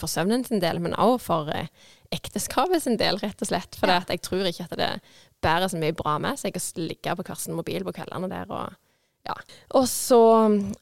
for 0.00 0.10
søvnen 0.10 0.44
sin 0.46 0.62
del, 0.62 0.80
men 0.82 0.96
også 0.98 1.24
for 1.24 1.52
eh, 1.54 1.68
ekteskapet 2.14 2.84
sin 2.84 2.98
del, 3.00 3.18
rett 3.22 3.42
og 3.42 3.50
slett. 3.50 3.76
For 3.78 3.90
ja. 3.90 4.00
jeg 4.08 4.22
tror 4.24 4.48
ikke 4.48 4.66
at 4.68 4.78
det 4.80 4.90
bærer 5.44 5.70
så 5.70 5.80
mye 5.80 5.96
bra 5.96 6.16
med 6.22 6.40
seg 6.40 6.56
å 6.56 6.64
ligge 6.80 7.14
på 7.14 7.26
hver 7.26 7.40
sin 7.40 7.56
mobil 7.58 7.84
på 7.86 7.94
kveldene 7.96 8.30
der 8.32 8.50
og 8.54 8.80
ja. 9.24 9.34
Og 9.78 9.86
så, 9.88 10.20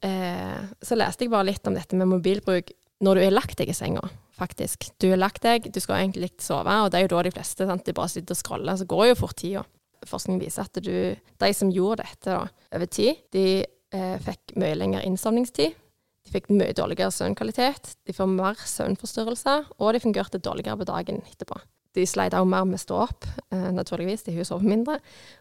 eh, 0.03 0.63
så 0.83 0.99
leste 0.99 1.23
jeg 1.23 1.31
bare 1.31 1.47
litt 1.47 1.69
om 1.71 1.77
dette 1.77 1.95
med 1.95 2.11
mobilbruk 2.11 2.73
når 3.03 3.19
du 3.19 3.23
er 3.23 3.35
lagt 3.35 3.59
deg 3.59 3.71
i 3.71 3.77
senga, 3.77 4.03
faktisk. 4.35 4.89
Du 5.03 5.09
er 5.11 5.21
lagt 5.21 5.45
deg, 5.47 5.69
du 5.71 5.79
skal 5.83 6.01
egentlig 6.01 6.33
sove, 6.43 6.75
og 6.83 6.91
det 6.91 6.99
er 6.99 7.07
jo 7.07 7.13
da 7.15 7.23
de 7.27 7.33
fleste 7.35 7.67
sant, 7.69 7.85
de 7.87 7.95
bare 7.95 8.11
sitter 8.11 8.35
og 8.35 8.41
scroller, 8.41 8.79
så 8.79 8.87
går 8.91 9.09
jo 9.11 9.21
fort 9.23 9.39
tida. 9.39 9.63
Forskning 10.11 10.41
viser 10.43 10.67
at 10.67 10.83
du, 10.83 10.95
de 11.15 11.53
som 11.55 11.71
gjorde 11.71 12.03
dette 12.03 12.31
da, 12.31 12.67
over 12.75 12.91
tid, 12.91 13.23
de 13.35 13.47
eh, 13.63 14.17
fikk 14.27 14.57
mye 14.59 14.79
lengre 14.79 15.03
innsovningstid. 15.07 15.79
De 16.23 16.33
fikk 16.35 16.51
mye 16.53 16.75
dårligere 16.77 17.13
søvnkvalitet, 17.15 17.97
de 18.07 18.15
får 18.15 18.31
mer 18.31 18.59
søvnforstyrrelser, 18.69 19.71
og 19.79 19.95
de 19.95 20.03
fungerte 20.03 20.41
dårligere 20.43 20.79
på 20.81 20.89
dagen 20.89 21.23
etterpå. 21.27 21.59
De 21.93 22.05
sleit 22.09 22.33
også 22.33 22.49
mer 22.49 22.69
med 22.69 22.79
å 22.79 22.83
stå 22.83 23.01
opp, 23.05 23.27
eh, 23.53 23.71
naturligvis, 23.75 24.25
de 24.25 24.37
hun 24.37 24.49
sov 24.49 24.63
mindre, 24.65 24.99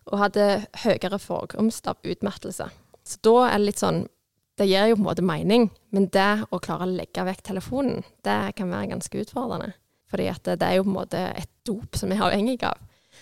og 0.09 0.19
hadde 0.19 0.65
høyere 0.83 1.19
forekomst 1.21 1.87
av 1.87 2.01
utmattelse. 2.03 2.67
Så 3.07 3.21
da 3.23 3.35
er 3.47 3.57
det 3.57 3.69
litt 3.71 3.83
sånn 3.83 4.07
Det 4.59 4.67
gir 4.67 4.89
jo 4.91 4.97
på 4.97 4.99
en 4.99 5.07
måte 5.07 5.23
mening, 5.23 5.69
men 5.95 6.09
det 6.11 6.43
å 6.51 6.59
klare 6.61 6.83
å 6.83 6.91
legge 6.91 7.23
vekk 7.23 7.39
telefonen, 7.41 8.03
det 8.21 8.53
kan 8.57 8.69
være 8.69 8.91
ganske 8.91 9.21
utfordrende. 9.23 9.73
Fordi 10.11 10.27
at 10.27 10.43
det, 10.43 10.61
er 10.61 10.75
jo 10.75 10.83
på 10.83 10.91
en 10.91 10.97
måte 10.99 11.21
et 11.39 11.49
dop 11.65 11.95
som 11.97 12.11
vi 12.11 12.17
er 12.19 12.25
avhengig 12.27 12.61
av. 12.67 12.77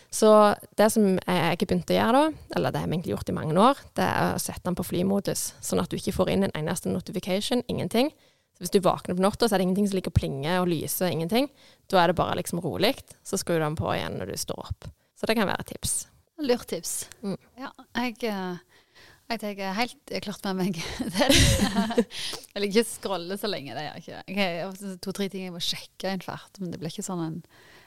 Så 0.10 0.30
det 0.78 0.88
som 0.89 1.06
jeg 1.19 1.41
har 1.43 1.58
begynt 1.60 1.91
å 1.91 1.98
gjøre 1.98 2.22
da, 2.24 2.45
eller 2.58 2.74
det 2.74 2.82
har 2.82 2.89
vi 2.89 2.98
egentlig 2.98 3.13
gjort 3.13 3.30
i 3.30 3.36
mange 3.38 3.54
år, 3.62 3.82
det 3.98 4.08
er 4.08 4.34
å 4.34 4.41
sette 4.41 4.65
den 4.65 4.78
på 4.80 4.88
flymodus, 4.88 5.52
sånn 5.62 5.82
at 5.84 5.91
du 5.91 6.00
ikke 6.00 6.15
får 6.15 6.32
inn 6.34 6.48
en 6.48 6.56
eneste 6.58 6.89
notification, 6.89 7.62
ingenting. 7.69 8.10
Så 8.58 8.65
hvis 8.65 8.74
du 8.74 8.82
våkner 8.84 9.15
på 9.15 9.24
natta, 9.24 9.48
så 9.48 9.56
er 9.56 9.62
det 9.62 9.69
ingenting 9.69 9.89
som 9.91 10.00
ligger 10.00 10.12
og 10.12 10.17
plinger 10.17 10.63
og 10.63 10.72
lyser, 10.72 11.13
ingenting. 11.13 11.45
Da 11.88 12.02
er 12.02 12.12
det 12.12 12.17
bare 12.19 12.39
liksom 12.41 12.60
rolig. 12.65 12.95
Så 13.24 13.38
skrur 13.39 13.62
du 13.62 13.67
den 13.67 13.78
på 13.80 13.93
igjen 13.93 14.17
når 14.19 14.34
du 14.34 14.41
står 14.41 14.65
opp. 14.65 14.89
Så 15.15 15.30
det 15.30 15.38
kan 15.38 15.48
være 15.48 15.63
et 15.63 15.72
tips. 15.76 15.93
Lurt 16.41 16.67
tips. 16.72 16.95
Mm. 17.22 17.38
Ja, 17.60 17.69
jeg, 18.02 18.17
eh, 18.28 19.06
jeg 19.30 19.41
tenker 19.45 19.78
helt 19.78 20.13
klart 20.26 20.50
med 20.50 20.60
meg 20.63 20.82
det. 21.15 21.30
Jeg 21.30 22.63
liker 22.65 22.82
ikke 22.82 22.88
scrolle 22.89 23.38
så 23.39 23.52
lenge, 23.52 23.78
det 23.78 23.86
gjør 23.86 23.95
jeg 23.95 24.04
ikke. 24.04 24.22
Okay, 24.34 24.93
to-tre 25.06 25.30
ting 25.30 25.45
jeg 25.45 25.56
må 25.56 25.62
sjekke 25.63 26.10
i 26.10 26.15
en 26.17 26.26
fart, 26.26 26.58
men 26.58 26.74
det 26.74 26.82
blir 26.82 26.91
ikke 26.91 27.06
sånn 27.06 27.26
en 27.28 27.41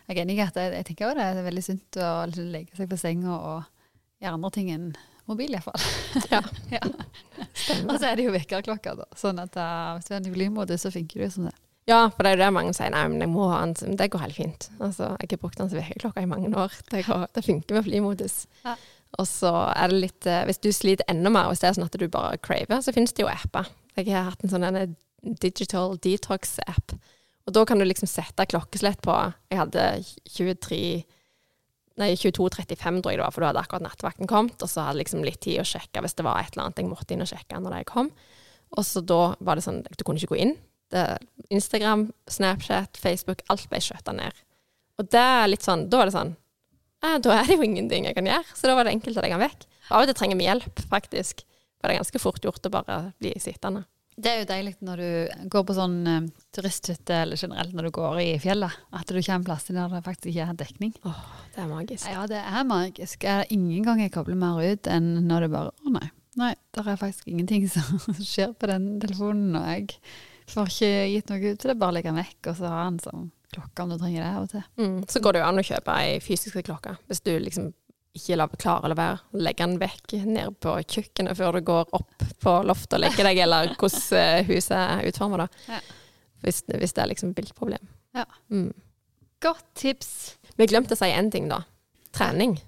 Jeg 0.08 0.16
er 0.16 0.22
enig 0.24 0.36
i 0.38 0.44
at 0.44 0.58
jeg, 0.58 0.74
jeg 0.76 0.88
tenker 0.88 1.08
også 1.08 1.20
det 1.20 1.28
er 1.28 1.46
veldig 1.46 1.64
sunt 1.64 1.98
å 2.02 2.10
liksom 2.28 2.52
legge 2.52 2.78
seg 2.78 2.90
på 2.90 2.98
senga 3.00 3.32
og 3.36 3.58
gjøre 4.22 4.36
andre 4.38 4.52
ting 4.54 4.70
enn 4.74 4.92
mobil, 5.30 5.54
iallfall. 5.54 5.82
Ja. 6.32 6.40
ja. 6.76 6.82
Og 7.86 7.94
så 7.96 8.10
er 8.10 8.18
det 8.18 8.26
jo 8.26 8.34
vekkerklokka, 8.34 8.96
da. 8.98 9.06
Sånn 9.18 9.38
at 9.42 9.56
uh, 9.58 9.94
hvis 9.96 10.08
du 10.08 10.16
er 10.16 10.26
i 10.26 10.32
flymodus, 10.34 10.82
så 10.84 10.92
funker 10.94 11.22
det 11.22 11.28
jo 11.28 11.34
som 11.36 11.50
det. 11.50 11.54
Ja, 11.90 12.04
for 12.14 12.22
det 12.22 12.32
er 12.32 12.36
jo 12.36 12.42
det 12.44 12.50
mange 12.54 12.74
sier. 12.76 12.92
Nei, 12.94 13.02
men 13.10 13.24
jeg 13.24 13.30
må 13.32 13.48
ha 13.50 13.60
den. 13.64 13.96
Det 13.98 14.10
går 14.12 14.22
helt 14.22 14.38
fint. 14.38 14.68
Altså, 14.78 15.12
jeg 15.18 15.32
har 15.32 15.40
brukt 15.42 15.58
den 15.58 15.70
som 15.70 15.80
vekkerklokke 15.80 16.22
i 16.22 16.30
mange 16.30 16.50
år. 16.54 16.74
Det, 16.92 17.02
går, 17.08 17.24
det 17.34 17.42
funker 17.46 17.78
med 17.78 17.86
flymodus. 17.88 18.36
Ja. 18.62 18.76
Og 19.20 19.26
så 19.28 19.50
er 19.74 19.92
det 19.92 19.98
litt 20.06 20.26
eh, 20.30 20.44
Hvis 20.48 20.62
du 20.62 20.70
sliter 20.72 21.04
enda 21.10 21.28
mer, 21.32 21.50
hvis 21.50 21.60
det 21.60 21.68
er 21.68 21.74
sånn 21.76 21.88
at 21.88 21.98
du 21.98 22.06
bare 22.08 22.38
craver, 22.40 22.78
så 22.84 22.94
finnes 22.94 23.12
det 23.12 23.26
jo 23.26 23.32
apper. 23.32 23.68
Jeg 23.98 24.08
har 24.14 24.30
hatt 24.30 24.46
en 24.46 24.52
sånn 24.54 24.64
en 24.68 24.94
digital 25.42 25.98
detox-app. 26.02 26.94
Og 27.46 27.54
da 27.56 27.64
kan 27.66 27.80
du 27.80 27.86
liksom 27.86 28.10
sette 28.10 28.46
klokkeslett 28.46 29.02
på 29.02 29.16
Jeg 29.50 29.58
hadde 29.58 29.86
23 30.30 30.82
Nei, 32.00 32.14
22.35 32.16 33.02
tror 33.04 33.12
jeg 33.12 33.18
det 33.18 33.24
var, 33.26 33.32
for 33.34 33.44
da 33.44 33.50
hadde 33.50 33.62
akkurat 33.66 33.84
nattvakten 33.84 34.28
kommet. 34.30 34.62
Og 34.64 34.70
så 34.70 34.80
hadde 34.80 34.96
jeg 34.96 35.02
liksom 35.02 35.24
litt 35.26 35.42
tid 35.44 35.60
å 35.60 35.66
sjekke 35.68 36.00
hvis 36.00 36.16
det 36.16 36.24
var 36.24 36.40
et 36.40 36.54
eller 36.54 36.64
annet 36.70 36.80
jeg 36.80 36.88
måtte 36.88 37.12
inn 37.12 37.24
og 37.24 37.28
sjekke 37.28 37.58
når 37.60 37.74
jeg 37.76 37.88
kom. 37.90 38.08
Og 38.72 38.86
så 38.88 39.02
da 39.04 39.34
var 39.44 39.58
det 39.58 39.66
sånn 39.66 39.82
Du 39.84 40.00
kunne 40.00 40.16
ikke 40.16 40.32
gå 40.32 40.40
inn. 40.40 40.54
Det, 40.92 41.04
Instagram, 41.52 42.06
Snapchat, 42.32 42.96
Facebook, 43.00 43.44
alt 43.52 43.68
ble 43.68 43.80
skjøtta 43.84 44.16
ned. 44.16 44.40
Og 45.00 45.08
det 45.12 45.20
er 45.20 45.48
litt 45.48 45.64
sånn 45.64 45.86
Da 45.92 46.00
var 46.00 46.08
det 46.08 46.16
sånn 46.16 46.34
eh, 47.04 47.16
Da 47.24 47.36
er 47.36 47.46
det 47.48 47.56
jo 47.58 47.68
ingenting 47.68 48.08
jeg 48.08 48.16
kan 48.16 48.28
gjøre. 48.28 48.56
Så 48.56 48.70
da 48.70 48.78
var 48.78 48.88
det 48.88 48.96
enkelt 48.96 49.20
å 49.20 49.26
legge 49.26 49.36
den 49.36 49.44
vekk. 49.44 49.68
Av 49.92 50.00
og 50.00 50.08
til 50.08 50.16
trenger 50.16 50.40
vi 50.40 50.48
hjelp, 50.48 50.84
faktisk. 50.88 51.44
For 51.76 51.90
det 51.90 51.96
er 51.96 52.04
ganske 52.06 52.22
fort 52.22 52.44
gjort 52.46 52.68
å 52.68 52.72
bare 52.72 52.98
bli 53.20 53.34
sittende. 53.42 53.84
Det 54.22 54.30
er 54.30 54.40
jo 54.42 54.48
deilig 54.52 54.72
når 54.86 55.02
du 55.02 55.46
går 55.50 55.64
på 55.66 55.74
sånn 55.76 55.96
uh, 56.06 56.30
turisthytte, 56.54 57.16
eller 57.24 57.40
generelt 57.40 57.74
når 57.74 57.88
du 57.88 57.94
går 57.96 58.20
i 58.22 58.30
fjellet, 58.42 58.76
at 58.94 59.10
du 59.10 59.18
kommer 59.18 59.46
plasser 59.48 59.76
der 59.76 59.90
det 59.90 60.02
faktisk 60.06 60.30
ikke 60.30 60.46
er 60.46 60.58
dekning. 60.60 60.92
Åh, 61.08 61.22
det 61.56 61.64
er 61.64 61.70
magisk. 61.70 62.08
Ja, 62.12 62.24
det 62.30 62.42
er 62.42 62.66
magisk. 62.68 63.26
Er 63.26 63.46
ingen 63.50 63.86
gang 63.86 64.02
jeg 64.02 64.14
kobler 64.14 64.38
mer 64.38 64.62
ut 64.62 64.90
enn 64.90 65.14
når 65.26 65.46
det 65.46 65.54
bare 65.56 65.72
Å 65.74 65.94
nei. 65.98 66.08
Nei, 66.40 66.54
det 66.72 66.84
er 66.86 67.00
faktisk 67.00 67.28
ingenting 67.28 67.66
som 67.74 67.98
skjer 68.16 68.54
på 68.56 68.70
den 68.70 68.94
telefonen, 69.02 69.58
og 69.58 69.68
jeg 69.68 69.98
får 70.52 70.70
ikke 70.70 70.92
gitt 71.16 71.32
noe 71.32 71.42
ut. 71.44 71.60
til 71.60 71.72
det 71.72 71.78
bare 71.80 71.92
å 71.92 71.98
legge 71.98 72.12
den 72.12 72.22
vekk, 72.22 72.40
og 72.52 72.58
så 72.60 72.72
ha 72.72 72.82
han 72.86 73.02
sånn 73.02 73.30
klokke 73.52 73.84
om 73.84 73.92
du 73.92 73.98
trenger 74.00 74.22
det 74.22 74.30
av 74.30 74.46
og 74.46 74.52
til. 74.54 74.64
Mm. 74.80 74.98
Så 75.12 75.20
går 75.20 75.34
det 75.34 75.42
jo 75.42 75.48
an 75.50 75.60
å 75.60 75.66
kjøpe 75.66 75.96
ei 76.00 76.16
fysisk 76.24 76.62
klokke, 76.64 76.94
hvis 77.10 77.20
du 77.26 77.34
liksom 77.36 77.72
ikke 78.16 78.36
la, 78.36 78.46
klarer 78.60 78.86
å 78.86 78.92
la 78.92 78.98
være. 78.98 79.40
Legge 79.40 79.66
den 79.66 79.78
vekk 79.80 80.14
ned 80.28 80.56
på 80.62 80.76
kjøkkenet 80.82 81.38
før 81.38 81.58
du 81.58 81.66
går 81.70 81.92
opp 81.96 82.26
på 82.42 82.56
loftet 82.68 82.98
og 82.98 83.04
legger 83.06 83.28
deg, 83.28 83.42
eller 83.46 83.72
hvordan 83.80 84.18
eh, 84.20 84.44
huset 84.50 84.76
er 84.78 85.08
utforma, 85.08 85.44
da. 85.44 85.48
Ja. 85.68 85.80
Hvis, 86.42 86.64
hvis 86.68 86.96
det 86.96 87.04
er 87.04 87.12
liksom 87.12 87.32
bildproblem. 87.36 87.88
Ja. 88.16 88.26
Mm. 88.52 88.72
Godt 89.42 89.66
tips. 89.78 90.12
Vi 90.58 90.68
glemte 90.70 90.96
å 90.96 91.00
si 91.00 91.08
én 91.08 91.30
ting, 91.32 91.48
da. 91.50 91.62
Trening. 92.12 92.58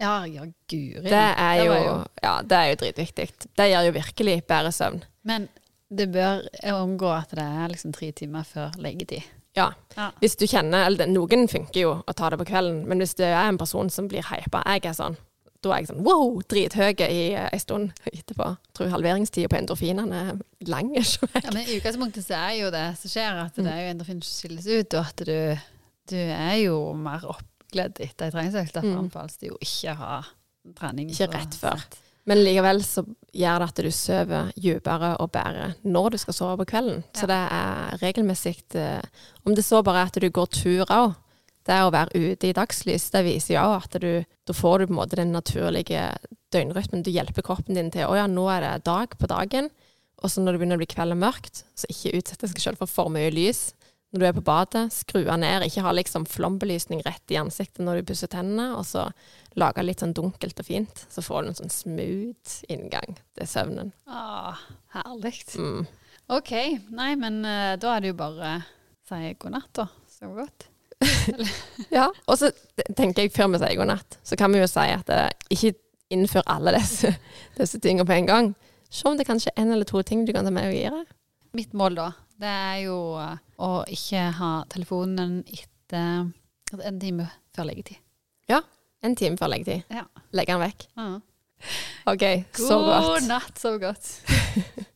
Ja, 0.00 0.24
ja, 0.26 0.46
guri. 0.70 1.02
Det 1.04 1.12
er 1.12 1.58
jo, 1.60 1.72
det 1.72 1.80
jo 1.84 1.96
ja, 2.24 2.34
det 2.42 2.56
er 2.56 2.70
jo 2.70 2.78
dritviktig. 2.80 3.26
Det 3.56 3.66
gjør 3.68 3.90
jo 3.90 3.96
virkelig 3.98 4.36
bedre 4.48 4.72
søvn. 4.72 5.02
Men 5.28 5.46
det 5.92 6.06
bør 6.14 6.46
omgå 6.72 7.10
at 7.12 7.34
det 7.36 7.44
er 7.44 7.72
liksom 7.72 7.92
tre 7.94 8.08
timer 8.16 8.46
før 8.48 8.72
leggetid. 8.80 9.26
Ja. 9.56 9.72
Ja. 9.96 10.10
Hvis 10.22 10.36
du 10.38 10.46
kjenner 10.46 10.86
eller 10.86 11.06
Noen 11.10 11.48
funker 11.50 11.80
jo 11.80 11.90
å 12.06 12.12
ta 12.14 12.28
det 12.30 12.38
på 12.38 12.46
kvelden, 12.52 12.84
men 12.86 12.98
hvis 13.02 13.16
det 13.18 13.26
er 13.32 13.48
en 13.48 13.58
person 13.58 13.90
som 13.90 14.06
blir 14.08 14.22
hypa 14.30 14.62
Jeg 14.66 14.84
er 14.86 14.94
sånn. 14.94 15.16
Da 15.60 15.72
er 15.74 15.82
jeg 15.82 15.88
sånn 15.90 16.04
wow, 16.06 16.38
drithøy 16.48 16.94
i 17.04 17.16
ei 17.34 17.48
en 17.52 17.60
stund 17.60 17.90
etterpå. 18.12 18.46
Jeg 18.56 18.76
tror 18.78 18.92
halveringstida 18.94 19.50
på 19.52 19.58
endorfinene 19.58 20.20
er 20.30 20.38
lang. 20.70 20.92
ikke? 21.00 21.28
Ja, 21.34 21.50
men 21.52 21.66
I 21.66 21.76
utgangspunktet 21.80 22.24
så 22.24 22.38
er 22.38 22.54
jo 22.62 22.70
det 22.72 22.84
som 23.02 23.12
skjer, 23.12 23.42
at 23.42 23.58
det 23.60 23.66
er 23.68 23.82
jo 23.84 23.90
endorfin 23.96 24.22
som 24.24 24.38
skilles 24.38 24.66
ut, 24.70 24.94
og 24.96 25.10
at 25.10 25.24
du, 25.28 25.34
du 26.14 26.16
er 26.16 26.54
jo 26.62 26.78
mer 26.96 27.26
oppgledd 27.34 28.00
etter 28.00 28.30
ei 28.30 28.36
treningsøkt. 28.38 28.72
Derfor 28.78 28.88
Mm. 28.94 29.02
anbefales 29.04 29.36
det 29.42 29.50
jo 29.50 29.58
ikke 29.60 29.92
å 29.92 29.98
ha 30.00 30.14
trening. 30.78 31.10
Ikke 31.12 31.28
rett 31.34 31.58
før. 31.60 31.76
sent. 31.84 31.98
Men 32.30 32.44
likevel 32.46 32.84
så 32.86 33.02
gjør 33.34 33.62
det 33.62 33.68
at 33.72 33.80
du 33.82 33.90
sover 33.94 34.52
dypere 34.54 35.16
og 35.22 35.32
bedre 35.34 35.72
når 35.82 36.14
du 36.14 36.18
skal 36.22 36.36
sove 36.36 36.60
på 36.60 36.68
kvelden. 36.72 37.02
Så 37.16 37.26
det 37.30 37.38
er 37.56 37.98
regelmessig 38.02 38.54
eh, 38.78 39.02
Om 39.42 39.56
det 39.56 39.66
så 39.66 39.82
bare 39.82 40.04
er 40.04 40.12
at 40.12 40.20
du 40.22 40.28
går 40.30 40.52
tur 40.54 40.84
òg. 40.86 41.16
Det 41.66 41.76
å 41.84 41.90
være 41.92 42.16
ute 42.16 42.48
i 42.48 42.54
dagslys, 42.56 43.10
det 43.12 43.20
viser 43.26 43.58
jo 43.58 43.66
at 43.76 43.98
du 44.00 44.22
Da 44.46 44.54
får 44.56 44.78
du 44.78 44.86
på 44.86 44.94
en 44.94 45.00
måte 45.02 45.18
den 45.18 45.34
naturlige 45.34 46.06
døgnrytmen. 46.54 47.02
Du 47.02 47.10
hjelper 47.10 47.44
kroppen 47.46 47.78
din 47.78 47.90
til 47.90 48.06
å 48.06 48.16
ja, 48.18 48.26
nå 48.30 48.46
er 48.50 48.64
det 48.64 48.86
dag 48.86 49.18
på 49.18 49.28
dagen. 49.30 49.70
Og 50.22 50.30
så 50.30 50.42
når 50.42 50.54
det 50.54 50.62
begynner 50.62 50.78
å 50.78 50.82
bli 50.82 50.90
kveld 50.90 51.14
og 51.16 51.20
mørkt, 51.22 51.64
så 51.74 51.88
ikke 51.90 52.14
utsett 52.18 52.42
deg 52.44 52.62
selv 52.62 52.80
for 52.80 52.90
for 52.90 53.12
mye 53.12 53.30
lys. 53.34 53.70
Når 54.10 54.20
du 54.20 54.26
er 54.26 54.34
på 54.34 54.42
badet, 54.42 54.88
skru 54.90 55.20
av 55.22 55.38
ned. 55.38 55.62
Ikke 55.66 55.84
ha 55.86 55.92
liksom 55.94 56.24
flombelysning 56.26 57.04
rett 57.06 57.30
i 57.30 57.38
ansiktet 57.38 57.84
når 57.86 58.00
du 58.00 58.08
pusser 58.10 58.30
tennene. 58.30 58.72
Og 58.74 58.82
så 58.88 59.06
lage 59.60 59.84
litt 59.86 60.02
sånn 60.02 60.14
dunkelt 60.16 60.58
og 60.58 60.66
fint. 60.66 61.04
Så 61.12 61.22
får 61.22 61.44
du 61.44 61.50
en 61.52 61.58
sånn 61.60 61.74
smooth 61.74 62.56
inngang 62.72 63.14
til 63.38 63.50
søvnen. 63.50 63.92
Åh, 64.10 64.64
herlig. 64.96 65.36
Mm. 65.54 65.86
OK. 66.34 66.52
Nei, 66.94 67.12
men 67.18 67.40
eh, 67.46 67.76
da 67.78 67.94
er 67.94 68.02
det 68.02 68.12
jo 68.12 68.18
bare 68.18 68.56
å 68.58 68.64
si 69.10 69.34
god 69.42 69.54
natt, 69.56 69.70
da. 69.78 69.86
Sov 70.10 70.34
godt. 70.38 70.66
Ja. 71.90 72.08
Og 72.28 72.36
så 72.38 72.50
tenker 72.96 73.24
jeg 73.24 73.32
før 73.34 73.48
vi 73.54 73.60
sier 73.62 73.78
god 73.78 73.88
natt, 73.90 74.18
så 74.26 74.36
kan 74.38 74.52
vi 74.52 74.60
jo 74.60 74.66
si 74.70 74.84
at 74.92 75.08
eh, 75.14 75.30
ikke 75.54 75.72
innfør 76.12 76.44
alle 76.50 76.74
disse, 76.76 77.14
disse 77.58 77.80
tingene 77.82 78.06
på 78.06 78.14
en 78.18 78.28
gang. 78.28 78.50
Se 78.90 79.06
om 79.08 79.18
det 79.18 79.26
kanskje 79.28 79.52
er 79.54 79.62
en 79.62 79.72
eller 79.74 79.88
to 79.88 80.02
ting 80.06 80.26
du 80.26 80.34
kan 80.34 80.46
ta 80.46 80.52
med 80.54 80.70
og 80.70 80.76
gi 80.76 80.86
deg. 80.90 81.14
Mitt 81.56 81.74
mål 81.74 81.98
da, 81.98 82.10
det 82.40 82.50
er 82.50 82.76
jo 82.86 82.98
eh, 83.20 83.40
å 83.60 83.70
ikke 83.92 84.26
ha 84.38 84.52
telefonen 84.72 85.40
etter 85.44 86.30
en 86.80 87.00
time 87.02 87.26
før 87.56 87.68
leggetid. 87.70 87.98
Ja. 88.50 88.62
En 89.04 89.16
time 89.18 89.40
før 89.40 89.52
leggetid. 89.54 89.84
Ja. 89.92 90.06
Legge 90.36 90.56
den 90.56 90.64
vekk. 90.64 90.86
Ja. 90.96 91.10
OK, 92.08 92.24
så 92.56 92.78
godt. 92.80 93.08
God 93.10 93.28
natt, 93.28 93.60
sov 93.60 93.76
godt. 93.82 94.14